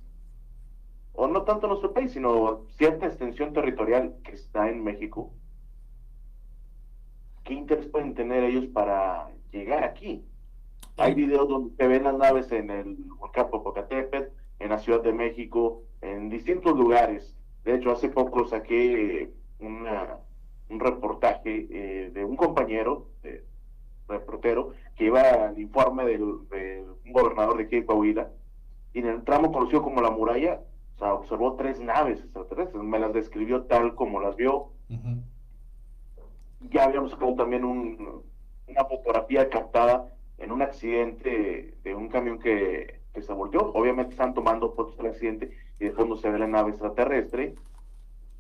O 1.13 1.27
no 1.27 1.43
tanto 1.43 1.67
nuestro 1.67 1.93
país, 1.93 2.13
sino 2.13 2.65
cierta 2.77 3.07
extensión 3.07 3.53
territorial 3.53 4.17
que 4.25 4.33
está 4.33 4.69
en 4.69 4.83
México. 4.83 5.33
¿Qué 7.45 7.55
interés 7.55 7.87
pueden 7.89 8.15
tener 8.15 8.45
ellos 8.45 8.67
para 8.67 9.31
llegar 9.51 9.85
aquí? 9.85 10.25
Hay 10.97 11.15
videos 11.15 11.49
donde 11.49 11.75
se 11.77 11.89
ven 11.89 12.05
las 12.05 12.17
naves 12.17 12.53
en 12.53 12.71
el 12.71 12.97
volcán 13.19 13.51
Popocatépetl, 13.51 14.33
en 14.59 14.69
la 14.69 14.79
Ciudad 14.79 15.03
de 15.03 15.13
México, 15.13 15.83
en 16.01 16.29
distintos 16.29 16.77
lugares. 16.77 17.37
De 17.65 17.75
hecho, 17.75 17.91
hace 17.91 18.09
poco 18.09 18.47
saqué 18.47 19.31
un 19.59 20.81
reportaje 20.81 21.67
eh, 21.71 22.11
de 22.11 22.25
un 22.25 22.37
compañero, 22.37 23.09
de, 23.23 23.45
reportero, 24.09 24.73
que 24.97 25.07
iba 25.07 25.23
al 25.23 25.59
informe 25.59 26.05
de 26.07 26.23
un 26.23 27.13
gobernador 27.13 27.57
de 27.57 27.65
aquí 27.65 27.83
Coahuila, 27.83 28.31
y 28.93 28.99
en 28.99 29.07
el 29.07 29.25
tramo 29.25 29.53
conocido 29.53 29.83
como 29.83 30.03
la 30.03 30.11
muralla, 30.11 30.61
sea, 31.01 31.15
observó 31.15 31.57
tres 31.57 31.81
naves 31.81 32.21
extraterrestres, 32.21 32.83
me 32.83 32.99
las 32.99 33.13
describió 33.13 33.63
tal 33.63 33.95
como 33.95 34.21
las 34.21 34.37
vio. 34.37 34.69
Ya 36.71 36.85
habíamos 36.85 37.11
sacado 37.13 37.35
también 37.35 37.65
una 37.65 38.85
fotografía 38.85 39.49
captada 39.49 40.13
en 40.39 40.53
un 40.53 40.63
accidente 40.63 41.75
de 41.83 41.95
un 41.95 42.09
camión 42.09 42.39
que, 42.39 43.01
se 43.21 43.33
volteó. 43.35 43.73
Obviamente 43.75 44.13
están 44.13 44.33
tomando 44.33 44.73
fotos 44.73 44.97
del 44.97 45.09
accidente 45.09 45.51
y 45.79 45.85
de 45.85 45.93
fondo 45.93 46.17
se 46.17 46.31
ve 46.31 46.39
la 46.39 46.47
nave 46.47 46.71
extraterrestre. 46.71 47.55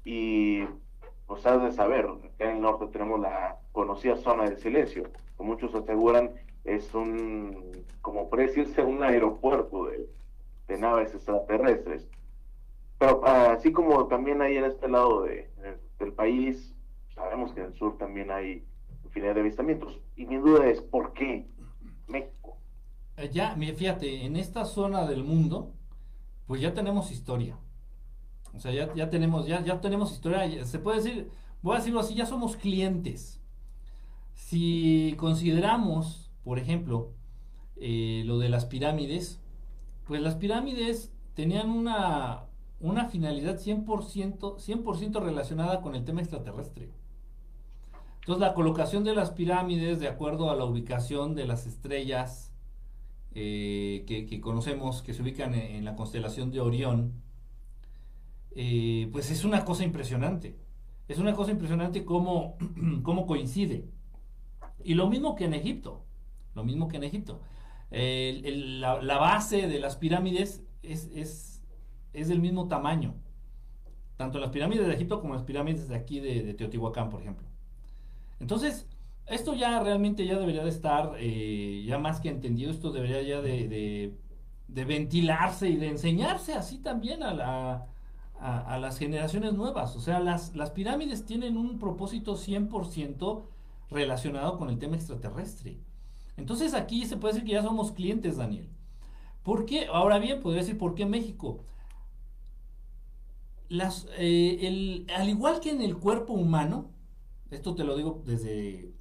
Y 0.04 0.64
pues 1.26 1.44
has 1.44 1.62
de 1.62 1.72
saber, 1.72 2.06
acá 2.06 2.50
en 2.50 2.56
el 2.56 2.62
norte 2.62 2.86
tenemos 2.86 3.20
la 3.20 3.58
conocida 3.72 4.16
zona 4.16 4.44
del 4.44 4.58
silencio, 4.58 5.11
como 5.36 5.52
muchos 5.52 5.74
aseguran, 5.74 6.30
es 6.64 6.94
un, 6.94 7.84
como 8.00 8.28
puede 8.30 8.46
decirse, 8.46 8.82
un 8.82 9.02
aeropuerto 9.02 9.86
de, 9.86 10.06
de 10.68 10.78
naves 10.78 11.14
extraterrestres. 11.14 12.08
Pero 13.01 13.26
así 13.26 13.72
como 13.72 14.09
también 14.09 14.42
hay 14.42 14.59
en 14.59 14.64
este 14.64 14.86
lado 14.86 15.22
de, 15.22 15.51
del 15.98 16.12
país, 16.12 16.74
sabemos 17.14 17.51
que 17.55 17.61
en 17.61 17.68
el 17.68 17.74
sur 17.74 17.96
también 17.96 18.30
hay 18.30 18.62
infinidad 19.07 19.34
de 19.34 19.40
avistamientos. 19.40 19.98
Y 20.16 20.26
mi 20.26 20.36
duda 20.36 20.66
es, 20.66 20.82
¿por 20.82 21.14
qué? 21.14 21.48
México. 22.09 22.59
Eh, 23.16 23.30
ya, 23.32 23.57
fíjate, 23.57 24.26
en 24.26 24.36
esta 24.36 24.66
zona 24.66 25.07
del 25.07 25.24
mundo, 25.24 25.72
pues 26.46 26.61
ya 26.61 26.74
tenemos 26.74 27.11
historia. 27.11 27.59
O 28.53 28.61
sea, 28.61 28.70
ya, 28.70 29.09
tenemos, 29.09 29.46
ya, 29.46 29.64
ya 29.64 29.80
tenemos 29.80 30.12
historia. 30.12 30.66
Se 30.66 30.78
puede 30.78 30.98
decir, 30.98 31.30
voy 31.62 31.76
a 31.76 31.78
decirlo 31.78 32.01
así, 32.01 32.14
ya 32.14 32.26
somos 32.26 32.57
clientes. 32.59 33.40
Si 34.34 35.14
consideramos, 35.16 36.30
por 36.44 36.59
ejemplo, 36.59 37.14
eh, 37.76 38.24
lo 38.26 38.38
de 38.38 38.51
las 38.51 38.66
pirámides, 38.66 39.40
pues 40.07 40.20
las 40.20 40.34
pirámides 40.34 41.14
tenían 41.32 41.70
una, 41.70 42.49
una 42.81 43.09
finalidad 43.09 43.59
100%, 43.59 44.59
100 44.59 45.14
relacionada 45.14 45.83
con 45.83 45.95
el 45.95 46.05
tema 46.05 46.20
extraterrestre. 46.22 46.91
Entonces 48.20 48.41
la 48.41 48.55
colocación 48.55 49.05
de 49.05 49.14
las 49.14 49.31
pirámides 49.31 50.01
de 50.01 50.09
acuerdo 50.09 50.51
a 50.51 50.57
la 50.57 50.64
ubicación 50.64 51.35
de 51.35 51.47
las 51.47 51.66
estrellas 51.66 52.53
eh, 53.35 54.05
que, 54.07 54.41
conocemos, 54.41 55.03
que 55.03 55.14
se 55.14 55.22
ubican 55.22 55.55
en, 55.55 55.85
la 55.85 55.95
constelación 55.95 56.51
de 56.51 56.61
Orión, 56.61 57.22
eh, 58.53 59.09
pues 59.12 59.31
es 59.31 59.45
una 59.45 59.64
cosa 59.64 59.85
impresionante. 59.85 60.57
Es 61.09 61.18
una 61.18 61.35
cosa 61.35 61.51
impresionante 61.51 62.05
cómo, 62.05 62.57
cómo, 63.03 63.26
coincide. 63.26 63.89
Y 64.85 64.95
lo 64.95 65.09
mismo 65.09 65.35
que 65.35 65.45
en 65.45 65.55
Egipto. 65.55 66.05
Lo 66.55 66.64
mismo 66.64 66.89
que 66.89 66.97
en 66.97 67.05
Egipto. 67.05 67.41
la, 67.91 69.18
base 69.18 69.66
de 69.66 69.81
las 69.81 69.97
pirámides 69.97 70.62
es, 70.83 71.11
es, 71.14 71.49
del 72.12 72.40
mismo 72.40 72.68
tamaño. 72.68 73.14
Tanto 74.16 74.38
las 74.38 74.50
pirámides 74.50 74.86
de 74.86 74.94
Egipto 74.94 75.20
como 75.20 75.34
las 75.34 75.44
pirámides 75.44 75.88
de 75.88 75.96
aquí 75.96 76.20
de 76.20 76.54
Teotihuacán, 76.54 77.11
por 77.11 77.22
ejemplo. 77.22 77.46
Entonces, 78.38 78.86
esto 79.30 79.54
ya 79.54 79.80
realmente 79.80 80.26
ya 80.26 80.38
debería 80.38 80.64
de 80.64 80.70
estar 80.70 81.12
eh, 81.18 81.84
ya 81.86 81.98
más 81.98 82.20
que 82.20 82.28
entendido, 82.28 82.70
esto 82.70 82.90
debería 82.90 83.22
ya 83.22 83.40
de, 83.40 84.12
ventilarse 84.68 85.68
y 85.68 85.76
de 85.76 85.88
enseñarse 85.88 86.54
así 86.54 86.78
también 86.78 87.22
a, 87.22 87.86
a, 88.40 88.78
las 88.78 88.98
generaciones 88.98 89.52
nuevas. 89.52 89.94
O 89.94 90.00
sea, 90.00 90.18
las, 90.18 90.56
las 90.56 90.70
pirámides 90.70 91.26
tienen 91.26 91.56
un 91.56 91.78
propósito 91.78 92.36
100% 92.36 93.42
relacionado 93.90 94.58
con 94.58 94.68
el 94.68 94.78
tema 94.78 94.96
extraterrestre. 94.96 95.78
Entonces 96.36 96.74
aquí 96.74 97.04
se 97.06 97.16
puede 97.16 97.34
decir 97.34 97.46
que 97.46 97.54
ya 97.54 97.62
somos 97.62 97.92
clientes, 97.92 98.36
Daniel. 98.36 98.68
¿Por 99.44 99.64
qué? 99.64 99.86
Ahora 99.86 100.18
bien, 100.18 100.40
podría 100.40 100.62
decir, 100.62 100.78
¿por 100.78 100.94
qué 100.94 101.06
México? 101.06 101.64
Las, 103.70 104.08
eh, 104.18 105.06
al 105.16 105.28
igual 105.28 105.60
que 105.60 105.70
en 105.70 105.80
el 105.80 105.96
cuerpo 105.96 106.32
humano, 106.32 106.90
esto 107.52 107.76
te 107.76 107.84
lo 107.84 107.96
digo 107.96 108.20
desde, 108.26 108.92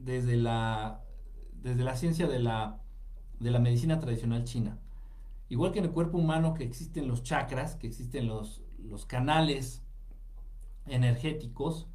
desde, 0.00 0.36
la, 0.36 1.04
desde 1.62 1.84
la 1.84 1.94
ciencia 1.94 2.26
de 2.26 2.40
la, 2.40 2.80
de 3.38 3.52
la 3.52 3.60
medicina 3.60 4.00
tradicional 4.00 4.42
china. 4.42 4.80
Igual 5.48 5.70
que 5.70 5.78
en 5.78 5.84
el 5.84 5.92
cuerpo 5.92 6.18
humano 6.18 6.54
que 6.54 6.64
existen 6.64 7.06
los 7.06 7.22
chakras, 7.22 7.76
que 7.76 7.86
existen 7.86 8.26
los, 8.26 8.62
los 8.78 9.06
canales 9.06 9.84
energéticos, 10.86 11.86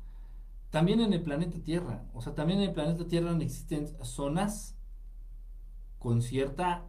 también 0.70 1.01
en 1.01 1.11
el 1.11 1.22
planeta 1.22 1.61
Tierra. 1.61 2.05
O 2.13 2.22
sea, 2.22 2.34
también 2.34 2.59
en 2.59 2.70
el 2.70 2.74
planeta 2.74 3.05
Tierra 3.09 3.36
existen 3.41 3.89
zonas 4.03 4.78
con 5.99 6.22
cierta... 6.22 6.86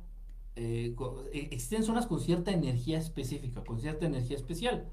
Eh, 0.60 0.96
eh, 1.32 1.48
existen 1.52 1.84
zonas 1.84 2.08
con 2.08 2.18
cierta 2.18 2.50
energía 2.50 2.98
específica, 2.98 3.62
con 3.62 3.78
cierta 3.78 4.06
energía 4.06 4.36
especial. 4.36 4.88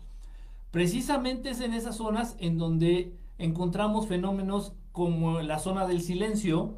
Precisamente 0.70 1.50
es 1.50 1.60
en 1.60 1.74
esas 1.74 1.96
zonas 1.96 2.36
en 2.40 2.60
donde 2.60 3.16
encontramos 3.40 4.08
fenómenos 4.08 4.74
como 4.92 5.42
la 5.42 5.58
zona 5.58 5.88
del 5.88 6.04
silencio. 6.04 6.76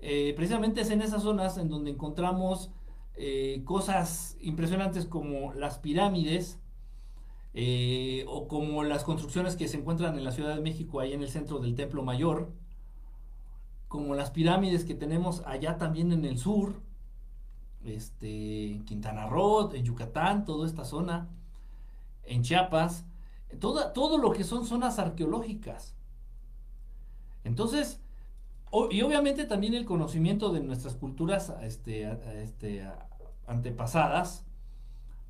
Eh, 0.00 0.32
precisamente 0.34 0.80
es 0.80 0.90
en 0.90 1.02
esas 1.02 1.22
zonas 1.22 1.56
en 1.56 1.68
donde 1.68 1.90
encontramos 1.90 2.70
cosas 3.64 4.36
impresionantes 4.40 5.04
como 5.06 5.52
las 5.52 5.80
pirámides, 5.80 6.60
o 8.28 8.46
como 8.46 8.84
las 8.84 9.02
construcciones 9.02 9.56
que 9.56 9.66
se 9.66 9.76
encuentran 9.76 10.16
en 10.16 10.22
la 10.22 10.30
Ciudad 10.30 10.54
de 10.54 10.60
México, 10.60 11.00
ahí 11.00 11.14
en 11.14 11.22
el 11.22 11.28
centro 11.28 11.58
del 11.58 11.74
Templo 11.74 12.04
Mayor, 12.04 12.52
como 13.88 14.14
las 14.14 14.30
pirámides 14.30 14.84
que 14.84 14.94
tenemos 14.94 15.42
allá 15.46 15.78
también 15.78 16.12
en 16.12 16.24
el 16.24 16.38
sur, 16.38 16.80
este, 17.88 18.72
en 18.72 18.84
Quintana 18.84 19.26
Roo, 19.26 19.72
en 19.74 19.84
Yucatán, 19.84 20.44
toda 20.44 20.66
esta 20.66 20.84
zona, 20.84 21.28
en 22.24 22.42
Chiapas, 22.42 23.04
todo 23.60 24.18
lo 24.18 24.32
que 24.32 24.44
son 24.44 24.66
zonas 24.66 24.98
arqueológicas. 24.98 25.94
Entonces, 27.44 28.00
y 28.90 29.00
obviamente 29.00 29.46
también 29.46 29.74
el 29.74 29.86
conocimiento 29.86 30.52
de 30.52 30.60
nuestras 30.60 30.94
culturas 30.94 31.54
este, 31.62 32.10
este, 32.42 32.86
antepasadas, 33.46 34.44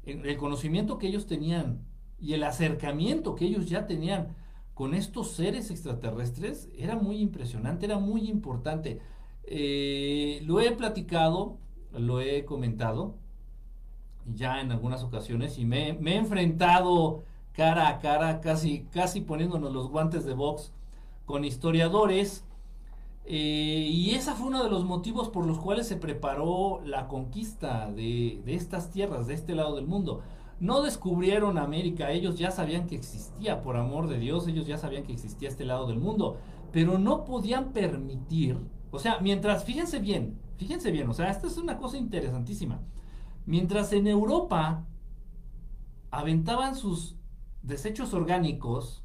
el 0.05 0.37
conocimiento 0.39 0.99
que 0.99 1.09
ellos 1.09 1.27
tenían 1.27 1.85
y 2.19 2.33
el 2.33 2.43
acercamiento 2.43 3.35
que 3.35 3.45
ellos 3.45 3.69
ya 3.69 3.87
tenían 3.87 4.35
con 4.75 4.95
estos 4.95 5.33
seres 5.33 5.71
extraterrestres 5.71 6.69
era 6.77 6.97
muy 6.97 7.19
impresionante, 7.19 7.87
era 7.87 7.99
muy 7.99 8.29
importante. 8.29 9.01
Eh, 9.45 10.41
lo 10.45 10.61
he 10.61 10.71
platicado, 10.73 11.59
lo 11.93 12.21
he 12.21 12.45
comentado 12.45 13.15
ya 14.35 14.61
en 14.61 14.73
algunas 14.73 15.03
ocasiones 15.03 15.59
y 15.59 15.65
me, 15.65 15.91
he 15.91 16.17
enfrentado 16.17 17.23
cara 17.53 17.89
a 17.89 17.99
cara, 17.99 18.41
casi, 18.41 18.85
casi 18.93 19.21
poniéndonos 19.21 19.73
los 19.73 19.89
guantes 19.89 20.25
de 20.25 20.35
box 20.35 20.73
con 21.27 21.45
historiadores. 21.45 22.45
Eh, 23.25 23.89
y 23.91 24.15
ese 24.15 24.33
fue 24.33 24.47
uno 24.47 24.65
de 24.65 24.71
los 24.71 24.85
motivos 24.85 25.29
por 25.29 25.47
los 25.47 25.59
cuales 25.59 25.87
se 25.87 25.97
preparó 25.97 26.81
la 26.85 27.09
conquista 27.09 27.91
de, 27.91 28.41
de 28.45 28.55
estas 28.55 28.91
tierras, 28.91 29.27
de 29.27 29.35
este 29.35 29.55
lado 29.55 29.77
del 29.77 29.87
mundo 29.87 30.23
no 30.61 30.83
descubrieron 30.83 31.59
América, 31.59 32.11
ellos 32.11 32.39
ya 32.39 32.51
sabían 32.51 32.87
que 32.87 32.97
existía, 32.97 33.63
por 33.63 33.77
amor 33.77 34.09
de 34.09 34.19
Dios, 34.19 34.49
ellos 34.49 34.67
ya 34.67 34.77
sabían 34.77 35.05
que 35.05 35.13
existía 35.13 35.49
este 35.49 35.65
lado 35.65 35.87
del 35.87 35.99
mundo, 35.99 36.37
pero 36.73 36.99
no 36.99 37.25
podían 37.25 37.73
permitir, 37.73 38.59
o 38.91 38.99
sea, 38.99 39.19
mientras, 39.21 39.65
fíjense 39.65 39.99
bien, 39.99 40.41
fíjense 40.57 40.91
bien, 40.91 41.09
o 41.09 41.15
sea, 41.15 41.31
esta 41.31 41.47
es 41.47 41.57
una 41.57 41.79
cosa 41.79 41.97
interesantísima, 41.97 42.81
mientras 43.47 43.93
en 43.93 44.07
Europa 44.07 44.87
aventaban 46.11 46.75
sus 46.75 47.17
desechos 47.63 48.15
orgánicos 48.15 49.05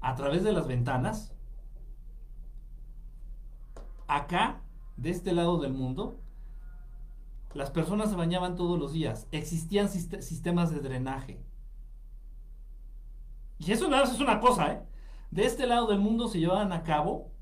a 0.00 0.14
través 0.14 0.44
de 0.44 0.52
las 0.52 0.66
ventanas, 0.66 1.34
acá, 4.06 4.62
de 4.96 5.10
este 5.10 5.32
lado 5.32 5.58
del 5.58 5.72
mundo, 5.72 6.20
las 7.54 7.70
personas 7.70 8.10
se 8.10 8.16
bañaban 8.16 8.54
todos 8.54 8.78
los 8.78 8.92
días. 8.92 9.26
Existían 9.32 9.88
sistemas 9.88 10.70
de 10.70 10.80
drenaje. 10.80 11.42
Y 13.58 13.72
eso 13.72 13.88
nada 13.88 14.04
es 14.04 14.20
una 14.20 14.40
cosa, 14.40 14.72
¿eh? 14.72 14.82
De 15.30 15.44
este 15.44 15.66
lado 15.66 15.86
del 15.86 15.98
mundo 15.98 16.28
se 16.28 16.38
llevaban 16.38 16.72
a 16.72 16.82
cabo 16.82 17.32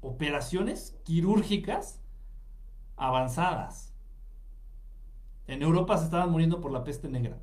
operaciones 0.00 0.98
quirúrgicas 1.04 2.00
avanzadas. 2.96 3.94
En 5.46 5.62
Europa 5.62 5.98
se 5.98 6.04
estaban 6.04 6.30
muriendo 6.30 6.60
por 6.60 6.70
la 6.70 6.84
peste 6.84 7.08
negra. 7.08 7.38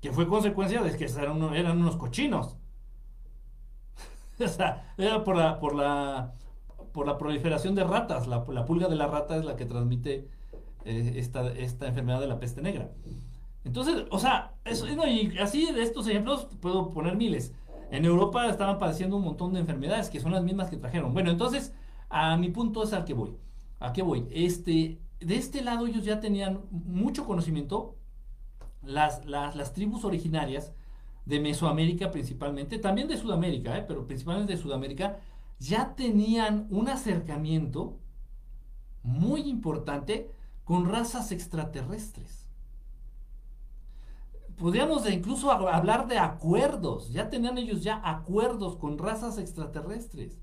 Que 0.00 0.12
fue 0.12 0.28
consecuencia 0.28 0.82
de 0.82 0.96
que 0.96 1.04
eran, 1.04 1.42
unos 1.78 1.96
cochinos. 1.96 2.56
o 4.38 4.48
sea, 4.48 4.94
era 4.96 5.24
por 5.24 5.36
la, 5.36 5.58
por 5.58 5.74
la, 5.74 6.34
por 6.92 7.06
la 7.06 7.18
proliferación 7.18 7.74
de 7.74 7.84
ratas. 7.84 8.26
La, 8.26 8.44
pulga 8.44 8.88
de 8.88 8.96
la 8.96 9.08
rata 9.08 9.36
es 9.36 9.44
la 9.44 9.56
que 9.56 9.66
transmite 9.66 10.30
eh, 10.84 11.12
esta, 11.16 11.48
esta 11.52 11.88
enfermedad 11.88 12.20
de 12.20 12.28
la 12.28 12.38
peste 12.38 12.62
negra. 12.62 12.92
Entonces, 13.64 14.04
o 14.10 14.18
sea, 14.18 14.54
eso, 14.64 14.86
y 14.86 15.36
así 15.38 15.72
de 15.72 15.82
estos 15.82 16.06
ejemplos 16.06 16.48
puedo 16.60 16.92
poner 16.92 17.16
miles. 17.16 17.54
En 17.90 18.04
Europa 18.04 18.48
estaban 18.48 18.78
padeciendo 18.78 19.16
un 19.16 19.24
montón 19.24 19.52
de 19.52 19.60
enfermedades 19.60 20.10
que 20.10 20.20
son 20.20 20.32
las 20.32 20.42
mismas 20.42 20.70
que 20.70 20.76
trajeron. 20.76 21.14
Bueno, 21.14 21.30
entonces, 21.30 21.72
a 22.08 22.36
mi 22.36 22.50
punto 22.50 22.82
es 22.82 22.92
al 22.92 23.04
que 23.04 23.14
voy. 23.14 23.36
¿A 23.80 23.92
qué 23.92 24.02
voy? 24.02 24.26
Este, 24.30 25.00
de 25.20 25.36
este 25.36 25.62
lado 25.62 25.86
ellos 25.86 26.04
ya 26.04 26.20
tenían 26.20 26.60
mucho 26.70 27.24
conocimiento, 27.24 27.96
las, 28.82 29.24
las, 29.24 29.56
las 29.56 29.72
tribus 29.72 30.04
originarias 30.04 30.72
de 31.24 31.40
Mesoamérica 31.40 32.10
principalmente, 32.10 32.78
también 32.78 33.08
de 33.08 33.16
Sudamérica, 33.16 33.76
¿eh? 33.76 33.84
pero 33.86 34.06
principalmente 34.06 34.54
de 34.54 34.62
Sudamérica, 34.62 35.18
ya 35.58 35.94
tenían 35.94 36.66
un 36.70 36.88
acercamiento 36.88 37.98
muy 39.02 39.42
importante 39.42 40.30
con 40.64 40.88
razas 40.88 41.32
extraterrestres. 41.32 42.37
Podríamos 44.58 45.08
incluso 45.08 45.52
hablar 45.52 46.08
de 46.08 46.18
acuerdos, 46.18 47.12
ya 47.12 47.30
tenían 47.30 47.58
ellos 47.58 47.82
ya 47.82 48.00
acuerdos 48.04 48.76
con 48.76 48.98
razas 48.98 49.38
extraterrestres, 49.38 50.36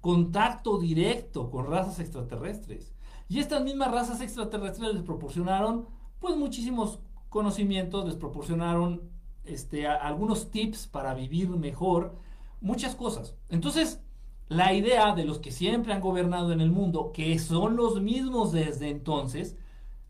contacto 0.00 0.78
directo 0.78 1.50
con 1.50 1.66
razas 1.66 1.98
extraterrestres. 1.98 2.94
Y 3.28 3.40
estas 3.40 3.64
mismas 3.64 3.90
razas 3.90 4.20
extraterrestres 4.20 4.94
les 4.94 5.02
proporcionaron 5.02 5.88
pues 6.20 6.36
muchísimos 6.36 7.00
conocimientos, 7.28 8.06
les 8.06 8.14
proporcionaron 8.14 9.10
este, 9.44 9.88
algunos 9.88 10.52
tips 10.52 10.86
para 10.86 11.12
vivir 11.12 11.48
mejor, 11.48 12.14
muchas 12.60 12.94
cosas. 12.94 13.34
Entonces, 13.48 14.00
la 14.46 14.74
idea 14.74 15.14
de 15.14 15.24
los 15.24 15.40
que 15.40 15.50
siempre 15.50 15.92
han 15.92 16.00
gobernado 16.00 16.52
en 16.52 16.60
el 16.60 16.70
mundo, 16.70 17.10
que 17.12 17.36
son 17.40 17.74
los 17.74 18.00
mismos 18.00 18.52
desde 18.52 18.90
entonces, 18.90 19.56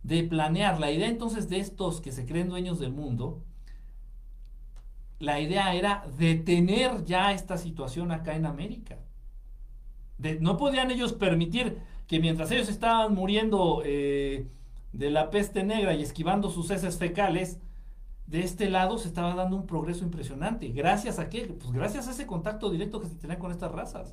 de 0.04 0.22
planear, 0.22 0.78
la 0.78 0.92
idea 0.92 1.08
entonces 1.08 1.48
de 1.48 1.58
estos 1.58 2.00
que 2.00 2.12
se 2.12 2.26
creen 2.26 2.50
dueños 2.50 2.78
del 2.78 2.92
mundo, 2.92 3.42
la 5.18 5.40
idea 5.40 5.74
era 5.74 6.06
detener 6.18 7.04
ya 7.04 7.32
esta 7.32 7.56
situación 7.56 8.12
acá 8.12 8.36
en 8.36 8.46
América. 8.46 8.98
no 10.40 10.56
podían 10.58 10.90
ellos 10.90 11.14
permitir 11.14 11.78
que 12.06 12.20
mientras 12.20 12.50
ellos 12.50 12.68
estaban 12.68 13.14
muriendo 13.14 13.82
eh, 13.84 14.46
de 14.92 15.10
la 15.10 15.30
peste 15.30 15.64
negra 15.64 15.94
y 15.94 16.02
esquivando 16.02 16.50
sus 16.50 16.70
heces 16.70 16.98
fecales, 16.98 17.58
de 18.26 18.40
este 18.40 18.68
lado 18.68 18.98
se 18.98 19.08
estaba 19.08 19.34
dando 19.34 19.56
un 19.56 19.66
progreso 19.66 20.04
impresionante. 20.04 20.68
¿Gracias 20.68 21.18
a 21.18 21.30
qué? 21.30 21.46
Pues 21.46 21.72
gracias 21.72 22.08
a 22.08 22.10
ese 22.10 22.26
contacto 22.26 22.70
directo 22.70 23.00
que 23.00 23.08
se 23.08 23.16
tenía 23.16 23.38
con 23.38 23.52
estas 23.52 23.72
razas. 23.72 24.12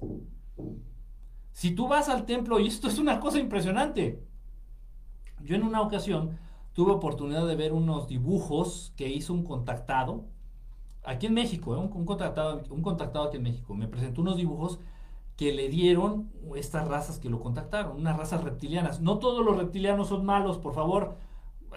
Si 1.52 1.72
tú 1.72 1.90
vas 1.90 2.08
al 2.08 2.26
templo, 2.26 2.62
y 2.62 2.68
esto 2.68 2.88
es 2.88 2.98
una 2.98 3.20
cosa 3.20 3.40
impresionante, 3.40 4.31
yo 5.44 5.56
en 5.56 5.64
una 5.64 5.82
ocasión 5.82 6.38
tuve 6.74 6.92
oportunidad 6.92 7.48
de 7.48 7.56
ver 7.56 7.74
unos 7.74 8.08
dibujos 8.08 8.94
que 8.96 9.10
hizo 9.10 9.34
un 9.34 9.44
contactado, 9.44 10.26
aquí 11.04 11.28
en 11.28 11.34
México, 11.34 11.76
¿eh? 11.76 11.78
un, 11.78 12.06
contactado, 12.06 12.64
un 12.70 12.82
contactado 12.82 13.26
aquí 13.26 13.38
en 13.38 13.44
México, 13.44 13.74
me 13.74 13.88
presentó 13.88 14.22
unos 14.22 14.38
dibujos 14.38 14.80
que 15.36 15.54
le 15.54 15.70
dieron 15.70 16.30
estas 16.56 16.88
razas 16.88 17.20
que 17.20 17.30
lo 17.30 17.40
contactaron, 17.40 17.98
unas 17.98 18.18
razas 18.18 18.44
reptilianas. 18.44 19.02
No 19.02 19.18
todos 19.18 19.44
los 19.44 19.58
reptilianos 19.58 20.10
son 20.10 20.26
malos, 20.26 20.60
por 20.60 20.74
favor, 20.74 21.18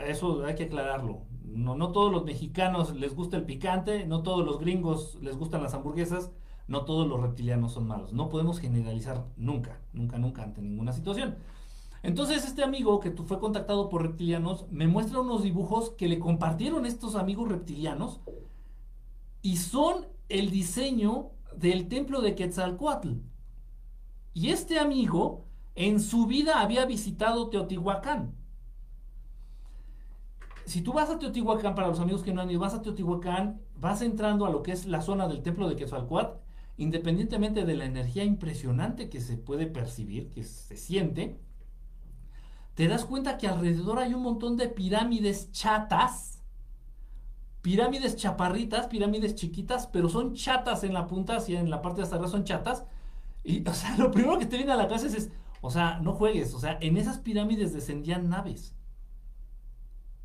eso 0.06 0.44
hay 0.44 0.54
que 0.54 0.64
aclararlo. 0.64 1.22
No, 1.44 1.74
no 1.74 1.92
todos 1.92 2.12
los 2.12 2.24
mexicanos 2.24 2.94
les 2.94 3.14
gusta 3.14 3.36
el 3.36 3.44
picante, 3.44 4.06
no 4.06 4.22
todos 4.22 4.44
los 4.44 4.58
gringos 4.58 5.16
les 5.22 5.36
gustan 5.36 5.62
las 5.62 5.72
hamburguesas, 5.72 6.30
no 6.66 6.84
todos 6.84 7.06
los 7.06 7.20
reptilianos 7.20 7.72
son 7.72 7.86
malos. 7.86 8.12
No 8.12 8.28
podemos 8.28 8.58
generalizar 8.58 9.24
nunca, 9.36 9.78
nunca, 9.92 10.18
nunca 10.18 10.42
ante 10.42 10.60
ninguna 10.60 10.92
situación. 10.92 11.36
Entonces 12.04 12.44
este 12.44 12.62
amigo 12.62 13.00
que 13.00 13.10
fue 13.10 13.40
contactado 13.40 13.88
por 13.88 14.02
reptilianos 14.02 14.66
me 14.70 14.86
muestra 14.86 15.20
unos 15.20 15.42
dibujos 15.42 15.90
que 15.98 16.06
le 16.06 16.20
compartieron 16.20 16.86
estos 16.86 17.16
amigos 17.16 17.48
reptilianos 17.48 18.20
y 19.42 19.56
son 19.56 20.06
el 20.28 20.50
diseño 20.52 21.30
del 21.56 21.88
templo 21.88 22.20
de 22.20 22.36
Quetzalcoatl. 22.36 23.14
Y 24.34 24.50
este 24.50 24.78
amigo 24.78 25.46
en 25.74 25.98
su 25.98 26.26
vida 26.26 26.60
había 26.60 26.86
visitado 26.86 27.48
Teotihuacán 27.48 28.34
si 30.66 30.80
tú 30.80 30.92
vas 30.92 31.10
a 31.10 31.18
Teotihuacán, 31.18 31.74
para 31.74 31.88
los 31.88 32.00
amigos 32.00 32.22
que 32.22 32.32
no 32.32 32.40
han 32.40 32.50
ido, 32.50 32.60
vas 32.60 32.74
a 32.74 32.82
Teotihuacán, 32.82 33.60
vas 33.76 34.02
entrando 34.02 34.46
a 34.46 34.50
lo 34.50 34.62
que 34.62 34.72
es 34.72 34.86
la 34.86 35.02
zona 35.02 35.28
del 35.28 35.42
templo 35.42 35.68
de 35.68 35.76
Quetzalcoatl, 35.76 36.38
independientemente 36.76 37.64
de 37.64 37.76
la 37.76 37.84
energía 37.84 38.24
impresionante 38.24 39.08
que 39.08 39.20
se 39.20 39.36
puede 39.36 39.66
percibir, 39.66 40.30
que 40.30 40.42
se 40.42 40.76
siente, 40.76 41.38
te 42.74 42.88
das 42.88 43.04
cuenta 43.04 43.38
que 43.38 43.46
alrededor 43.46 43.98
hay 43.98 44.14
un 44.14 44.22
montón 44.22 44.56
de 44.56 44.68
pirámides 44.68 45.52
chatas, 45.52 46.42
pirámides 47.62 48.16
chaparritas, 48.16 48.88
pirámides 48.88 49.34
chiquitas, 49.36 49.86
pero 49.86 50.08
son 50.08 50.34
chatas 50.34 50.84
en 50.84 50.92
la 50.92 51.06
punta, 51.06 51.36
así 51.36 51.54
en 51.54 51.70
la 51.70 51.82
parte 51.82 51.98
de 51.98 52.02
hasta 52.04 52.16
arriba 52.16 52.30
son 52.30 52.44
chatas. 52.44 52.84
Y, 53.44 53.66
o 53.68 53.74
sea, 53.74 53.96
lo 53.96 54.10
primero 54.10 54.38
que 54.38 54.46
te 54.46 54.56
viene 54.56 54.72
a 54.72 54.76
la 54.76 54.88
cabeza 54.88 55.06
es, 55.06 55.30
o 55.60 55.70
sea, 55.70 56.00
no 56.00 56.12
juegues, 56.12 56.52
o 56.54 56.60
sea, 56.60 56.78
en 56.80 56.96
esas 56.96 57.18
pirámides 57.18 57.72
descendían 57.72 58.28
naves. 58.28 58.74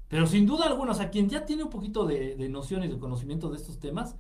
Pero 0.08 0.26
sin 0.26 0.48
duda 0.48 0.66
alguna, 0.66 0.92
o 0.92 0.96
sea, 0.96 1.12
quien 1.12 1.30
ya 1.30 1.46
tiene 1.46 1.64
un 1.64 1.70
poquito 1.70 2.06
de, 2.06 2.36
de 2.36 2.50
noción 2.50 2.84
y 2.84 2.88
de 2.88 2.98
conocimiento 2.98 3.50
de 3.50 3.58
estos 3.58 3.80
temas, 3.80 4.16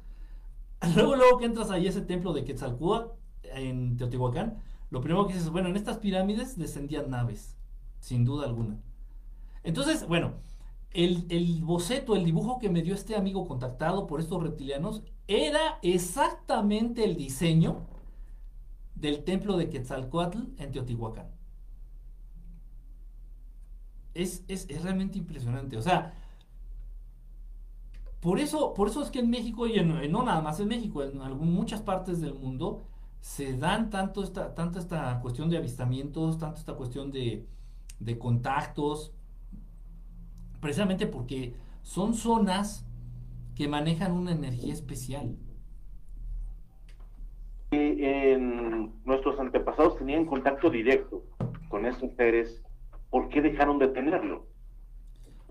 luego, 0.95 1.15
luego 1.15 1.39
que 1.39 1.45
entras 1.45 1.71
ahí 1.71 1.87
a 1.87 1.89
ese 1.89 2.01
templo 2.01 2.31
de 2.31 2.45
Quetzalcóatl 2.45 3.09
en 3.43 3.97
Teotihuacán, 3.97 4.61
lo 4.91 5.01
primero 5.01 5.27
que 5.27 5.33
dices, 5.33 5.49
bueno, 5.49 5.69
en 5.69 5.75
estas 5.75 5.97
pirámides 5.97 6.57
descendían 6.57 7.09
naves, 7.09 7.58
sin 7.99 8.25
duda 8.25 8.45
alguna. 8.45 8.77
Entonces, 9.63 10.07
bueno, 10.07 10.33
el, 10.91 11.61
boceto, 11.63 12.15
el 12.15 12.25
dibujo 12.25 12.59
que 12.59 12.69
me 12.69 12.81
dio 12.81 12.95
este 12.95 13.15
amigo 13.15 13.47
contactado 13.47 14.07
por 14.07 14.19
estos 14.19 14.41
reptilianos 14.41 15.03
era 15.27 15.79
exactamente 15.81 17.03
el 17.03 17.15
diseño 17.15 17.85
del 18.95 19.23
templo 19.23 19.57
de 19.57 19.69
Quetzalcoatl 19.69 20.39
en 20.57 20.71
Teotihuacán. 20.71 21.27
Es, 24.15 24.43
realmente 24.81 25.17
impresionante. 25.17 25.77
O 25.77 25.81
sea, 25.81 26.13
por 28.19 28.39
eso, 28.39 28.73
por 28.73 28.89
eso 28.89 29.01
es 29.03 29.11
que 29.11 29.19
en 29.19 29.29
México, 29.29 29.67
y 29.67 29.79
no 29.81 30.23
nada 30.23 30.41
más 30.41 30.59
en 30.59 30.67
México, 30.67 31.03
en 31.03 31.17
muchas 31.37 31.81
partes 31.81 32.19
del 32.19 32.33
mundo, 32.33 32.81
se 33.21 33.55
dan 33.55 33.89
tanto 33.89 34.23
esta, 34.23 34.55
tanto 34.55 34.79
esta 34.79 35.19
cuestión 35.21 35.49
de 35.49 35.57
avistamientos, 35.57 36.37
tanto 36.37 36.59
esta 36.59 36.73
cuestión 36.73 37.11
de, 37.11 37.47
de 37.99 38.17
contactos, 38.17 39.13
precisamente 40.61 41.07
porque 41.07 41.53
son 41.83 42.13
zonas 42.13 42.85
que 43.55 43.67
manejan 43.67 44.11
una 44.11 44.31
energía 44.31 44.73
especial. 44.73 45.35
En 47.71 48.93
nuestros 49.05 49.39
antepasados 49.39 49.97
tenían 49.97 50.25
contacto 50.25 50.69
directo 50.69 51.23
con 51.67 51.85
estos 51.85 52.15
seres, 52.15 52.63
¿por 53.09 53.29
qué 53.29 53.41
dejaron 53.41 53.77
de 53.77 53.89
tenerlo? 53.89 54.47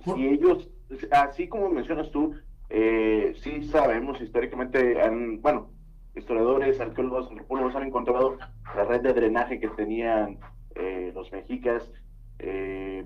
Si 0.05 0.27
ellos, 0.27 0.69
así 1.11 1.49
como 1.49 1.69
mencionas 1.69 2.11
tú, 2.11 2.35
eh, 2.71 3.35
sí 3.43 3.63
sabemos 3.69 4.21
históricamente, 4.21 5.01
han, 5.01 5.41
bueno, 5.41 5.71
historiadores, 6.17 6.81
arqueólogos, 6.81 7.31
antropólogos 7.31 7.75
han 7.77 7.87
encontrado 7.87 8.37
la 8.75 8.85
red 8.85 9.01
de 9.03 9.13
drenaje 9.13 9.61
que 9.61 9.69
tenían 9.69 10.39
eh, 10.75 11.13
los 11.15 11.31
mexicas, 11.33 11.91
eh, 12.39 13.05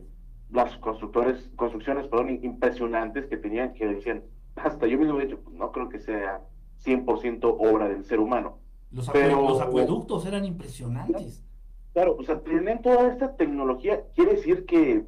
las 0.51 0.77
constructores, 0.77 1.51
construcciones 1.57 2.07
perdón, 2.09 2.39
impresionantes 2.43 3.27
que 3.27 3.37
tenían 3.37 3.73
que 3.73 3.87
decían, 3.87 4.23
hasta 4.57 4.87
yo 4.87 4.99
mismo 4.99 5.21
he 5.21 5.27
dicho, 5.27 5.41
pues, 5.41 5.57
no 5.57 5.73
creo 5.73 5.89
que 5.89 5.99
sea 5.99 6.43
100% 6.85 7.57
obra 7.59 7.89
del 7.89 8.05
ser 8.05 8.21
humano. 8.21 8.59
Los, 8.91 9.09
acueductos 9.09 10.27
eran 10.27 10.45
impresionantes. 10.45 11.43
Claro, 11.95 12.17
o 12.19 12.23
sea, 12.23 12.41
tienen 12.41 12.83
toda 12.83 13.09
esta 13.09 13.37
tecnología, 13.37 14.03
quiere 14.15 14.33
decir 14.33 14.67
que 14.67 15.05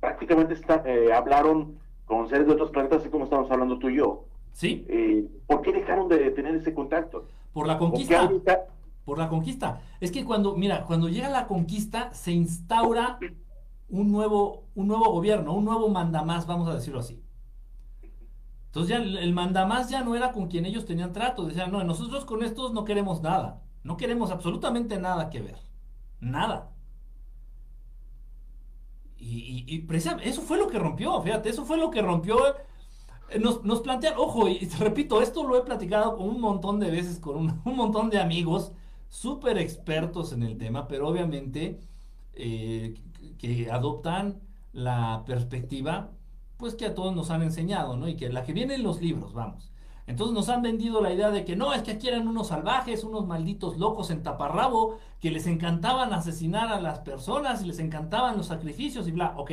prácticamente 0.00 0.54
está, 0.54 0.82
eh, 0.84 1.12
hablaron 1.12 1.78
con 2.06 2.28
seres 2.28 2.46
de 2.46 2.54
otros 2.54 2.70
planetas, 2.70 3.00
así 3.00 3.10
como 3.10 3.24
estamos 3.24 3.50
hablando 3.50 3.78
tú 3.78 3.88
y 3.88 3.96
yo. 3.96 4.24
Sí. 4.52 4.84
Eh, 4.88 5.28
¿Por 5.46 5.62
qué 5.62 5.72
dejaron 5.72 6.08
de 6.08 6.30
tener 6.32 6.54
ese 6.56 6.74
contacto? 6.74 7.26
Por 7.52 7.66
la 7.66 7.78
conquista. 7.78 8.28
Por 9.04 9.18
la 9.18 9.28
conquista. 9.28 9.80
Es 10.00 10.10
que 10.10 10.24
cuando, 10.24 10.56
mira, 10.56 10.84
cuando 10.84 11.08
llega 11.08 11.28
la 11.28 11.46
conquista, 11.46 12.12
se 12.12 12.32
instaura 12.32 13.18
un 13.90 14.10
nuevo, 14.12 14.68
un 14.74 14.88
nuevo 14.88 15.10
gobierno, 15.12 15.54
un 15.54 15.64
nuevo 15.64 15.88
mandamás, 15.88 16.46
vamos 16.46 16.68
a 16.68 16.74
decirlo 16.74 17.00
así. 17.00 17.22
Entonces 18.66 18.90
ya 18.90 19.02
el 19.02 19.32
mandamás 19.32 19.90
ya 19.90 20.02
no 20.02 20.14
era 20.14 20.30
con 20.32 20.46
quien 20.48 20.64
ellos 20.64 20.84
tenían 20.84 21.12
trato. 21.12 21.44
Decían, 21.44 21.72
no, 21.72 21.82
nosotros 21.82 22.24
con 22.24 22.44
estos 22.44 22.72
no 22.72 22.84
queremos 22.84 23.20
nada. 23.20 23.62
No 23.82 23.96
queremos 23.96 24.30
absolutamente 24.30 24.98
nada 24.98 25.28
que 25.28 25.40
ver. 25.40 25.58
Nada. 26.20 26.70
Y, 29.16 29.64
y, 29.66 29.86
eso 30.24 30.42
fue 30.42 30.56
lo 30.56 30.68
que 30.68 30.78
rompió, 30.78 31.20
fíjate, 31.20 31.50
eso 31.50 31.64
fue 31.64 31.76
lo 31.76 31.90
que 31.90 32.00
rompió. 32.00 32.38
Eh, 33.28 33.38
nos, 33.38 33.64
nos 33.64 33.80
plantean, 33.80 34.14
ojo, 34.16 34.48
y 34.48 34.58
repito, 34.78 35.20
esto 35.20 35.44
lo 35.46 35.58
he 35.58 35.62
platicado 35.62 36.16
un 36.16 36.40
montón 36.40 36.80
de 36.80 36.90
veces, 36.90 37.18
con 37.18 37.36
un, 37.36 37.60
un 37.64 37.76
montón 37.76 38.08
de 38.10 38.20
amigos 38.20 38.72
súper 39.08 39.58
expertos 39.58 40.32
en 40.32 40.42
el 40.42 40.56
tema, 40.56 40.88
pero 40.88 41.08
obviamente 41.08 41.80
eh, 42.34 42.94
que 43.40 43.70
adoptan 43.70 44.42
la 44.72 45.24
perspectiva, 45.26 46.10
pues 46.58 46.74
que 46.74 46.86
a 46.86 46.94
todos 46.94 47.14
nos 47.16 47.30
han 47.30 47.42
enseñado, 47.42 47.96
¿no? 47.96 48.06
Y 48.06 48.16
que 48.16 48.28
la 48.28 48.44
que 48.44 48.52
viene 48.52 48.74
en 48.74 48.82
los 48.82 49.00
libros, 49.00 49.32
vamos. 49.32 49.72
Entonces 50.06 50.34
nos 50.34 50.48
han 50.48 50.60
vendido 50.60 51.00
la 51.00 51.12
idea 51.12 51.30
de 51.30 51.44
que 51.44 51.56
no, 51.56 51.72
es 51.72 51.82
que 51.82 51.92
aquí 51.92 52.08
eran 52.08 52.28
unos 52.28 52.48
salvajes, 52.48 53.04
unos 53.04 53.26
malditos 53.26 53.78
locos 53.78 54.10
en 54.10 54.22
taparrabo, 54.22 54.98
que 55.20 55.30
les 55.30 55.46
encantaban 55.46 56.12
asesinar 56.12 56.68
a 56.68 56.80
las 56.80 56.98
personas 56.98 57.62
y 57.62 57.66
les 57.66 57.78
encantaban 57.78 58.36
los 58.36 58.46
sacrificios 58.46 59.08
y 59.08 59.12
bla, 59.12 59.34
ok. 59.36 59.52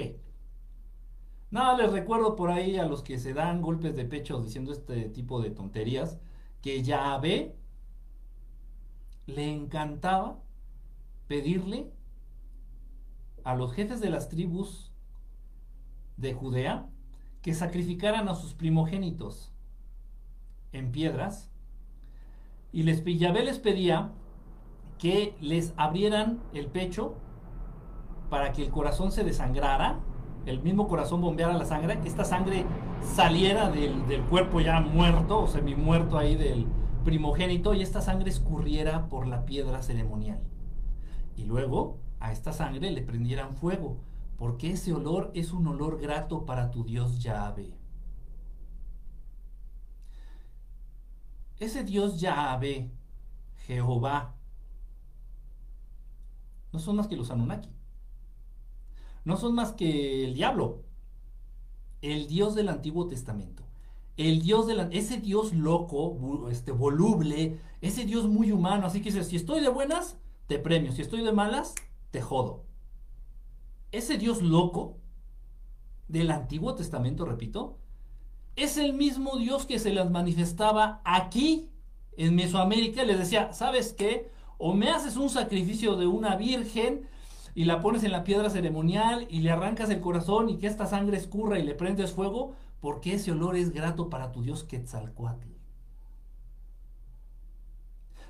Nada, 1.49 1.77
les 1.77 1.91
recuerdo 1.91 2.35
por 2.35 2.51
ahí 2.51 2.77
a 2.77 2.85
los 2.85 3.03
que 3.03 3.19
se 3.19 3.33
dan 3.33 3.61
golpes 3.61 3.95
de 3.95 4.03
pecho 4.03 4.41
diciendo 4.41 4.73
este 4.73 5.09
tipo 5.09 5.41
de 5.41 5.51
tonterías, 5.51 6.17
que 6.61 6.83
Yahvé 6.83 7.55
le 9.27 9.53
encantaba 9.53 10.39
pedirle 11.27 11.91
a 13.47 13.55
los 13.55 13.71
jefes 13.71 14.01
de 14.01 14.09
las 14.09 14.27
tribus 14.27 14.91
de 16.17 16.33
Judea 16.33 16.85
que 17.41 17.53
sacrificaran 17.53 18.27
a 18.27 18.35
sus 18.35 18.53
primogénitos 18.53 19.53
en 20.73 20.91
piedras 20.91 21.49
y 22.73 22.83
les, 22.83 23.05
Yahvé 23.05 23.45
les 23.45 23.59
pedía 23.59 24.11
que 24.97 25.33
les 25.39 25.73
abrieran 25.77 26.41
el 26.53 26.67
pecho 26.67 27.15
para 28.29 28.51
que 28.51 28.65
el 28.65 28.69
corazón 28.69 29.13
se 29.13 29.23
desangrara, 29.23 30.01
el 30.45 30.61
mismo 30.61 30.89
corazón 30.89 31.21
bombeara 31.21 31.57
la 31.57 31.63
sangre, 31.63 32.01
que 32.01 32.09
esta 32.09 32.25
sangre 32.25 32.65
saliera 33.15 33.69
del, 33.69 34.05
del 34.09 34.23
cuerpo 34.23 34.59
ya 34.59 34.81
muerto 34.81 35.43
o 35.43 35.47
semi 35.47 35.73
muerto 35.73 36.17
ahí 36.17 36.35
del 36.35 36.67
primogénito 37.05 37.73
y 37.73 37.81
esta 37.81 38.01
sangre 38.01 38.29
escurriera 38.29 39.07
por 39.07 39.25
la 39.25 39.45
piedra 39.45 39.81
ceremonial. 39.83 40.41
Y 41.37 41.45
luego 41.45 42.01
a 42.19 42.31
esta 42.31 42.53
sangre 42.53 42.91
le 42.91 43.01
prendieran 43.01 43.55
fuego, 43.55 43.99
porque 44.37 44.71
ese 44.71 44.93
olor 44.93 45.31
es 45.33 45.51
un 45.51 45.67
olor 45.67 45.99
grato 45.99 46.45
para 46.45 46.71
tu 46.71 46.83
Dios 46.83 47.19
Yahvé. 47.19 47.73
Ese 51.59 51.83
Dios 51.83 52.19
Yahvé, 52.19 52.91
Jehová, 53.65 54.35
no 56.71 56.79
son 56.79 56.97
más 56.97 57.07
que 57.07 57.17
los 57.17 57.31
Anunnaki. 57.31 57.69
No 59.25 59.35
son 59.37 59.55
más 59.55 59.73
que 59.73 60.23
el 60.23 60.33
diablo, 60.35 60.83
el 62.01 62.27
Dios 62.27 62.55
del 62.55 62.69
Antiguo 62.69 63.07
Testamento. 63.07 63.63
El 64.15 64.41
Dios 64.41 64.67
de 64.67 64.87
ese 64.91 65.17
Dios 65.17 65.53
loco, 65.53 66.47
este 66.49 66.71
voluble, 66.71 67.59
ese 67.81 68.05
Dios 68.05 68.27
muy 68.27 68.51
humano, 68.51 68.87
así 68.87 69.01
que 69.01 69.11
si 69.11 69.35
estoy 69.35 69.61
de 69.61 69.69
buenas, 69.69 70.17
te 70.47 70.59
premio, 70.59 70.91
si 70.91 71.01
estoy 71.01 71.23
de 71.23 71.33
malas, 71.33 71.75
te 72.11 72.21
jodo. 72.21 72.65
Ese 73.91 74.17
Dios 74.17 74.41
loco 74.41 74.97
del 76.07 76.31
Antiguo 76.31 76.75
Testamento, 76.75 77.25
repito, 77.25 77.77
es 78.55 78.77
el 78.77 78.93
mismo 78.93 79.37
Dios 79.37 79.65
que 79.65 79.79
se 79.79 79.93
les 79.93 80.09
manifestaba 80.09 81.01
aquí 81.05 81.69
en 82.17 82.35
Mesoamérica. 82.35 83.03
Les 83.03 83.19
decía, 83.19 83.53
¿sabes 83.53 83.93
qué? 83.93 84.31
O 84.57 84.73
me 84.73 84.89
haces 84.89 85.15
un 85.15 85.29
sacrificio 85.29 85.95
de 85.95 86.07
una 86.07 86.35
virgen 86.35 87.07
y 87.53 87.65
la 87.65 87.81
pones 87.81 88.03
en 88.03 88.11
la 88.11 88.23
piedra 88.23 88.49
ceremonial 88.49 89.27
y 89.29 89.39
le 89.39 89.51
arrancas 89.51 89.89
el 89.89 90.01
corazón 90.01 90.49
y 90.49 90.57
que 90.57 90.67
esta 90.67 90.87
sangre 90.87 91.17
escurra 91.17 91.59
y 91.59 91.63
le 91.63 91.75
prendes 91.75 92.13
fuego, 92.13 92.55
porque 92.79 93.13
ese 93.13 93.31
olor 93.31 93.55
es 93.55 93.71
grato 93.71 94.09
para 94.09 94.31
tu 94.31 94.41
Dios 94.41 94.63
Quetzalcoatl. 94.63 95.49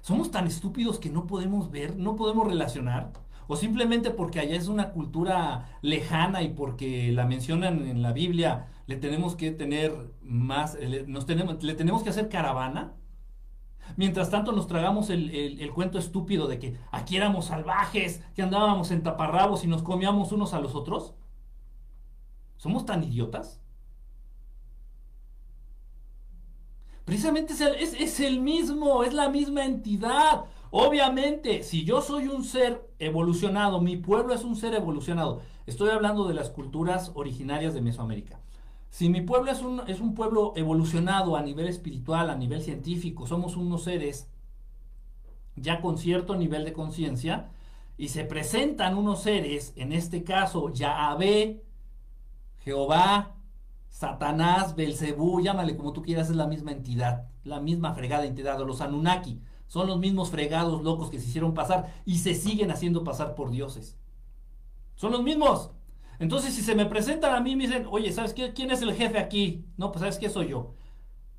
Somos 0.02 0.32
tan 0.32 0.48
estúpidos 0.48 1.00
que 1.00 1.10
no 1.10 1.28
podemos 1.28 1.70
ver, 1.72 1.98
no 1.98 2.16
podemos 2.16 2.48
relacionar 2.48 3.12
o 3.48 3.56
simplemente 3.56 4.12
porque 4.12 4.40
allá 4.40 4.56
es 4.56 4.68
una 4.68 4.92
cultura 4.92 5.80
lejana 5.82 6.42
y 6.44 6.50
porque 6.50 7.12
la 7.12 7.26
mencionan 7.26 7.88
en 7.88 8.02
la 8.02 8.12
Biblia, 8.14 8.68
le 8.88 8.96
tenemos 8.98 9.36
que 9.36 9.52
tener 9.52 10.14
más, 10.22 10.76
eh, 10.76 10.88
le, 10.88 11.08
nos 11.08 11.26
tenemos, 11.26 11.64
le 11.64 11.74
tenemos 11.74 12.04
que 12.04 12.10
hacer 12.10 12.30
caravana. 12.30 12.94
Mientras 13.96 14.30
tanto 14.30 14.52
nos 14.52 14.68
tragamos 14.68 15.10
el, 15.10 15.30
el, 15.32 15.72
cuento 15.72 15.98
estúpido 15.98 16.48
de 16.48 16.60
que 16.60 16.78
aquí 16.92 17.16
éramos 17.16 17.46
salvajes, 17.46 18.22
que 18.36 18.42
andábamos 18.42 18.92
en 18.92 19.02
taparrabos 19.02 19.64
y 19.64 19.68
nos 19.68 19.82
comíamos 19.82 20.34
unos 20.34 20.54
a 20.54 20.60
los 20.60 20.76
otros. 20.76 21.16
¿Somos 22.58 22.86
tan 22.86 23.04
idiotas? 23.04 23.62
Precisamente 27.08 27.54
es, 27.54 27.94
es, 27.94 28.20
el 28.20 28.42
mismo, 28.42 29.02
es 29.06 29.14
la 29.14 29.30
misma 29.30 29.64
entidad. 29.64 30.44
Obviamente, 30.72 31.64
si 31.64 31.84
yo 31.84 32.02
soy 32.02 32.28
un 32.28 32.44
ser 32.44 32.90
evolucionado, 33.00 33.82
mi 33.82 33.98
pueblo 33.98 34.34
es 34.34 34.44
un 34.44 34.56
ser 34.56 34.74
evolucionado. 34.74 35.42
Estoy 35.66 35.90
hablando 35.90 36.28
de 36.28 36.34
las 36.34 36.50
culturas 36.50 37.12
originarias 37.16 37.74
de 37.74 37.82
Mesoamérica. 37.82 38.40
Si 38.90 39.10
mi 39.10 39.22
pueblo 39.22 39.52
es 39.52 39.62
un, 39.62 39.82
es 39.88 40.00
un 40.00 40.16
pueblo 40.16 40.54
evolucionado 40.56 41.36
a 41.36 41.42
nivel 41.42 41.68
espiritual, 41.68 42.30
a 42.30 42.36
nivel 42.36 42.62
científico, 42.62 43.28
somos 43.28 43.56
unos 43.56 43.84
seres 43.84 44.30
ya 45.58 45.82
con 45.82 45.98
cierto 45.98 46.36
nivel 46.36 46.64
de 46.66 46.74
conciencia, 46.74 47.50
y 47.98 48.10
se 48.10 48.24
presentan 48.24 48.96
unos 48.96 49.24
seres, 49.24 49.74
en 49.76 49.92
este 49.92 50.24
caso 50.24 50.72
Yahvé, 50.72 51.64
Jehová, 52.60 53.36
Satanás, 53.90 54.76
Belcebú, 54.76 55.42
llámale 55.42 55.76
como 55.76 55.94
tú 55.94 56.04
quieras, 56.04 56.30
es 56.30 56.36
la 56.36 56.46
misma 56.46 56.72
entidad, 56.72 57.28
la 57.44 57.60
misma 57.60 57.96
fregada 57.96 58.26
entidad, 58.26 58.62
o 58.62 58.66
los 58.66 58.82
Anunnaki, 58.82 59.42
son 59.68 59.88
los 59.88 60.00
mismos 60.00 60.32
fregados 60.32 60.82
locos 60.82 61.10
que 61.10 61.20
se 61.20 61.28
hicieron 61.28 61.54
pasar 61.54 61.94
y 62.06 62.18
se 62.20 62.36
siguen 62.36 62.72
haciendo 62.72 63.04
pasar 63.04 63.36
por 63.36 63.52
dioses. 63.52 63.98
Son 64.96 65.12
los 65.12 65.24
mismos. 65.24 65.72
Entonces, 66.20 66.54
si 66.56 66.62
se 66.62 66.74
me 66.74 66.86
presentan 66.86 67.36
a 67.36 67.40
mí 67.40 67.52
y 67.52 67.56
me 67.56 67.68
dicen, 67.68 67.86
oye, 67.90 68.12
¿sabes 68.12 68.34
qué? 68.34 68.54
¿Quién 68.54 68.72
es 68.72 68.82
el 68.82 68.94
jefe 68.94 69.20
aquí? 69.20 69.66
No, 69.78 69.92
pues 69.92 70.02
¿sabes 70.02 70.18
qué 70.18 70.30
soy 70.30 70.50
yo? 70.50 70.74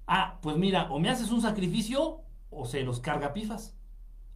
Ah, 0.06 0.38
pues 0.40 0.56
mira, 0.56 0.88
o 0.90 1.00
me 1.00 1.10
haces 1.10 1.30
un 1.30 1.42
sacrificio 1.42 2.22
o 2.50 2.64
se 2.64 2.82
los 2.82 3.00
carga 3.00 3.32
pifas. 3.32 3.76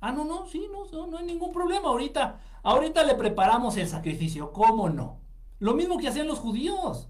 Ah, 0.00 0.10
no, 0.10 0.24
no, 0.24 0.46
sí, 0.46 0.68
no, 0.72 1.06
no, 1.06 1.16
hay 1.16 1.24
ningún 1.24 1.52
problema. 1.52 1.88
Ahorita, 1.88 2.40
ahorita 2.64 3.04
le 3.04 3.14
preparamos 3.14 3.76
el 3.76 3.86
sacrificio, 3.86 4.52
¿cómo 4.52 4.88
no? 4.88 5.20
Lo 5.60 5.74
mismo 5.74 5.96
que 5.96 6.08
hacían 6.08 6.26
los 6.26 6.40
judíos. 6.40 7.08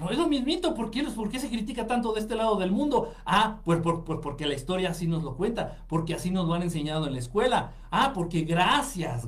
No 0.00 0.08
es 0.08 0.16
lo 0.16 0.26
mismito, 0.26 0.74
¿por 0.74 0.90
qué, 0.90 1.04
¿por 1.04 1.28
qué 1.28 1.38
se 1.38 1.50
critica 1.50 1.86
tanto 1.86 2.14
de 2.14 2.20
este 2.20 2.34
lado 2.34 2.56
del 2.56 2.72
mundo? 2.72 3.12
Ah, 3.26 3.58
pues, 3.64 3.80
pues 3.82 4.18
porque 4.22 4.46
la 4.46 4.54
historia 4.54 4.90
así 4.90 5.06
nos 5.06 5.22
lo 5.22 5.36
cuenta, 5.36 5.76
porque 5.88 6.14
así 6.14 6.30
nos 6.30 6.48
lo 6.48 6.54
han 6.54 6.62
enseñado 6.62 7.06
en 7.06 7.12
la 7.12 7.18
escuela. 7.18 7.72
Ah, 7.90 8.12
porque 8.14 8.40
gracias, 8.40 9.18